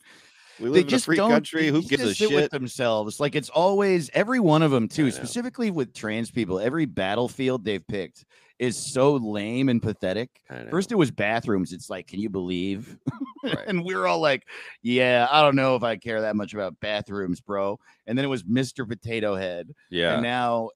We 0.60 0.68
live 0.68 0.88
in 0.88 0.94
a 0.94 0.98
free 0.98 1.16
don't- 1.16 1.30
country. 1.30 1.68
Who 1.68 1.78
just 1.78 1.90
gives 1.90 2.02
a 2.02 2.14
sit 2.14 2.30
with 2.30 2.44
shit? 2.44 2.50
themselves. 2.50 3.20
Like 3.20 3.34
it's 3.34 3.48
always 3.50 4.10
every 4.14 4.40
one 4.40 4.62
of 4.62 4.70
them 4.70 4.88
too. 4.88 5.10
Specifically 5.10 5.70
with 5.70 5.94
trans 5.94 6.30
people, 6.30 6.58
every 6.58 6.84
battlefield 6.86 7.64
they've 7.64 7.86
picked 7.86 8.24
is 8.58 8.76
so 8.76 9.14
lame 9.14 9.68
and 9.68 9.80
pathetic. 9.80 10.30
First, 10.70 10.90
it 10.90 10.96
was 10.96 11.12
bathrooms. 11.12 11.72
It's 11.72 11.88
like, 11.88 12.08
can 12.08 12.20
you 12.20 12.28
believe? 12.30 12.96
Right. 13.44 13.68
and 13.68 13.84
we 13.84 13.94
were 13.94 14.08
all 14.08 14.18
like, 14.18 14.42
yeah, 14.82 15.28
I 15.30 15.42
don't 15.42 15.54
know 15.54 15.76
if 15.76 15.84
I 15.84 15.94
care 15.96 16.22
that 16.22 16.34
much 16.34 16.54
about 16.54 16.80
bathrooms, 16.80 17.40
bro. 17.40 17.78
And 18.04 18.18
then 18.18 18.24
it 18.24 18.28
was 18.28 18.42
Mr. 18.42 18.86
Potato 18.86 19.36
Head. 19.36 19.72
yeah. 19.90 20.14
And 20.14 20.24
now 20.24 20.70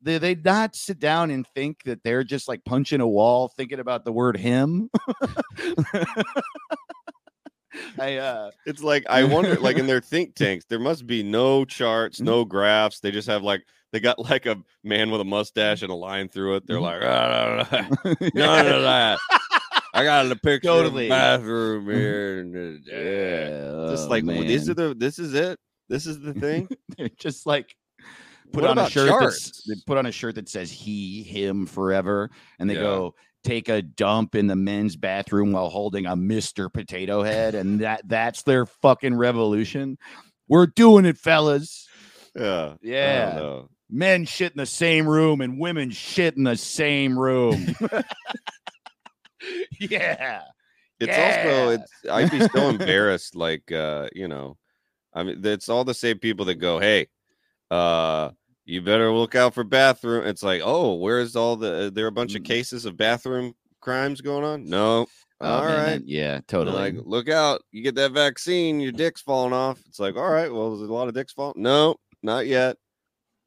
they 0.00 0.16
they 0.16 0.34
not 0.34 0.74
sit 0.74 0.98
down 0.98 1.30
and 1.30 1.46
think 1.54 1.82
that 1.84 2.02
they're 2.02 2.24
just 2.24 2.48
like 2.48 2.64
punching 2.64 3.02
a 3.02 3.06
wall 3.06 3.48
thinking 3.54 3.80
about 3.80 4.06
the 4.06 4.12
word 4.12 4.38
him. 4.38 4.88
I 7.98 8.16
uh 8.16 8.50
It's 8.66 8.82
like 8.82 9.04
I 9.08 9.24
wonder, 9.24 9.58
like 9.58 9.76
in 9.76 9.86
their 9.86 10.00
think 10.00 10.34
tanks, 10.34 10.64
there 10.68 10.78
must 10.78 11.06
be 11.06 11.22
no 11.22 11.64
charts, 11.64 12.18
Mm-hmm. 12.18 12.26
no 12.26 12.44
graphs. 12.44 13.00
They 13.00 13.10
just 13.10 13.28
have 13.28 13.42
like 13.42 13.64
they 13.92 14.00
got 14.00 14.18
like 14.18 14.46
a 14.46 14.56
man 14.84 15.10
with 15.10 15.20
a 15.20 15.24
mustache 15.24 15.82
and 15.82 15.90
a 15.90 15.94
line 15.94 16.28
through 16.28 16.56
it. 16.56 16.66
They're 16.66 16.78
Mhm. 16.78 16.82
like, 16.82 17.02
"Ah, 17.02 17.66
nah, 17.70 17.88
nah, 18.34 18.62
none 18.62 18.66
of 18.66 18.82
that. 18.82 19.18
I 19.94 20.04
got 20.04 20.30
a 20.30 20.36
picture 20.36 20.68
Totally. 20.68 21.08
bathroom 21.08 21.86
Mhm. 21.86 21.92
here, 21.94 22.40
and 22.40 22.84
yeah, 22.86 23.88
just 23.90 24.06
oh, 24.06 24.10
like 24.10 24.24
well, 24.24 24.42
these 24.44 24.68
are 24.68 24.74
the 24.74 24.94
this 24.94 25.18
is 25.18 25.32
it. 25.34 25.58
This 25.88 26.06
is 26.06 26.20
the 26.20 26.34
thing. 26.34 26.68
Just 27.16 27.46
like 27.46 27.74
put 28.52 28.62
What 28.62 28.70
on 28.70 28.78
a 28.78 28.90
shirt 28.90 29.32
they 29.66 29.74
put 29.86 29.98
on 29.98 30.06
a 30.06 30.12
shirt 30.12 30.34
that 30.36 30.48
says 30.48 30.70
he 30.70 31.22
him 31.22 31.66
forever 31.66 32.30
and 32.58 32.68
they 32.68 32.74
Yeah. 32.74 32.80
go 32.80 33.14
take 33.46 33.68
a 33.68 33.80
dump 33.80 34.34
in 34.34 34.48
the 34.48 34.56
men's 34.56 34.96
bathroom 34.96 35.52
while 35.52 35.68
holding 35.68 36.04
a 36.06 36.16
Mr. 36.16 36.72
Potato 36.72 37.22
Head 37.22 37.54
and 37.54 37.80
that 37.80 38.02
that's 38.08 38.42
their 38.42 38.66
fucking 38.66 39.14
revolution. 39.14 39.98
We're 40.48 40.66
doing 40.66 41.04
it, 41.04 41.16
fellas. 41.16 41.88
Yeah, 42.34 42.74
Yeah. 42.82 43.62
Men 43.88 44.24
shit 44.24 44.50
in 44.52 44.58
the 44.58 44.66
same 44.66 45.06
room 45.06 45.40
and 45.40 45.60
women 45.60 45.90
shit 45.90 46.36
in 46.36 46.42
the 46.42 46.56
same 46.56 47.16
room. 47.16 47.66
yeah. 49.78 50.42
It's 50.98 51.16
Yeah. 51.16 51.24
also 51.24 51.68
it's 51.70 51.92
I'd 52.10 52.30
be 52.30 52.40
so 52.40 52.68
embarrassed, 52.68 53.36
like 53.36 53.70
uh, 53.70 54.08
you 54.12 54.26
know, 54.28 54.56
I 55.14 55.22
mean 55.22 55.44
it's 55.44 55.68
all 55.68 55.84
the 55.84 55.94
same 55.94 56.18
people 56.18 56.46
that 56.46 56.56
go, 56.56 56.78
Hey, 56.80 57.06
uh 57.70 58.30
you 58.66 58.82
better 58.82 59.10
look 59.12 59.34
out 59.34 59.54
for 59.54 59.64
bathroom. 59.64 60.26
It's 60.26 60.42
like, 60.42 60.60
oh, 60.64 60.94
where's 60.94 61.36
all 61.36 61.56
the 61.56 61.90
there 61.94 62.04
are 62.04 62.08
a 62.08 62.12
bunch 62.12 62.34
of 62.34 62.42
Mm. 62.42 62.46
cases 62.46 62.84
of 62.84 62.96
bathroom 62.96 63.54
crimes 63.80 64.20
going 64.20 64.44
on? 64.44 64.64
No. 64.68 65.06
Oh, 65.40 65.46
all 65.48 65.64
man, 65.64 65.76
right. 65.76 65.84
that- 65.98 66.08
yeah, 66.08 66.40
totally. 66.48 66.76
Like, 66.76 66.94
look 67.04 67.28
out, 67.28 67.62
you 67.70 67.82
get 67.82 67.94
that 67.96 68.12
vaccine, 68.12 68.80
your 68.80 68.92
dick's 68.92 69.20
falling 69.20 69.52
off. 69.52 69.78
It's 69.86 70.00
like, 70.00 70.16
all 70.16 70.30
right, 70.30 70.52
well, 70.52 70.76
there's 70.76 70.88
a 70.88 70.92
lot 70.92 71.08
of 71.08 71.14
dicks 71.14 71.32
falling. 71.32 71.62
No, 71.62 71.96
not 72.22 72.46
yet. 72.46 72.76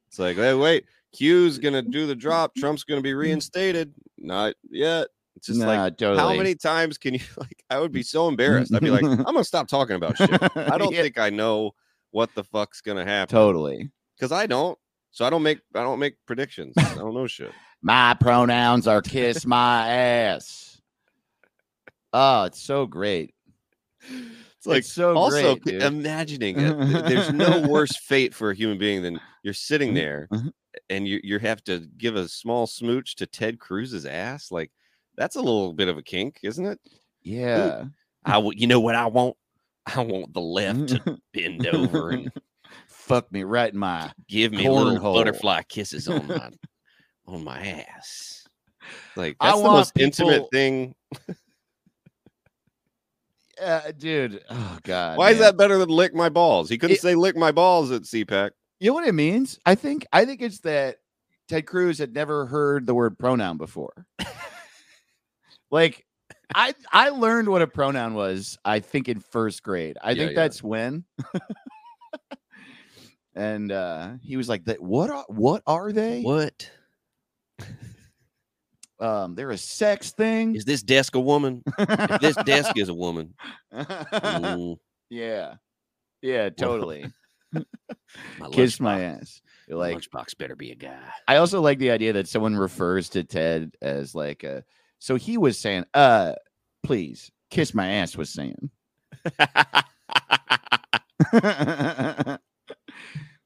It's 0.08 0.18
like, 0.18 0.36
hey, 0.36 0.54
wait, 0.54 0.84
Q's 1.12 1.58
gonna 1.58 1.82
do 1.82 2.06
the 2.06 2.14
drop, 2.14 2.54
Trump's 2.56 2.84
gonna 2.84 3.00
be 3.00 3.14
reinstated. 3.24 3.92
Not 4.18 4.54
yet. 4.70 5.08
It's 5.36 5.46
just 5.46 5.60
like 5.60 5.96
totally. 5.96 6.18
how 6.18 6.34
many 6.34 6.54
times 6.54 6.98
can 6.98 7.14
you 7.14 7.20
like 7.38 7.64
i 7.70 7.78
would 7.78 7.92
be 7.92 8.02
so 8.02 8.28
embarrassed 8.28 8.74
i'd 8.74 8.82
be 8.82 8.90
like 8.90 9.04
i'm 9.04 9.22
gonna 9.22 9.42
stop 9.44 9.68
talking 9.68 9.96
about 9.96 10.18
shit 10.18 10.28
i 10.56 10.76
don't 10.76 10.92
Yeah, 10.92 11.02
think 11.02 11.18
i 11.18 11.30
know 11.30 11.70
what 12.10 12.34
the 12.34 12.44
fuck's 12.44 12.82
gonna 12.82 13.04
happen 13.06 13.32
totally. 13.32 13.90
because 14.18 14.32
i 14.32 14.46
don't 14.46 14.76
so 15.10 15.24
i 15.24 15.30
don't 15.30 15.42
make 15.42 15.60
i 15.74 15.82
don't 15.82 15.98
make 15.98 16.14
predictions 16.26 16.74
i 16.78 16.94
don't 16.94 17.14
know 17.14 17.26
shit 17.26 17.52
My 17.82 18.12
pronouns 18.20 18.86
are 18.86 19.00
kiss 19.00 19.46
my 19.46 19.88
ass. 19.88 20.82
Oh, 22.12 22.44
it's 22.44 22.60
so 22.60 22.84
great. 22.86 23.34
it's 24.02 24.66
like 24.66 24.78
it's 24.80 24.92
so 24.92 25.14
also 25.16 25.56
great, 25.56 25.82
imagining 25.82 26.58
it 26.60 26.76
there's 27.08 27.32
no 27.32 27.66
worse 27.66 27.96
fate 27.96 28.34
for 28.34 28.50
a 28.50 28.54
human 28.54 28.76
being 28.78 29.02
than 29.02 29.18
you're 29.42 29.54
sitting 29.54 29.94
there 29.94 30.28
Mhm. 30.30 30.52
and 30.90 31.08
you 31.08 31.20
you 31.22 31.38
have 31.38 31.62
to 31.64 31.80
give 31.96 32.16
a 32.16 32.28
small 32.28 32.66
smooch 32.66 33.16
to 33.16 33.26
ted 33.26 33.58
cruz's 33.58 34.04
ass 34.06 34.50
like 34.50 34.70
that's 35.16 35.36
a 35.36 35.40
little 35.40 35.72
bit 35.72 35.88
of 35.88 35.96
a 35.98 36.02
kink 36.02 36.38
isn't 36.42 36.66
it 36.66 36.78
Yeah. 37.22 37.84
i 38.26 38.32
w- 38.32 38.58
you 38.58 38.66
know 38.66 38.80
what 38.80 38.94
i 38.94 39.06
want 39.06 39.36
i 39.86 40.02
want 40.02 40.32
the 40.34 40.40
left 40.40 40.88
to 40.88 41.18
bend 41.32 41.66
over 41.66 42.10
and 42.10 42.30
Fuck 43.10 43.30
me 43.32 43.44
right 43.44 43.72
in 43.72 43.78
my. 43.78 44.10
give 44.28 44.52
me 44.52 44.68
little 44.68 44.96
Cornhole. 44.96 45.14
butterfly 45.14 45.62
kisses 45.68 46.08
on 46.08 46.26
my 46.26 46.50
on 47.26 47.44
my 47.44 47.60
ass. 47.60 48.44
Like 49.16 49.36
I 49.40 49.48
that's 49.48 49.58
the 49.58 49.64
want 49.64 49.76
most 49.76 49.92
intimate 49.98 50.32
people- 50.34 50.48
thing. 50.52 50.94
Uh, 53.62 53.92
dude. 53.98 54.42
Oh 54.48 54.78
God. 54.84 55.18
Why 55.18 55.32
is 55.32 55.38
that 55.40 55.58
better 55.58 55.76
than 55.76 55.90
lick 55.90 56.14
my 56.14 56.30
balls? 56.30 56.70
He 56.70 56.78
couldn't 56.78 56.96
It- 56.96 57.00
say 57.02 57.14
lick 57.14 57.36
my 57.36 57.52
balls 57.52 57.90
at 57.90 58.02
CPAC. 58.02 58.52
You 58.78 58.88
know 58.90 58.94
what 58.94 59.06
it 59.06 59.12
means? 59.12 59.58
I 59.66 59.74
think. 59.74 60.06
I 60.14 60.24
think 60.24 60.40
it's 60.40 60.60
that 60.60 60.96
Ted 61.46 61.66
Cruz 61.66 61.98
had 61.98 62.14
never 62.14 62.46
heard 62.46 62.86
the 62.86 62.94
word 62.94 63.18
pronoun 63.18 63.58
before. 63.58 64.06
like, 65.70 66.06
I 66.54 66.72
I 66.90 67.10
learned 67.10 67.48
what 67.50 67.60
a 67.60 67.66
pronoun 67.66 68.14
was. 68.14 68.56
I 68.64 68.80
think 68.80 69.10
in 69.10 69.20
first 69.20 69.62
grade. 69.62 69.98
I 70.02 70.12
Yeah, 70.12 70.16
think 70.16 70.30
yeah. 70.30 70.36
that's 70.42 70.62
when. 70.62 71.04
And 73.40 73.72
uh 73.72 74.12
he 74.22 74.36
was 74.36 74.48
like, 74.48 74.64
"That 74.66 74.80
what 74.82 75.10
are 75.10 75.24
what 75.28 75.62
are 75.66 75.92
they? 75.92 76.22
What 76.22 76.70
Um, 79.00 79.34
they're 79.34 79.50
a 79.50 79.56
sex 79.58 80.12
thing." 80.12 80.54
is 80.54 80.64
this 80.66 80.82
desk 80.82 81.14
a 81.14 81.20
woman? 81.20 81.62
if 81.78 82.20
this 82.20 82.36
desk 82.44 82.76
is 82.76 82.88
a 82.90 82.94
woman, 82.94 83.34
mm, 83.72 84.76
yeah, 85.08 85.54
yeah, 86.20 86.50
totally. 86.56 87.10
my 87.52 87.62
Kiss 88.52 88.76
lunchbox- 88.76 88.80
my 88.80 89.00
ass. 89.00 89.40
You're 89.66 89.78
like, 89.78 89.96
lunchbox 89.96 90.36
better 90.36 90.56
be 90.56 90.72
a 90.72 90.74
guy. 90.76 90.98
I 91.26 91.36
also 91.36 91.60
like 91.62 91.78
the 91.78 91.90
idea 91.92 92.12
that 92.12 92.28
someone 92.28 92.56
refers 92.56 93.08
to 93.10 93.24
Ted 93.24 93.72
as 93.80 94.14
like 94.14 94.44
a. 94.44 94.64
So 94.98 95.16
he 95.16 95.38
was 95.38 95.58
saying, 95.58 95.84
"Uh, 95.94 96.34
please 96.82 97.30
kiss 97.50 97.72
my 97.72 97.88
ass." 97.88 98.16
Was 98.18 98.28
saying. 98.30 98.70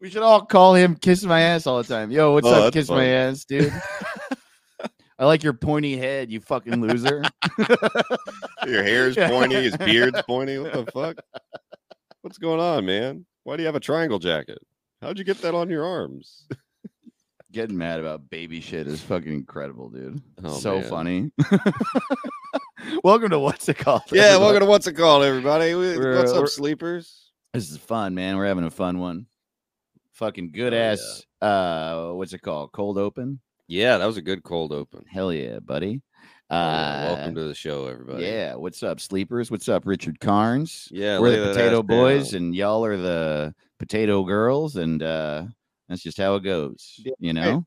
We 0.05 0.11
should 0.11 0.23
all 0.23 0.45
call 0.45 0.75
him 0.75 0.97
"kiss 0.97 1.25
my 1.25 1.41
ass" 1.41 1.67
all 1.67 1.79
the 1.83 1.89
time. 1.89 2.11
Yo, 2.11 2.35
what's 2.35 2.47
Oh, 2.47 2.65
up, 2.67 2.75
kiss 2.75 2.91
my 2.91 3.07
ass, 3.07 3.47
dude? 3.47 3.73
I 5.19 5.25
like 5.25 5.43
your 5.43 5.55
pointy 5.55 5.97
head, 5.97 6.31
you 6.31 6.41
fucking 6.41 6.79
loser. 6.83 7.23
Your 8.67 8.83
hair's 8.83 9.17
pointy, 9.17 9.55
his 9.55 9.77
beard's 9.79 10.21
pointy. 10.23 10.59
What 10.59 10.73
the 10.75 10.85
fuck? 10.93 11.17
What's 12.21 12.37
going 12.37 12.61
on, 12.61 12.85
man? 12.85 13.25
Why 13.45 13.57
do 13.57 13.63
you 13.63 13.67
have 13.67 13.77
a 13.77 13.81
triangle 13.81 14.19
jacket? 14.19 14.59
How'd 15.01 15.17
you 15.19 15.25
get 15.25 15.41
that 15.43 15.55
on 15.55 15.71
your 15.71 15.87
arms? 15.87 16.47
Getting 17.53 17.79
mad 17.79 18.01
about 18.01 18.29
baby 18.29 18.61
shit 18.61 18.87
is 18.87 19.01
fucking 19.01 19.33
incredible, 19.33 19.89
dude. 19.89 20.21
Oh, 20.43 20.53
so 20.59 20.81
man. 20.81 20.89
funny. 20.91 21.31
Welcome 23.03 23.31
to 23.31 23.39
what's 23.39 23.69
it 23.71 23.79
called? 23.79 24.03
Yeah, 24.13 24.23
everybody? 24.23 24.43
welcome 24.45 24.61
to 24.61 24.67
what's 24.67 24.87
it 24.87 24.95
called, 24.95 25.23
everybody? 25.25 25.75
We- 25.75 25.97
We're, 25.97 26.19
What's 26.19 26.33
up, 26.33 26.49
sleepers? 26.49 27.31
This 27.55 27.71
is 27.71 27.79
fun, 27.79 28.15
man. 28.15 28.37
We're 28.37 28.47
having 28.47 28.65
a 28.65 28.71
fun 28.71 28.99
one. 28.99 29.27
Fucking 30.15 30.53
good 30.53 30.73
Oh, 30.73 30.77
yeah. 30.77 30.83
ass. 30.93 31.27
Uh, 31.41 32.13
what's 32.13 32.33
it 32.33 32.39
called? 32.41 32.73
Cold 32.73 32.99
open. 32.99 33.41
Yeah, 33.67 33.99
that 33.99 34.07
was 34.07 34.17
a 34.17 34.23
good 34.23 34.43
cold 34.45 34.73
open. 34.73 35.05
Hell 35.11 35.33
yeah, 35.33 35.59
buddy. 35.59 36.03
Oh, 36.51 36.57
Uh, 36.57 37.15
welcome 37.17 37.35
to 37.35 37.45
the 37.49 37.55
show, 37.55 37.87
everybody. 37.87 38.25
yeah. 38.25 38.55
What's 38.55 38.83
up, 38.83 39.01
sleepers? 39.01 39.51
What's 39.51 39.69
up, 39.69 39.87
Richard 39.87 40.21
Carnes? 40.21 40.89
yeah. 40.93 41.19
We're 41.19 41.31
the 41.45 41.53
potato 41.53 41.83
boys, 41.83 42.31
down. 42.31 42.43
and 42.43 42.55
y'all 42.55 42.85
are 42.85 42.97
the 42.97 43.55
potato 43.79 44.23
girls, 44.25 44.77
and 44.77 45.03
uh, 45.03 45.45
that's 45.89 46.03
just 46.03 46.19
how 46.19 46.37
it 46.37 46.41
goes. 46.45 47.01
You 47.19 47.33
know. 47.33 47.65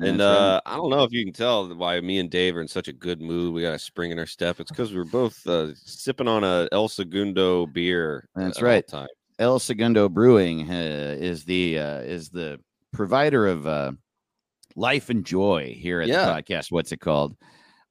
And 0.00 0.18
that's 0.18 0.26
uh, 0.40 0.60
I 0.66 0.76
don't 0.76 0.90
know 0.90 1.04
if 1.04 1.12
you 1.12 1.24
can 1.24 1.32
tell 1.32 1.72
why 1.74 2.00
me 2.00 2.18
and 2.18 2.28
Dave 2.30 2.56
are 2.56 2.60
in 2.62 2.66
such 2.68 2.88
a 2.88 2.92
good 2.92 3.20
mood. 3.20 3.52
We 3.54 3.62
got 3.62 3.74
a 3.74 3.78
spring 3.78 4.10
in 4.10 4.18
our 4.18 4.26
step. 4.26 4.58
It's 4.58 4.70
because 4.70 4.92
we're 4.94 5.04
both 5.04 5.46
uh, 5.46 5.74
sipping 5.76 6.26
on 6.28 6.42
a 6.44 6.68
El 6.72 6.88
Segundo 6.88 7.66
beer. 7.66 8.28
That's 8.34 8.60
right. 8.62 8.86
Time. 8.86 9.06
El 9.38 9.58
Segundo 9.58 10.08
Brewing 10.08 10.70
uh, 10.70 11.16
is 11.18 11.44
the 11.44 11.78
uh, 11.78 11.98
is 12.00 12.30
the 12.30 12.60
provider 12.92 13.46
of 13.46 13.66
uh, 13.66 13.92
life 14.76 15.10
and 15.10 15.24
joy 15.24 15.74
here 15.76 16.00
at 16.00 16.08
Yeah. 16.08 16.26
the 16.26 16.32
podcast. 16.32 16.70
What's 16.70 16.92
it 16.92 17.00
called? 17.00 17.36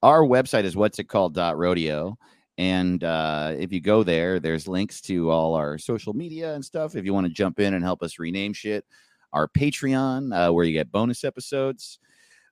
our 0.02 0.22
website 0.24 0.66
is 0.66 0.76
what's 0.76 1.00
it 1.00 1.06
called 1.06 1.34
dot 1.34 1.58
rodeo. 1.58 2.18
And 2.58 3.02
uh, 3.06 3.54
if 3.58 3.72
you 3.72 3.80
go 3.80 4.04
there, 4.04 4.38
there's 4.38 4.68
links 4.68 5.00
to 5.04 5.30
all 5.32 5.56
our 5.56 5.78
social 5.78 6.14
media 6.14 6.54
and 6.56 6.64
stuff. 6.64 6.98
If 6.98 7.06
you 7.06 7.14
want 7.14 7.26
to 7.26 7.32
jump 7.32 7.62
in 7.62 7.74
and 7.74 7.82
help 7.82 8.04
us 8.04 8.20
rename 8.20 8.52
shit, 8.52 8.86
our 9.32 9.48
Patreon, 9.48 10.36
uh, 10.50 10.52
where 10.52 10.66
you 10.66 10.74
get 10.74 10.92
bonus 10.92 11.24
episodes. 11.24 12.00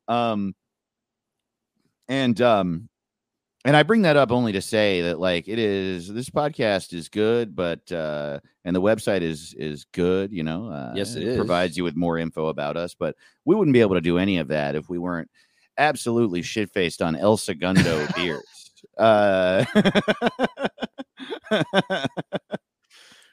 Um, 0.07 0.55
and 2.07 2.39
um, 2.41 2.87
and 3.65 3.75
I 3.77 3.83
bring 3.83 4.01
that 4.03 4.17
up 4.17 4.31
only 4.31 4.51
to 4.53 4.61
say 4.61 5.01
that 5.01 5.19
like 5.19 5.47
it 5.47 5.59
is 5.59 6.07
this 6.11 6.29
podcast 6.29 6.93
is 6.93 7.09
good, 7.09 7.55
but 7.55 7.91
uh, 7.91 8.39
and 8.65 8.75
the 8.75 8.81
website 8.81 9.21
is 9.21 9.53
is 9.57 9.85
good. 9.93 10.31
You 10.31 10.43
know, 10.43 10.69
uh, 10.71 10.93
Yes, 10.95 11.15
it 11.15 11.35
provides 11.35 11.77
you 11.77 11.83
with 11.83 11.95
more 11.95 12.17
info 12.17 12.47
about 12.47 12.77
us, 12.77 12.95
but 12.95 13.15
we 13.45 13.55
wouldn't 13.55 13.73
be 13.73 13.81
able 13.81 13.95
to 13.95 14.01
do 14.01 14.17
any 14.17 14.37
of 14.37 14.47
that 14.49 14.75
if 14.75 14.89
we 14.89 14.97
weren't 14.97 15.29
absolutely 15.77 16.41
shit 16.41 16.71
faced 16.71 17.01
on 17.01 17.15
El 17.15 17.37
Segundo 17.37 18.07
beers. 18.15 18.71
Uh, 18.97 19.65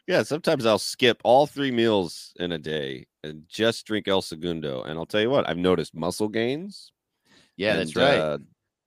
Yeah, 0.06 0.22
sometimes 0.22 0.64
I'll 0.64 0.78
skip 0.78 1.20
all 1.22 1.46
three 1.46 1.70
meals 1.70 2.32
in 2.40 2.52
a 2.52 2.58
day 2.58 3.06
and 3.22 3.42
just 3.46 3.86
drink 3.86 4.08
El 4.08 4.22
Segundo. 4.22 4.82
And 4.82 4.98
I'll 4.98 5.04
tell 5.04 5.20
you 5.20 5.28
what, 5.28 5.46
I've 5.46 5.58
noticed 5.58 5.94
muscle 5.94 6.30
gains. 6.30 6.92
yeah, 7.58 7.76
that's 7.76 7.94
right. 7.94 8.18
uh, 8.18 8.38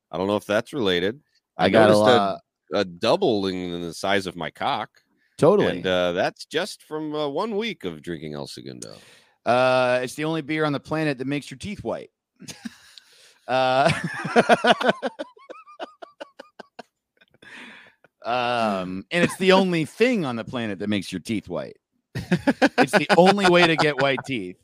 I 0.10 0.18
don't 0.18 0.26
know 0.26 0.36
if 0.36 0.48
that's 0.48 0.74
related. 0.74 1.22
I 1.58 1.70
got 1.70 1.90
a 1.90 1.98
lot. 1.98 2.42
a 2.74 2.86
doubling 2.86 3.74
in 3.74 3.82
the 3.82 3.94
size 3.94 4.28
of 4.28 4.36
my 4.36 4.50
cock. 4.50 4.90
totally. 5.38 5.78
And 5.78 5.88
uh, 5.88 6.12
that's 6.14 6.46
just 6.46 6.84
from 6.84 7.14
uh, 7.14 7.28
one 7.28 7.58
week 7.58 7.86
of 7.86 8.02
drinking 8.02 8.34
El 8.34 8.48
Segundo. 8.48 8.96
Uh, 9.46 10.00
it's 10.04 10.16
the 10.16 10.26
only 10.26 10.42
beer 10.42 10.66
on 10.66 10.74
the 10.74 10.80
planet 10.80 11.18
that 11.18 11.28
makes 11.28 11.50
your 11.50 11.58
teeth 11.58 11.84
white. 11.84 12.12
uh, 13.48 13.92
um, 18.24 19.06
and 19.12 19.24
it's 19.24 19.38
the 19.38 19.52
only 19.52 19.86
thing 19.86 20.26
on 20.26 20.36
the 20.36 20.44
planet 20.44 20.80
that 20.80 20.90
makes 20.90 21.12
your 21.12 21.22
teeth 21.22 21.50
white. 21.50 21.78
It's 22.78 22.92
the 22.92 23.08
only 23.18 23.50
way 23.50 23.68
to 23.68 23.76
get 23.76 24.00
white 24.00 24.20
teeth. 24.26 24.58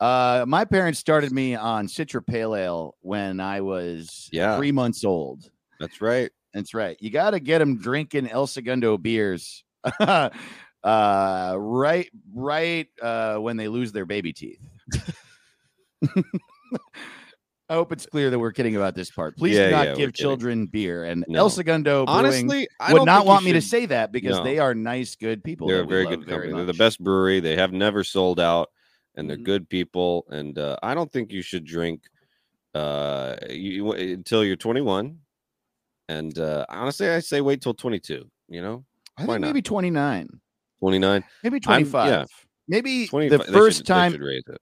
Uh, 0.00 0.44
my 0.48 0.64
parents 0.64 0.98
started 0.98 1.30
me 1.32 1.54
on 1.54 1.86
Citra 1.86 2.26
Pale 2.26 2.56
Ale 2.56 2.96
when 3.02 3.40
I 3.40 3.60
was 3.60 4.28
Yeah. 4.32 4.56
three 4.56 4.72
months 4.72 5.04
old. 5.04 5.50
That's 5.80 6.00
right. 6.00 6.30
That's 6.54 6.74
right. 6.74 6.96
You 7.00 7.10
got 7.10 7.30
to 7.30 7.40
get 7.40 7.58
them 7.58 7.78
drinking 7.78 8.28
El 8.28 8.46
Segundo 8.46 8.98
beers. 8.98 9.64
uh, 10.00 10.28
right, 10.84 12.08
right 12.34 12.88
uh, 13.00 13.36
when 13.38 13.56
they 13.56 13.68
lose 13.68 13.92
their 13.92 14.06
baby 14.06 14.32
teeth. 14.32 14.60
I 17.68 17.74
hope 17.74 17.90
it's 17.92 18.04
clear 18.04 18.28
that 18.28 18.38
we're 18.38 18.52
kidding 18.52 18.76
about 18.76 18.94
this 18.94 19.10
part. 19.10 19.36
Please 19.38 19.56
Yeah, 19.56 19.66
do 19.66 19.70
not 19.70 19.86
yeah, 19.86 19.94
give 19.94 20.12
kidding. 20.12 20.24
children 20.24 20.66
beer. 20.66 21.04
And 21.04 21.24
No. 21.26 21.38
El 21.40 21.50
Segundo 21.50 22.04
Brewing 22.04 22.18
Honestly, 22.18 22.68
I 22.78 22.92
would 22.92 23.04
not 23.06 23.24
want 23.24 23.44
me 23.46 23.52
to 23.54 23.62
say 23.62 23.86
that 23.86 24.12
because 24.12 24.36
No. 24.38 24.44
they 24.44 24.58
are 24.58 24.74
nice, 24.74 25.16
good 25.16 25.42
people. 25.42 25.68
They're 25.68 25.80
a 25.80 25.86
very 25.86 26.04
good 26.04 26.26
company. 26.26 26.52
They're 26.52 26.66
the 26.66 26.74
best 26.74 27.02
brewery. 27.02 27.40
They 27.40 27.56
have 27.56 27.72
never 27.72 28.04
sold 28.04 28.38
out, 28.40 28.70
and 29.14 29.30
they're 29.30 29.38
Mhm. 29.38 29.44
good 29.44 29.68
people. 29.70 30.26
And 30.28 30.58
uh, 30.58 30.76
I 30.82 30.92
don't 30.94 31.10
think 31.10 31.32
you 31.32 31.40
should 31.40 31.64
drink 31.64 32.02
uh, 32.74 33.36
you- 33.50 33.92
until 33.92 34.44
you're 34.44 34.56
21. 34.56 35.18
And 36.12 36.38
uh, 36.38 36.66
honestly, 36.68 37.08
I 37.08 37.20
say 37.20 37.40
wait 37.40 37.60
till 37.62 37.74
22. 37.74 38.28
You 38.48 38.62
know, 38.62 38.84
I 39.16 39.22
why 39.24 39.34
think 39.34 39.40
not? 39.42 39.46
maybe 39.48 39.62
29, 39.62 40.28
29. 40.80 41.24
maybe 41.42 41.60
25. 41.60 42.06
yeah. 42.08 42.24
Maybe 42.68 43.06
25 43.06 43.38
the 43.46 43.52
first 43.52 43.78
should- 43.78 43.86
they 43.86 43.94
time 43.94 44.12
should 44.12 44.20
raise 44.20 44.42
it. 44.46 44.58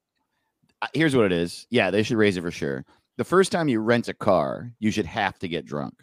uh, 0.82 0.86
here's 0.94 1.14
what 1.16 1.26
it 1.26 1.32
is. 1.32 1.66
Yeah, 1.70 1.90
they 1.90 2.02
should 2.02 2.16
raise 2.16 2.36
it 2.36 2.42
for 2.42 2.50
sure. 2.50 2.84
The 3.18 3.24
first 3.24 3.52
time 3.52 3.68
you 3.68 3.80
rent 3.80 4.08
a 4.08 4.14
car, 4.14 4.72
you 4.78 4.90
should 4.90 5.06
have 5.06 5.38
to 5.40 5.48
get 5.48 5.66
drunk. 5.66 5.94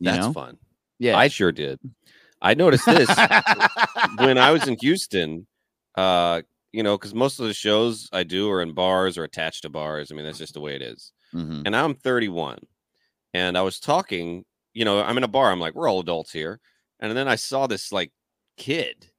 That's 0.00 0.26
know? 0.26 0.32
fun. 0.32 0.56
Yeah. 0.98 1.16
I 1.16 1.28
sure 1.28 1.52
did. 1.52 1.78
I 2.40 2.54
noticed 2.54 2.86
this 2.86 3.08
when 4.18 4.38
I 4.38 4.50
was 4.52 4.66
in 4.68 4.76
Houston. 4.80 5.46
Uh, 5.96 6.42
you 6.72 6.82
know, 6.82 6.98
because 6.98 7.14
most 7.14 7.38
of 7.38 7.46
the 7.46 7.54
shows 7.54 8.08
I 8.12 8.24
do 8.24 8.50
are 8.50 8.60
in 8.60 8.72
bars 8.74 9.16
or 9.16 9.22
attached 9.24 9.62
to 9.62 9.68
bars. 9.70 10.10
I 10.10 10.14
mean, 10.16 10.24
that's 10.24 10.38
just 10.38 10.54
the 10.54 10.60
way 10.60 10.74
it 10.74 10.82
is. 10.82 11.12
Mhm. 11.34 11.62
and 11.66 11.74
I'm 11.74 11.94
31. 11.94 12.58
And 13.34 13.58
I 13.58 13.62
was 13.62 13.80
talking, 13.80 14.44
you 14.72 14.84
know, 14.84 15.02
I'm 15.02 15.18
in 15.18 15.24
a 15.24 15.28
bar. 15.28 15.50
I'm 15.50 15.60
like, 15.60 15.74
we're 15.74 15.88
all 15.88 16.00
adults 16.00 16.32
here. 16.32 16.60
And 17.00 17.14
then 17.16 17.28
I 17.28 17.34
saw 17.34 17.66
this 17.66 17.92
like 17.92 18.12
kid, 18.56 19.10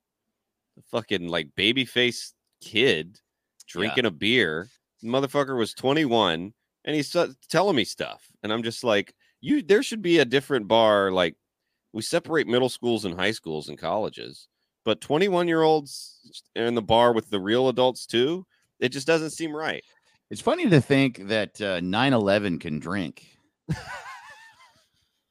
fucking 0.89 1.27
like 1.27 1.49
baby 1.55 1.85
face 1.85 2.33
kid 2.61 3.19
drinking 3.67 4.05
a 4.05 4.11
beer. 4.11 4.69
The 5.01 5.09
motherfucker 5.09 5.57
was 5.57 5.73
21 5.73 6.53
and 6.85 6.95
he's 6.95 7.15
uh, 7.15 7.33
telling 7.49 7.75
me 7.75 7.83
stuff. 7.83 8.23
And 8.41 8.53
I'm 8.53 8.63
just 8.63 8.83
like, 8.83 9.13
you, 9.41 9.61
there 9.61 9.83
should 9.83 10.01
be 10.01 10.19
a 10.19 10.25
different 10.25 10.67
bar. 10.67 11.11
Like 11.11 11.35
we 11.91 12.01
separate 12.01 12.47
middle 12.47 12.69
schools 12.69 13.05
and 13.05 13.15
high 13.19 13.31
schools 13.31 13.67
and 13.67 13.77
colleges, 13.77 14.47
but 14.85 15.01
21 15.01 15.47
year 15.47 15.61
olds 15.61 16.43
in 16.55 16.73
the 16.73 16.81
bar 16.81 17.13
with 17.13 17.29
the 17.29 17.39
real 17.39 17.67
adults 17.67 18.05
too. 18.05 18.45
It 18.79 18.89
just 18.89 19.07
doesn't 19.07 19.31
seem 19.31 19.55
right. 19.55 19.83
It's 20.29 20.41
funny 20.41 20.69
to 20.69 20.81
think 20.81 21.27
that 21.27 21.61
uh, 21.61 21.79
9/11 21.81 22.59
can 22.59 22.79
drink. 22.79 23.37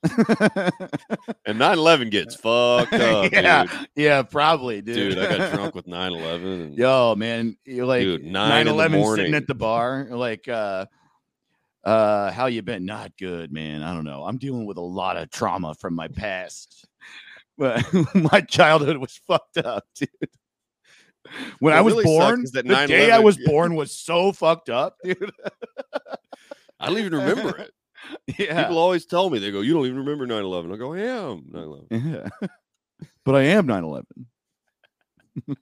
And 1.46 1.58
9 1.58 1.78
11 1.78 2.10
gets 2.10 2.34
fucked 2.34 2.92
up. 2.94 3.30
yeah, 3.32 3.64
dude. 3.64 3.88
yeah, 3.96 4.22
probably, 4.22 4.80
dude. 4.80 5.14
dude. 5.14 5.18
I 5.18 5.36
got 5.36 5.52
drunk 5.54 5.74
with 5.74 5.86
9 5.86 6.12
11. 6.12 6.48
And 6.48 6.74
Yo, 6.76 7.14
man, 7.16 7.56
you're 7.64 7.86
like 7.86 8.02
Dude, 8.02 8.24
nine 8.24 8.66
in 8.66 8.76
the 8.76 8.82
9/11 8.82 9.16
sitting 9.16 9.34
at 9.34 9.46
the 9.46 9.54
bar, 9.54 10.06
like, 10.10 10.48
uh, 10.48 10.86
uh, 11.84 12.30
how 12.32 12.46
you 12.46 12.62
been? 12.62 12.86
Not 12.86 13.12
good, 13.18 13.52
man. 13.52 13.82
I 13.82 13.92
don't 13.92 14.04
know. 14.04 14.24
I'm 14.24 14.38
dealing 14.38 14.64
with 14.64 14.78
a 14.78 14.82
lot 14.82 15.18
of 15.18 15.30
trauma 15.30 15.74
from 15.74 15.94
my 15.94 16.08
past. 16.08 16.86
But 17.58 17.84
my 18.14 18.40
childhood 18.40 18.96
was 18.96 19.20
fucked 19.28 19.58
up, 19.58 19.84
dude. 19.94 20.08
When 21.58 21.72
What 21.72 21.72
I 21.72 21.80
was 21.82 21.94
really 21.94 22.04
born, 22.04 22.44
the 22.52 22.62
day 22.62 23.10
I 23.12 23.20
9/11 23.20 23.22
was 23.22 23.38
born 23.44 23.74
was 23.76 23.96
so 23.96 24.32
fucked 24.32 24.70
up, 24.70 24.96
dude. 25.04 25.30
I 26.80 26.86
don't 26.86 26.98
even 26.98 27.14
remember 27.14 27.56
it. 27.58 27.70
Yeah. 28.38 28.62
People 28.62 28.78
always 28.78 29.06
tell 29.06 29.30
me, 29.30 29.38
they 29.38 29.50
go, 29.50 29.60
You 29.60 29.74
don't 29.74 29.86
even 29.86 29.98
remember 29.98 30.26
9 30.26 30.42
11. 30.42 30.72
I 30.72 30.76
go, 30.76 30.94
I 30.94 31.00
am 31.00 31.44
9 31.50 31.62
11. 31.62 31.86
Yeah. 31.90 32.48
but 33.24 33.34
I 33.34 33.42
am 33.42 33.66
9 33.66 33.84
11. 33.84 34.06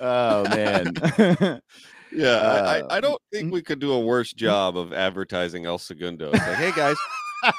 oh, 0.00 0.48
man. 0.48 0.92
Yeah, 2.12 2.36
I, 2.38 2.58
I, 2.58 2.78
I 2.78 2.80
Uh, 2.80 3.00
don't 3.00 3.22
think 3.32 3.52
we 3.52 3.62
could 3.62 3.78
do 3.78 3.92
a 3.92 4.00
worse 4.00 4.32
job 4.32 4.76
of 4.76 4.92
advertising 4.92 5.66
El 5.66 5.78
Segundo. 5.78 6.30
It's 6.30 6.40
like, 6.40 6.56
hey 6.56 6.72
guys, 6.74 6.96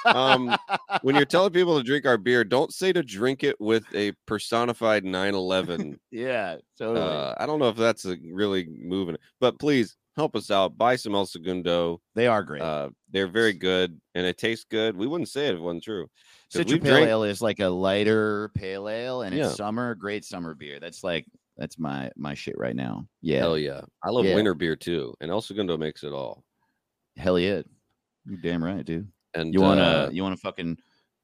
um, 0.06 0.56
when 1.02 1.16
you're 1.16 1.26
telling 1.26 1.52
people 1.52 1.78
to 1.78 1.84
drink 1.84 2.06
our 2.06 2.18
beer, 2.18 2.44
don't 2.44 2.74
say 2.74 2.92
to 2.94 3.04
drink 3.04 3.44
it 3.44 3.56
with 3.60 3.84
a 3.96 4.14
personified 4.26 5.04
9 5.04 5.34
11 5.34 6.00
yeah, 6.12 6.58
totally. 6.78 7.00
Uh, 7.06 7.34
I 7.38 7.46
don't 7.46 7.60
know 7.60 7.70
if 7.70 7.76
that's 7.78 8.06
a 8.06 8.18
really 8.32 8.68
moving, 8.70 9.18
but 9.40 9.60
please 9.60 9.96
help 10.16 10.36
us 10.36 10.52
out. 10.52 10.78
Buy 10.78 10.96
some 10.98 11.16
El 11.16 11.26
Segundo. 11.26 12.02
they 12.16 12.28
are 12.28 12.44
great. 12.44 12.62
Uh, 12.62 12.90
they're 13.12 13.28
very 13.28 13.54
good 13.54 14.00
and 14.16 14.26
it 14.26 14.38
tastes 14.38 14.66
good. 14.70 14.96
We 14.96 15.08
wouldn't 15.08 15.30
say 15.30 15.48
it 15.48 15.54
if 15.54 15.58
it 15.60 15.62
wasn't 15.62 15.84
true. 15.84 16.08
Citra 16.54 16.70
Pale 16.72 16.80
drank- 16.80 17.08
Ale 17.08 17.24
is 17.24 17.42
like 17.42 17.60
a 17.62 17.70
lighter 17.70 18.52
pale 18.56 18.90
ale, 18.90 19.22
and 19.22 19.34
Yeah. 19.34 19.46
it's 19.48 19.56
summer, 19.56 19.96
great 19.96 20.26
summer 20.26 20.54
beer. 20.54 20.80
That's 20.82 21.02
like 21.04 21.26
that's 21.58 21.80
my 21.80 22.12
my 22.18 22.34
shit 22.34 22.58
right 22.58 22.76
now. 22.76 23.08
Yeah, 23.22 23.40
Hell 23.40 23.58
yeah. 23.58 23.82
I 24.04 24.10
love 24.10 24.26
Yeah. 24.26 24.36
winter 24.36 24.54
beer 24.54 24.76
too. 24.76 25.14
And 25.22 25.32
El 25.32 25.42
Segundo 25.42 25.78
makes 25.78 26.04
it 26.04 26.12
all. 26.12 26.44
hell 27.16 27.40
yeah. 27.40 27.62
You 28.26 28.38
damn 28.38 28.64
right, 28.64 28.86
dude. 28.86 29.08
And 29.34 29.54
You 29.54 29.62
wanna 29.62 29.82
uh, 29.82 30.10
you 30.12 30.24
wanna 30.24 30.38
fucking 30.38 30.78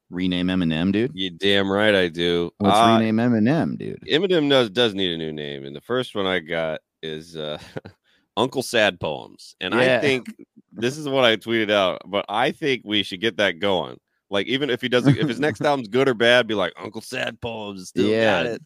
rename 0.10 0.48
Eminem, 0.48 0.92
dude? 0.92 1.12
you 1.14 1.30
damn 1.32 1.70
right 1.70 1.94
I 1.94 2.08
do. 2.08 2.52
Let's 2.60 2.78
Uh, 2.78 2.98
rename 3.00 3.18
Eminem, 3.18 3.78
dude. 3.78 4.02
Eminem 4.10 4.50
does 4.50 4.70
does 4.70 4.94
need 4.96 5.14
a 5.14 5.18
new 5.18 5.34
name, 5.34 5.66
and 5.66 5.76
the 5.76 5.82
first 5.82 6.16
one 6.16 6.26
I 6.26 6.40
got 6.40 6.80
is 7.04 7.36
uh, 7.36 7.58
Uncle 8.38 8.64
Sad 8.64 9.00
Poems, 9.00 9.56
and 9.60 9.74
Yeah. 9.74 9.98
I 9.98 10.02
think 10.02 10.28
this 10.72 10.98
is 10.98 11.08
what 11.10 11.26
I 11.26 11.36
tweeted 11.38 11.72
out, 11.72 12.02
but 12.06 12.26
I 12.30 12.52
think 12.52 12.84
we 12.86 13.04
should 13.04 13.20
get 13.22 13.38
that 13.38 13.60
going. 13.60 13.98
Like 14.30 14.48
even 14.48 14.70
if 14.70 14.82
he 14.82 14.90
doesn't, 14.90 15.18
if 15.18 15.28
his 15.28 15.40
next 15.40 15.62
album's 15.66 15.88
good 15.88 16.08
or 16.08 16.14
bad, 16.14 16.48
be 16.48 16.54
like 16.54 16.74
Uncle 16.78 17.02
Sad 17.02 17.40
Poems. 17.42 17.90
Still 17.90 18.10
Yeah. 18.10 18.44
got 18.44 18.46
it. 18.46 18.62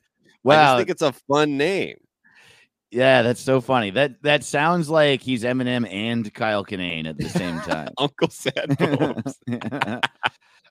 I 0.48 0.56
just 0.56 0.78
think 0.78 0.90
it's 0.90 1.02
a 1.04 1.14
fun 1.14 1.58
name. 1.58 1.98
Yeah, 2.92 3.22
that's 3.22 3.42
so 3.42 3.62
funny. 3.62 3.92
That 3.92 4.22
that 4.24 4.44
sounds 4.44 4.90
like 4.90 5.22
he's 5.22 5.44
Eminem 5.44 5.90
and 5.90 6.32
Kyle 6.34 6.66
Kinane 6.66 7.08
at 7.08 7.18
the 7.18 7.30
same 7.30 7.60
time. 7.62 7.90
Uncle 7.98 8.30
Sad. 8.30 8.76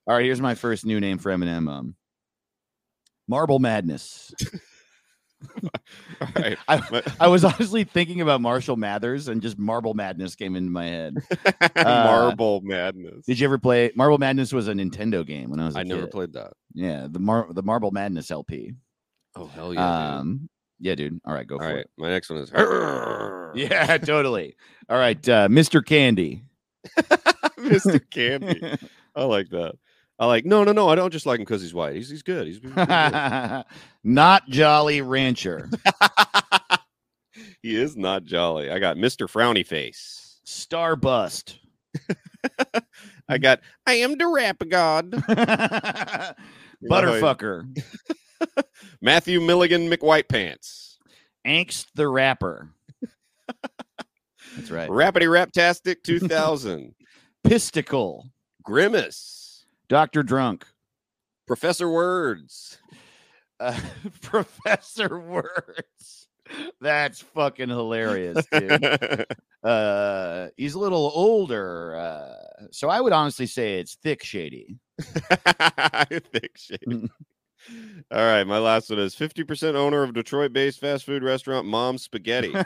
All 0.07 0.17
right, 0.17 0.25
here's 0.25 0.41
my 0.41 0.55
first 0.55 0.85
new 0.85 1.01
name 1.01 1.19
for 1.19 1.33
Eminem. 1.33 1.71
Um, 1.71 1.95
Marble 3.27 3.59
Madness. 3.59 4.33
All 6.21 6.29
right. 6.37 6.59
I, 6.69 7.03
I 7.21 7.29
was 7.29 7.45
honestly 7.45 7.85
thinking 7.85 8.21
about 8.21 8.43
Marshall 8.43 8.77
Mathers, 8.77 9.29
and 9.29 9.41
just 9.41 9.59
Marble 9.59 9.95
Madness 9.95 10.35
came 10.35 10.57
into 10.57 10.71
my 10.71 10.87
head. 10.87 11.17
Marble 11.77 12.61
Madness. 12.63 13.25
Did 13.25 13.39
you 13.39 13.47
ever 13.47 13.59
play 13.59 13.93
Marble 13.95 14.19
Madness? 14.19 14.53
Was 14.53 14.69
a 14.69 14.73
Nintendo 14.73 15.25
game 15.25 15.49
when 15.49 15.61
I 15.61 15.67
was 15.67 15.77
a 15.77 15.79
I 15.79 15.83
never 15.85 16.07
played 16.07 16.35
that. 16.35 16.53
Yeah, 16.75 17.07
the 17.11 17.21
Mar 17.21 17.49
the 17.51 17.63
Marble 17.63 17.93
Madness 17.93 18.31
LP. 18.31 18.75
Oh 19.37 19.47
hell 19.47 19.73
yeah! 19.73 20.19
um, 20.19 20.51
yeah, 20.81 20.95
dude. 20.95 21.21
All 21.25 21.35
right, 21.35 21.47
go 21.47 21.57
All 21.57 21.61
for 21.61 21.67
right, 21.67 21.77
it. 21.79 21.91
my 21.99 22.09
next 22.09 22.31
one 22.31 22.41
is 22.41 22.51
Yeah, 23.55 23.99
totally. 24.03 24.57
All 24.89 24.99
right, 24.99 25.29
uh, 25.29 25.49
Mr. 25.49 25.85
Candy. 25.85 26.45
Mr. 27.59 28.01
Candy. 28.11 28.61
I 29.15 29.25
like 29.25 29.51
that. 29.51 29.75
I 30.19 30.27
like. 30.27 30.45
No, 30.45 30.65
no, 30.65 30.73
no. 30.73 30.89
I 30.89 30.95
don't 30.95 31.13
just 31.13 31.27
like 31.27 31.39
him 31.39 31.45
because 31.45 31.63
he's 31.63 31.75
white. 31.75 31.95
He's 31.95 32.09
he's 32.11 32.23
good. 32.23 32.47
He's, 32.47 32.57
he's 32.57 32.73
good. 32.73 33.65
Not 34.05 34.49
Jolly 34.49 35.03
Rancher. 35.03 35.69
he 37.63 37.77
is 37.77 37.97
not 37.97 38.25
jolly. 38.25 38.71
I 38.71 38.79
got 38.79 38.97
Mr. 38.97 39.29
Frowny 39.31 39.67
Face. 39.67 40.41
Starburst. 40.47 41.57
I 43.29 43.39
got. 43.39 43.61
I 43.87 43.95
am 43.95 44.17
the 44.17 44.27
rap 44.27 44.63
god. 44.69 45.11
Butterfucker. 46.83 47.65
Matthew 49.01 49.41
Milligan 49.41 49.89
McWhite 49.91 50.29
Pants. 50.29 50.99
Angst 51.47 51.87
the 51.95 52.09
Rapper. 52.09 52.71
That's 54.57 54.71
right. 54.71 54.89
Rapidy 54.91 55.27
Raptastic 55.29 56.03
2000. 56.05 56.95
Pisticle. 57.45 58.27
Grimace. 58.63 59.65
Dr. 59.89 60.23
Drunk. 60.23 60.67
Professor 61.47 61.89
Words. 61.91 62.79
Uh, 63.61 63.79
Professor 64.23 65.19
Words. 65.21 66.29
That's 66.81 67.21
fucking 67.21 67.69
hilarious, 67.69 68.43
dude. 68.51 69.27
uh, 69.63 70.47
he's 70.57 70.73
a 70.73 70.79
little 70.79 71.13
older. 71.15 71.95
Uh, 71.95 72.69
so 72.71 72.89
I 72.89 73.03
would 73.03 73.13
honestly 73.13 73.45
say 73.45 73.79
it's 73.79 73.97
thick 73.97 74.25
shady. 74.25 74.79
Thick 74.99 76.57
shade. 76.57 77.11
All 78.11 78.25
right, 78.25 78.45
my 78.45 78.59
last 78.59 78.91
one 78.91 78.99
is 78.99 79.15
50% 79.15 79.75
owner 79.75 80.03
of 80.03 80.15
Detroit-based 80.15 80.81
fast 80.81 81.05
food 81.05 81.23
restaurant 81.23 81.67
Mom 81.67 81.99
Spaghetti. 81.99 82.55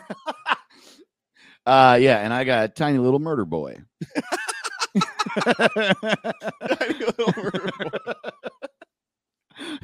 Uh, 1.67 1.97
yeah, 1.99 2.19
and 2.19 2.31
I 2.35 2.45
got 2.45 2.65
a 2.65 2.69
tiny 2.69 2.99
little 2.99 3.19
murder 3.19 3.47
boy. 3.47 3.79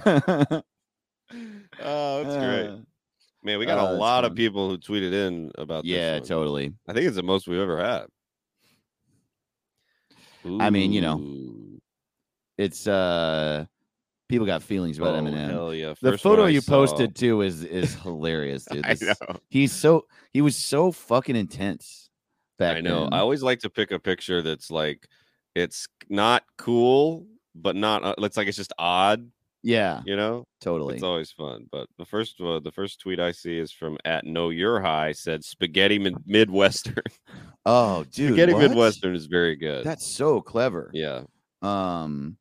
oh, 0.05 0.63
that's 2.23 2.37
great. 2.37 2.67
Uh, 2.67 2.77
Man, 3.43 3.59
we 3.59 3.65
got 3.65 3.79
oh, 3.79 3.87
a 3.87 3.89
that's 3.93 3.99
lot 3.99 4.27
of 4.27 4.35
people 4.35 4.69
who 4.69 4.77
tweeted 4.77 5.15
in 5.15 5.51
about 5.57 5.85
this. 5.85 5.93
yeah, 5.93 6.21
totally. 6.21 6.75
I 6.87 6.93
think 6.93 7.07
it's 7.07 7.17
the 7.17 7.23
most 7.23 7.49
we've 7.49 7.59
ever 7.59 7.83
had. 7.83 8.05
I 10.61 10.69
mean, 10.69 10.93
you 10.93 11.01
know, 11.01 11.23
It's 12.59 12.87
uh, 12.87 13.65
people 14.31 14.47
got 14.47 14.63
feelings 14.63 14.97
about 14.99 15.15
Oh, 15.17 15.21
Eminem. 15.23 15.51
Hell 15.51 15.75
yeah. 15.75 15.89
The 16.01 16.13
First 16.13 16.23
photo 16.23 16.47
you 16.47 16.61
saw- 16.63 16.73
posted 16.73 17.15
too 17.15 17.43
is 17.43 17.63
is 17.65 17.95
hilarious, 17.97 18.65
dude. 18.71 18.87
I 18.87 18.97
know. 19.01 19.37
He's 19.51 19.73
so 19.73 20.07
he 20.33 20.41
was 20.41 20.57
so 20.57 20.93
fucking 20.93 21.37
intense 21.37 22.09
back 22.59 22.79
I 22.79 22.81
know. 22.81 23.05
then. 23.05 23.13
I 23.13 23.19
always 23.19 23.43
like 23.43 23.59
to 23.61 23.71
pick 23.71 23.91
a 23.91 23.99
picture 23.99 24.41
that's 24.41 24.71
like 24.71 25.07
it's 25.55 25.87
not 26.09 26.45
cool, 26.57 27.27
but 27.55 27.77
not 27.77 28.05
uh, 28.05 28.15
it's 28.19 28.37
like 28.37 28.47
it's 28.49 28.57
just 28.57 28.73
odd, 28.79 29.29
yeah, 29.63 30.01
you 30.07 30.15
know? 30.17 30.47
totally. 30.61 30.95
It's 30.95 31.03
always 31.03 31.33
fun. 31.33 31.67
But 31.73 31.89
the 31.99 32.05
first 32.07 32.41
uh, 32.41 32.61
the 32.61 32.71
first 32.73 33.01
tweet 33.01 33.19
I 33.19 33.33
see 33.33 33.59
is 33.59 33.73
from 33.73 33.99
at 34.05 34.25
Know 34.25 34.51
Your 34.51 34.81
High 34.81 35.11
said 35.13 35.45
spaghetti 35.45 35.99
mid- 35.99 36.25
midwestern. 36.27 37.03
oh, 37.67 38.05
dude, 38.13 38.29
spaghetti 38.29 38.55
what? 38.55 38.63
midwestern 38.69 39.17
is 39.17 39.27
very 39.27 39.57
good. 39.57 39.85
That's 39.85 40.07
so 40.07 40.41
clever. 40.41 40.91
yeah. 40.95 41.23
Um, 41.63 42.37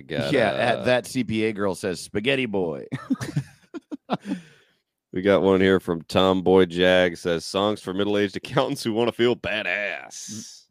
I 0.00 0.02
got 0.02 0.32
yeah. 0.32 0.50
uh, 0.50 0.54
at 0.54 0.84
that 0.86 1.04
CPA 1.04 1.54
girl 1.54 1.74
says 1.74 2.00
spaghetti 2.00 2.46
boy. 2.46 2.86
we 5.12 5.20
got 5.20 5.42
one 5.42 5.60
here 5.60 5.78
from 5.78 6.00
Tomboy 6.02 6.64
Jag 6.64 7.18
says 7.18 7.44
songs 7.44 7.82
for 7.82 7.92
middle-aged 7.92 8.34
accountants 8.36 8.82
who 8.82 8.94
want 8.94 9.08
to 9.08 9.12
feel 9.12 9.36
badass. 9.36 10.64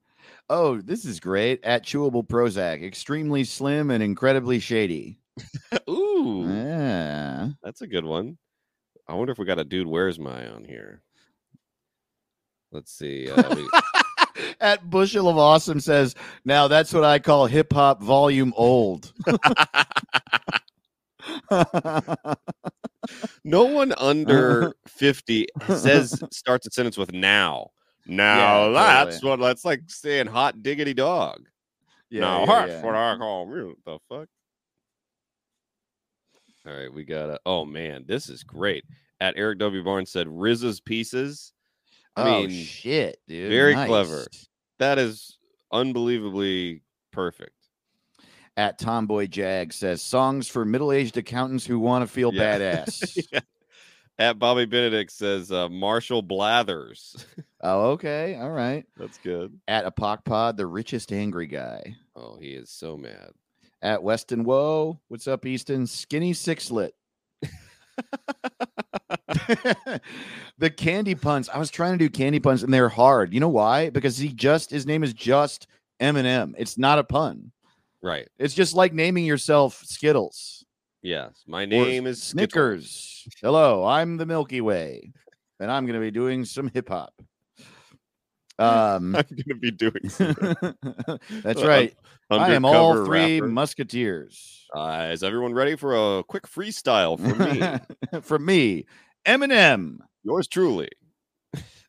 oh, 0.50 0.82
this 0.82 1.06
is 1.06 1.20
great. 1.20 1.64
At 1.64 1.86
chewable 1.86 2.28
Prozac, 2.28 2.84
extremely 2.84 3.44
slim 3.44 3.92
and 3.92 4.02
incredibly 4.02 4.60
shady. 4.60 5.20
Ooh. 5.90 6.46
Yeah. 6.48 7.50
That's 7.62 7.82
a 7.82 7.88
good 7.88 8.06
one. 8.06 8.40
I 9.08 9.14
wonder 9.14 9.32
if 9.32 9.38
we 9.38 9.46
got 9.46 9.60
a 9.60 9.64
dude. 9.64 9.86
Where's 9.86 10.18
my 10.18 10.48
on 10.48 10.66
here? 10.66 11.04
Let's 12.72 12.92
see. 12.92 13.30
Uh, 13.30 13.56
we, 13.56 13.70
At 14.62 14.90
Bushel 14.90 15.30
of 15.30 15.38
Awesome 15.38 15.80
says, 15.80 16.16
now 16.46 16.68
that's 16.68 16.94
what 16.94 17.04
I 17.04 17.20
call 17.20 17.46
hip 17.46 17.72
hop 17.74 18.02
volume 18.02 18.54
old. 18.56 19.14
no 23.44 23.66
one 23.66 23.94
under 23.98 24.76
fifty 24.88 25.48
says 25.68 26.22
starts 26.32 26.68
a 26.68 26.72
sentence 26.72 26.98
with 26.98 27.14
now. 27.14 27.70
Now 28.06 28.68
Yeah, 28.68 28.82
that's 28.84 29.18
totally. 29.18 29.30
what 29.32 29.48
that's 29.48 29.66
like 29.66 29.82
saying 29.88 30.28
hot 30.28 30.64
diggity 30.64 30.94
dog. 30.94 31.48
yeah, 32.10 32.22
now 32.22 32.40
yeah, 32.42 32.46
that's 32.46 32.72
yeah. 32.72 32.84
what 32.84 32.96
I 32.96 33.18
call. 33.18 33.48
What 33.48 33.76
the 33.86 34.00
fuck? 34.10 34.28
All 36.68 36.74
right, 36.74 36.94
we 36.94 37.04
got 37.04 37.30
a. 37.30 37.40
Oh 37.46 37.66
man, 37.66 38.06
this 38.08 38.30
is 38.30 38.44
great. 38.44 38.84
At 39.22 39.36
Eric 39.38 39.60
W. 39.60 39.84
Barnes 39.84 40.12
said 40.12 40.28
RZA's 40.28 40.80
pieces. 40.80 41.54
I 42.20 42.30
oh 42.38 42.41
mean, 42.41 42.49
shit, 42.51 43.20
dude. 43.28 43.49
very 43.49 43.74
nice. 43.76 43.88
clever. 43.88 44.26
that 44.80 44.97
is 44.99 45.38
unbelievably 45.72 46.82
perfect. 47.11 47.53
At 48.57 48.78
Tomboy 48.78 49.28
Jag 49.28 49.72
says 49.72 50.01
songs 50.01 50.47
for 50.49 50.65
middle-aged 50.65 51.15
accountants 51.17 51.65
who 51.65 51.80
want 51.80 52.03
to 52.05 52.11
feel 52.13 52.34
Yeah. 52.34 52.57
badass. 52.86 53.28
Yeah. 53.32 53.39
At 54.17 54.38
Bobby 54.38 54.65
Benedict 54.65 55.13
says 55.13 55.49
uh, 55.49 55.70
Marshall 55.70 56.22
Blathers. 56.22 57.26
oh, 57.61 57.91
okay. 57.91 58.36
All 58.36 58.51
right. 58.51 58.84
That's 58.97 59.17
good. 59.20 59.57
At 59.70 59.86
Apoc 59.86 60.26
Pod, 60.26 60.57
the 60.57 60.65
richest 60.67 61.13
angry 61.13 61.47
guy. 61.47 61.95
Oh, 62.17 62.38
he 62.38 62.49
is 62.49 62.70
so 62.70 62.97
mad. 62.97 63.30
At 63.82 64.03
Weston 64.03 64.43
Whoa, 64.43 64.99
what's 65.07 65.26
up, 65.26 65.45
Easton? 65.45 65.88
Skinny 65.88 66.34
sixlet. 66.34 66.89
the 70.58 70.70
candy 70.70 71.16
puns. 71.16 71.50
I 71.50 71.60
was 71.60 71.70
trying 71.70 71.94
to 71.94 71.98
do 71.98 72.10
candy 72.10 72.40
puns 72.40 72.64
and 72.64 72.74
they're 72.74 72.90
hard. 72.90 73.34
You 73.34 73.40
know 73.40 73.50
why? 73.50 73.90
Because 73.90 74.18
he 74.18 74.30
just 74.30 74.72
his 74.72 74.86
name 74.86 75.04
is 75.04 75.14
just 75.14 75.68
Eminem. 76.02 76.54
It's 76.58 76.78
not 76.78 77.00
a 77.00 77.04
pun. 77.04 77.52
Right. 78.02 78.28
It's 78.38 78.54
just 78.54 78.76
like 78.76 78.94
naming 78.94 79.26
yourself 79.26 79.82
Skittles. 79.86 80.66
Yes. 81.02 81.44
My 81.48 81.64
or 81.64 81.68
name 81.68 82.08
is 82.08 82.22
Skittles. 82.22 82.52
Snickers. 82.52 83.28
Hello, 83.42 83.86
I'm 83.86 84.18
the 84.18 84.26
Milky 84.26 84.62
Way, 84.62 85.12
and 85.60 85.72
I'm 85.72 85.86
gonna 85.86 86.00
be 86.00 86.12
doing 86.12 86.46
some 86.46 86.70
hip 86.74 86.90
hop. 86.90 87.14
Um, 88.60 89.16
I'm 89.16 89.26
going 89.30 89.46
to 89.48 89.56
be 89.56 89.72
doing 89.72 89.94
that's 91.44 91.64
right. 91.64 91.96
I 92.30 92.54
am 92.54 92.66
all 92.66 93.06
three 93.06 93.40
rapper. 93.40 93.52
musketeers. 93.52 94.68
Uh, 94.76 95.10
is 95.12 95.24
everyone 95.24 95.54
ready 95.54 95.76
for 95.76 96.20
a 96.20 96.24
quick 96.24 96.44
freestyle 96.44 97.18
from 97.18 97.40
me? 97.40 98.22
From 98.22 98.46
me, 98.46 98.86
Eminem. 99.26 99.99
Yours 100.24 100.47
truly. 100.47 100.89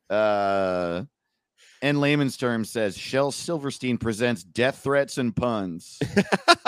Uh, 0.09 1.05
in 1.83 2.01
layman's 2.01 2.37
terms, 2.37 2.71
says 2.71 2.97
Shel 2.97 3.31
Silverstein 3.31 3.97
presents 3.99 4.43
death 4.43 4.79
threats 4.83 5.19
and 5.19 5.35
puns. 5.35 5.99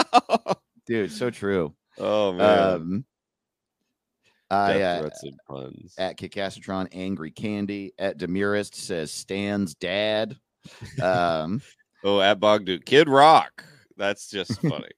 Dude, 0.86 1.12
so 1.12 1.30
true. 1.30 1.74
oh 1.98 2.32
man. 2.32 2.58
Um, 2.58 3.04
I 4.50 4.74
Death 4.74 4.82
uh, 4.82 5.00
threats 5.00 5.22
and 5.24 5.38
puns. 5.48 5.94
at 5.98 6.18
Kikastratron, 6.18 6.88
Angry 6.92 7.30
Candy. 7.30 7.92
At 7.98 8.18
Demurist 8.18 8.74
says 8.74 9.10
Stan's 9.10 9.74
dad. 9.74 10.36
Um, 11.02 11.62
oh, 12.04 12.20
at 12.20 12.38
Bogdu, 12.38 12.84
Kid 12.84 13.08
Rock. 13.08 13.64
That's 13.96 14.28
just 14.30 14.60
funny. 14.68 14.90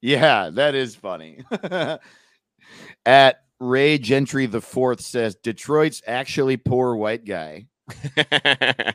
yeah, 0.00 0.50
that 0.50 0.74
is 0.74 0.96
funny. 0.96 1.40
at 3.06 3.43
Ray 3.64 3.98
Gentry 3.98 4.46
the 4.46 4.60
fourth 4.60 5.00
says 5.00 5.34
Detroit's 5.36 6.02
actually 6.06 6.56
poor 6.56 6.94
white 6.96 7.24
guy. 7.24 7.66
uh, 8.18 8.92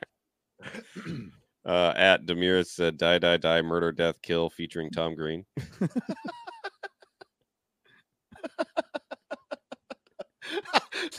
at 1.65 2.25
Demir 2.25 2.65
said 2.65 2.97
"Die, 2.97 3.17
die, 3.19 3.37
die, 3.37 3.61
murder, 3.61 3.91
death, 3.91 4.21
kill," 4.21 4.49
featuring 4.49 4.91
Tom 4.91 5.15
Green. 5.15 5.45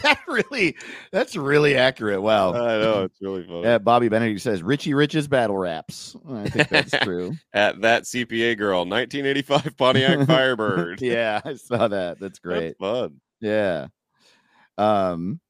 that 0.03 0.21
really, 0.27 0.77
that's 1.13 1.37
really 1.37 1.77
accurate. 1.77 2.23
Wow. 2.23 2.53
I 2.53 2.81
know 2.81 3.05
it's 3.05 3.21
really 3.21 3.45
funny. 3.45 3.67
Uh, 3.67 3.79
Bobby 3.79 4.09
Benedict 4.09 4.41
says 4.41 4.63
Richie 4.63 4.95
Rich's 4.95 5.29
battle 5.29 5.57
raps. 5.57 6.17
I 6.29 6.49
think 6.49 6.69
that's 6.69 6.91
true. 7.03 7.35
At 7.53 7.81
that 7.83 8.05
CPA 8.05 8.57
girl, 8.57 8.81
1985 8.81 9.77
Pontiac 9.77 10.27
Firebird. 10.27 11.01
yeah, 11.03 11.41
I 11.45 11.55
saw 11.55 11.89
that. 11.89 12.21
That's 12.21 12.39
great. 12.39 12.77
That's 12.79 12.79
fun. 12.79 13.21
Yeah. 13.41 13.89
Um, 14.79 15.41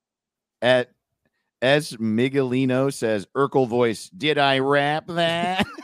at 0.63 0.91
as 1.63 1.93
Miguelino 1.93 2.93
says, 2.93 3.27
Urkel 3.37 3.69
voice, 3.69 4.09
did 4.11 4.39
I 4.39 4.59
rap 4.61 5.07
that? 5.09 5.67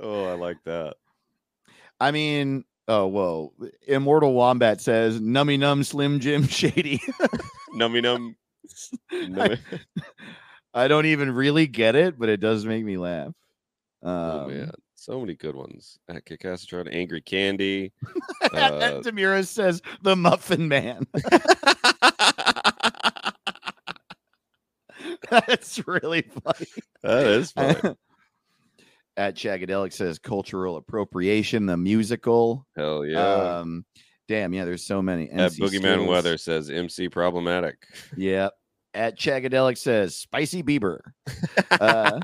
Oh, 0.00 0.26
I 0.26 0.34
like 0.34 0.58
that. 0.64 0.96
I 2.00 2.10
mean, 2.10 2.64
Oh 2.86 3.06
whoa! 3.06 3.52
Immortal 3.86 4.34
Wombat 4.34 4.80
says 4.80 5.18
nummy 5.18 5.58
num 5.58 5.84
Slim 5.84 6.20
Jim 6.20 6.42
Shady. 6.48 7.00
Nummy 7.74 8.02
num. 8.02 8.36
nummy- 9.10 9.58
I 10.74 10.88
don't 10.88 11.06
even 11.06 11.30
really 11.30 11.66
get 11.66 11.94
it, 11.94 12.18
but 12.18 12.28
it 12.28 12.40
does 12.40 12.66
make 12.66 12.84
me 12.84 12.98
laugh. 12.98 13.32
Um, 14.02 14.12
oh 14.12 14.48
man, 14.48 14.70
so 15.04 15.20
many 15.20 15.34
good 15.34 15.54
ones. 15.54 15.98
At 16.08 16.24
Kikastron, 16.24 16.88
Angry 16.92 17.20
Candy. 17.20 17.92
and 18.42 18.52
Uh, 18.54 19.00
Demiris 19.02 19.48
says 19.48 19.82
the 20.02 20.16
Muffin 20.16 20.66
Man. 20.68 21.06
That's 25.30 25.86
really 25.86 26.22
funny. 26.22 26.66
that 27.02 27.26
is 27.26 27.52
fun. 27.52 27.96
At 29.16 29.36
Shagadelic 29.36 29.92
says 29.92 30.18
cultural 30.18 30.76
appropriation, 30.76 31.66
the 31.66 31.76
musical. 31.76 32.66
Hell 32.76 33.06
yeah. 33.06 33.58
Um, 33.58 33.84
damn, 34.26 34.52
yeah, 34.52 34.64
there's 34.64 34.84
so 34.84 35.00
many. 35.02 35.30
At 35.30 35.38
MC 35.38 35.62
Boogeyman. 35.62 36.08
Weather 36.08 36.36
says 36.36 36.68
MC 36.68 37.08
problematic. 37.08 37.76
Yeah. 38.16 38.48
At 38.92 39.16
Chagadelic 39.18 39.78
says 39.78 40.16
spicy 40.16 40.62
Bieber. 40.64 41.00
Uh, 41.70 42.20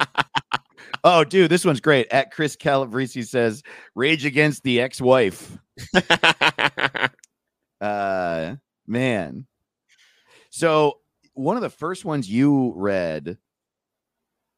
oh, 1.04 1.24
dude, 1.24 1.50
this 1.50 1.64
one's 1.64 1.80
great. 1.80 2.08
At 2.10 2.30
Chris 2.32 2.56
Calabrese 2.56 3.22
says 3.22 3.62
rage 3.94 4.24
against 4.24 4.62
the 4.62 4.80
ex-wife. 4.80 5.58
Uh, 7.80 8.56
man. 8.86 9.46
So 10.50 10.98
one 11.34 11.56
of 11.56 11.62
the 11.62 11.70
first 11.70 12.04
ones 12.04 12.30
you 12.30 12.72
read, 12.76 13.38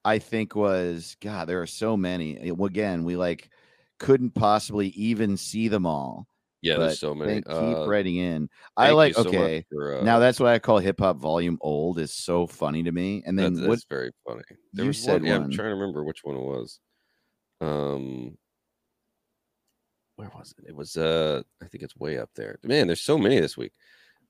I 0.05 0.19
think 0.19 0.57
was 0.57 1.17
God. 1.21 1.49
There 1.49 1.63
are 1.63 1.67
so 1.67 1.97
many. 1.97 2.37
Again, 2.51 3.05
we 3.05 3.17
like 3.17 3.51
couldn't 3.99 4.35
possibly 4.35 4.89
even 4.89 5.37
see 5.37 5.69
them 5.69 5.87
all. 5.87 6.27
Yeah, 6.63 6.77
but 6.77 6.87
there's 6.87 7.01
so 7.01 7.15
many. 7.15 7.43
Keep 7.43 7.51
Uh, 7.51 7.87
writing 7.89 8.17
in. 8.17 8.49
I 8.77 8.93
like. 8.93 9.15
so 9.15 9.23
okay. 9.27 9.65
for, 9.71 9.99
uh, 9.99 10.03
now 10.03 10.21
that's 10.21 10.39
what 10.39 10.49
I 10.49 10.59
call 10.61 10.79
hip 10.79 11.01
hop 11.01 11.17
volume 11.19 11.59
old 11.61 11.99
is 11.99 12.13
so 12.13 12.47
funny 12.47 12.85
to 12.85 12.93
me. 12.93 13.23
And 13.27 13.37
then 13.39 13.55
That's, 13.55 13.67
what 13.67 13.75
that's 13.75 13.87
very 13.91 14.13
funny. 14.27 14.43
There 14.73 14.85
you 14.85 14.89
was 14.91 15.03
said 15.03 15.23
one, 15.23 15.25
yeah, 15.25 15.37
I'm 15.37 15.51
trying 15.51 15.71
to 15.71 15.75
remember 15.75 16.05
which 16.05 16.23
one 16.23 16.37
it 16.37 16.43
was. 16.43 16.79
Um, 17.61 18.39
where 20.17 20.31
was 20.37 20.55
it? 20.59 20.69
It 20.69 20.77
was 20.77 20.97
uh, 20.97 21.43
I 21.63 21.67
think 21.67 21.83
it's 21.83 21.97
way 21.97 22.19
up 22.19 22.31
there. 22.37 22.59
Man, 22.63 22.87
there's 22.87 23.03
so 23.03 23.19
many 23.19 23.41
this 23.41 23.57
week. 23.57 23.73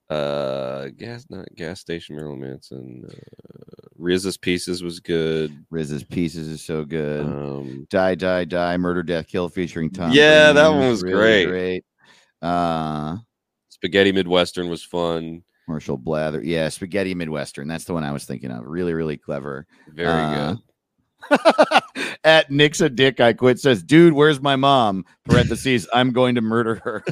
Uh, 0.09 0.89
gas, 0.97 1.27
not 1.29 1.47
gas 1.55 1.81
station. 1.81 2.17
Marilyn 2.17 2.41
Manson. 2.41 3.05
Uh, 3.09 4.03
RZA's 4.03 4.37
pieces 4.37 4.83
was 4.83 5.01
good. 5.01 5.57
RZA's 5.73 6.03
pieces 6.03 6.49
is 6.49 6.63
so 6.63 6.85
good. 6.85 7.25
Um, 7.25 7.87
Die, 7.89 8.15
die, 8.17 8.45
die, 8.45 8.77
murder, 8.77 9.03
death, 9.03 9.29
kill 9.29 9.49
featuring 9.49 9.91
Tom. 9.91 10.11
Yeah, 10.13 10.53
that 10.53 10.69
one 10.69 10.89
was 10.89 11.03
really 11.03 11.15
great. 11.15 11.47
Great. 11.47 11.85
Uh, 12.43 13.17
Spaghetti 13.69 14.13
Midwestern 14.13 14.69
was 14.69 14.83
fun. 14.83 15.43
Marshall 15.69 15.97
Blather. 15.97 16.43
Yeah, 16.43 16.69
Spaghetti 16.69 17.15
Midwestern. 17.15 17.69
That's 17.69 17.85
the 17.85 17.95
one 17.95 18.05
I 18.05 18.13
was 18.13 18.25
thinking 18.25 18.51
of. 18.51 18.67
Really, 18.67 18.93
really 18.95 19.17
clever. 19.17 19.67
Very 19.89 20.09
Uh, 20.09 20.55
good. 20.55 20.59
At 22.25 22.51
Nick's 22.51 22.81
a 22.81 22.89
dick, 22.91 23.21
I 23.21 23.33
quit 23.33 23.61
says, 23.61 23.83
dude, 23.83 24.13
where's 24.13 24.41
my 24.41 24.57
mom? 24.57 25.05
Parentheses, 25.25 25.89
I'm 25.93 26.11
going 26.13 26.35
to 26.35 26.41
murder 26.41 26.77
her. 26.85 27.05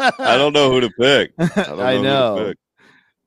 I 0.00 0.36
don't 0.36 0.52
know 0.52 0.70
who 0.70 0.80
to 0.80 0.90
pick. 0.90 1.32
I, 1.38 1.46
don't 1.64 1.80
I 1.80 1.92
who 1.96 2.02
to 2.02 2.02
know. 2.02 2.44
pick. 2.48 2.58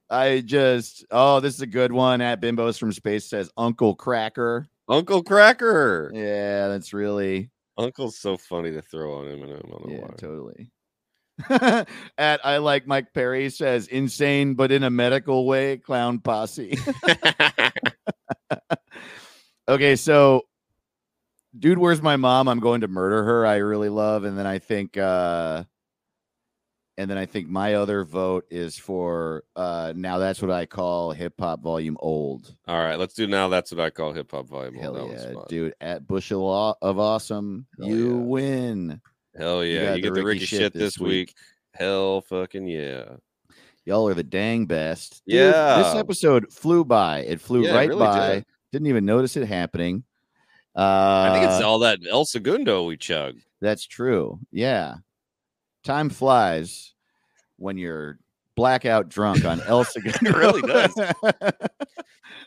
I 0.09 0.41
just, 0.41 1.05
oh, 1.11 1.39
this 1.39 1.55
is 1.55 1.61
a 1.61 1.67
good 1.67 1.91
one. 1.91 2.19
At 2.21 2.41
Bimbos 2.41 2.77
from 2.77 2.91
Space 2.91 3.29
says, 3.29 3.49
Uncle 3.55 3.95
Cracker. 3.95 4.67
Uncle 4.87 5.23
Cracker. 5.23 6.11
Yeah, 6.13 6.67
that's 6.67 6.93
really, 6.93 7.49
Uncle's 7.77 8.17
so 8.17 8.37
funny 8.37 8.71
to 8.71 8.81
throw 8.81 9.15
on 9.15 9.27
him, 9.27 9.43
and 9.43 9.53
I 9.53 9.55
don't 9.55 9.69
know 9.69 9.93
yeah, 9.93 10.01
why. 10.01 10.15
totally. 10.17 10.69
At 12.17 12.45
I 12.45 12.57
like 12.57 12.87
Mike 12.87 13.13
Perry 13.13 13.49
says, 13.49 13.87
insane, 13.87 14.53
but 14.53 14.71
in 14.71 14.83
a 14.83 14.89
medical 14.89 15.45
way, 15.47 15.77
clown 15.77 16.19
posse. 16.19 16.77
okay, 19.67 19.95
so 19.95 20.43
dude, 21.57 21.77
where's 21.77 22.01
my 22.01 22.15
mom? 22.15 22.47
I'm 22.47 22.59
going 22.59 22.81
to 22.81 22.87
murder 22.87 23.23
her. 23.23 23.45
I 23.45 23.57
really 23.57 23.89
love, 23.89 24.23
and 24.23 24.37
then 24.37 24.45
I 24.47 24.59
think, 24.59 24.97
uh 24.97 25.63
and 27.01 27.09
then 27.09 27.17
I 27.17 27.25
think 27.25 27.49
my 27.49 27.73
other 27.73 28.03
vote 28.05 28.45
is 28.51 28.77
for 28.77 29.43
uh 29.55 29.91
now 29.95 30.19
that's 30.19 30.39
what 30.41 30.51
I 30.51 30.67
call 30.67 31.11
hip 31.11 31.33
hop 31.39 31.61
volume 31.63 31.97
old. 31.99 32.55
All 32.67 32.77
right, 32.77 32.97
let's 32.99 33.15
do 33.15 33.25
now. 33.25 33.47
That's 33.49 33.71
what 33.71 33.81
I 33.81 33.89
call 33.89 34.13
hip 34.13 34.31
hop 34.31 34.47
volume. 34.47 34.75
Hell 34.75 34.93
that 34.93 35.07
yeah, 35.09 35.41
dude! 35.49 35.73
At 35.81 36.07
Bushel 36.07 36.77
of 36.81 36.99
Awesome, 36.99 37.65
Hell 37.79 37.87
you 37.89 38.09
yeah. 38.09 38.13
win. 38.23 39.01
Hell 39.35 39.63
yeah, 39.65 39.85
got 39.85 39.97
you 39.97 40.03
get 40.03 40.13
the 40.13 40.23
Ricky, 40.23 40.45
shit, 40.45 40.73
this 40.73 40.99
week. 40.99 41.33
Hell 41.73 42.21
fucking 42.21 42.67
yeah. 42.67 43.05
Y'all 43.85 44.07
are 44.07 44.13
the 44.13 44.23
dang 44.23 44.67
best. 44.67 45.23
Dude, 45.25 45.53
this 45.53 45.95
episode 45.95 46.53
flew 46.53 46.85
by. 46.85 47.21
It 47.21 47.41
flew 47.41 47.63
Yeah, 47.63 47.71
it 47.71 47.75
right 47.75 47.89
really 47.89 47.99
by. 48.05 48.33
did. 48.35 48.45
Didn't 48.71 48.87
even 48.87 49.05
notice 49.05 49.35
it 49.35 49.47
happening. 49.47 50.03
Uh, 50.75 51.29
I 51.29 51.33
think 51.33 51.51
it's 51.51 51.63
all 51.63 51.79
that 51.79 51.99
El 52.09 52.25
Segundo 52.25 52.85
we 52.85 52.95
chug. 52.95 53.37
That's 53.59 53.85
true. 53.85 54.39
Yeah. 54.51 54.95
Time 55.83 56.09
flies 56.09 56.93
when 57.57 57.77
you're 57.77 58.19
blackout 58.55 59.09
drunk 59.09 59.45
on 59.45 59.61
El 59.61 59.83
Segundo. 59.83 60.17
It 60.21 60.35
really 60.35 60.61
does. 60.61 60.93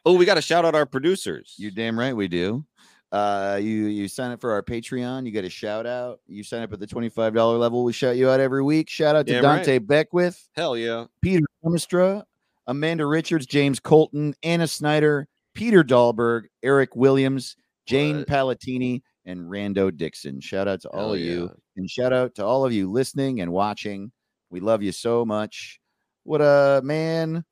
Oh, 0.06 0.14
we 0.14 0.24
got 0.24 0.34
to 0.34 0.42
shout 0.42 0.64
out 0.64 0.74
our 0.74 0.86
producers. 0.86 1.54
You're 1.56 1.70
damn 1.70 1.98
right 1.98 2.14
we 2.14 2.28
do. 2.28 2.64
Uh, 3.10 3.58
you 3.62 3.86
you 3.86 4.08
sign 4.08 4.32
up 4.32 4.40
for 4.40 4.50
our 4.52 4.62
Patreon, 4.62 5.24
you 5.24 5.30
get 5.30 5.44
a 5.44 5.50
shout 5.50 5.86
out. 5.86 6.20
You 6.26 6.42
sign 6.42 6.62
up 6.62 6.72
at 6.72 6.80
the 6.80 6.86
$25 6.86 7.58
level, 7.60 7.84
we 7.84 7.92
shout 7.92 8.16
you 8.16 8.28
out 8.28 8.40
every 8.40 8.62
week. 8.62 8.90
Shout 8.90 9.14
out 9.14 9.26
to 9.26 9.34
Damn 9.34 9.44
right. 9.44 9.56
Dante 9.56 9.78
Beckwith, 9.78 10.48
Hell 10.56 10.76
yeah. 10.76 11.04
Peter 11.22 11.44
Ormistra, 11.64 12.24
Amanda 12.66 13.06
Richards, 13.06 13.46
James 13.46 13.78
Colton, 13.78 14.34
Anna 14.42 14.66
Snyder, 14.66 15.28
Peter 15.54 15.84
Dahlberg, 15.84 16.46
Eric 16.64 16.96
Williams, 16.96 17.56
Jane 17.86 18.18
What? 18.18 18.26
Palatini, 18.26 19.02
and 19.26 19.40
Rando 19.40 19.96
Dixon. 19.96 20.40
Shout 20.40 20.68
out 20.68 20.80
to 20.82 20.88
all 20.90 21.00
Hell 21.00 21.14
of 21.14 21.20
you. 21.20 21.50
And 21.76 21.88
shout 21.88 22.12
out 22.12 22.34
to 22.36 22.44
all 22.44 22.64
of 22.64 22.72
you 22.72 22.90
listening 22.90 23.40
and 23.40 23.52
watching. 23.52 24.12
We 24.50 24.60
love 24.60 24.82
you 24.82 24.92
so 24.92 25.24
much. 25.24 25.80
What 26.24 26.40
a 26.40 26.80
man. 26.84 27.44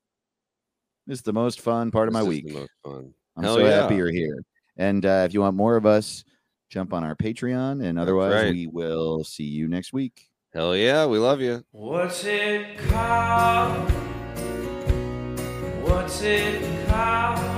This 1.07 1.19
is 1.19 1.23
the 1.23 1.33
most 1.33 1.61
fun 1.61 1.91
part 1.91 2.09
of 2.09 2.15
my 2.15 2.21
This 2.21 2.29
is 2.29 2.29
week. 2.29 2.47
the 2.49 2.55
most 2.55 2.71
fun. 2.85 3.15
I'm 3.37 3.45
Hell 3.45 3.57
so 3.57 3.65
happy 3.67 3.97
you're 3.97 4.11
here. 4.11 4.43
And 4.77 5.05
uh, 5.05 5.25
if 5.27 5.35
you 5.35 5.41
want 5.41 5.57
more 5.57 5.77
of 5.77 5.87
us, 5.87 6.25
jump 6.71 6.93
on 6.93 7.05
our 7.05 7.17
Patreon. 7.17 7.85
And 7.85 7.99
otherwise, 7.99 8.35
right. 8.35 8.53
we 8.53 8.67
will 8.67 9.25
see 9.25 9.45
you 9.45 9.69
next 9.69 9.93
week. 9.93 10.29
Hell 10.55 10.77
yeah, 10.77 11.07
we 11.07 11.19
love 11.19 11.41
you. 11.41 11.65
What's 11.71 12.25
it 12.25 12.79
called? 12.89 13.91
What's 15.83 16.23
it 16.23 16.89
called? 16.89 17.52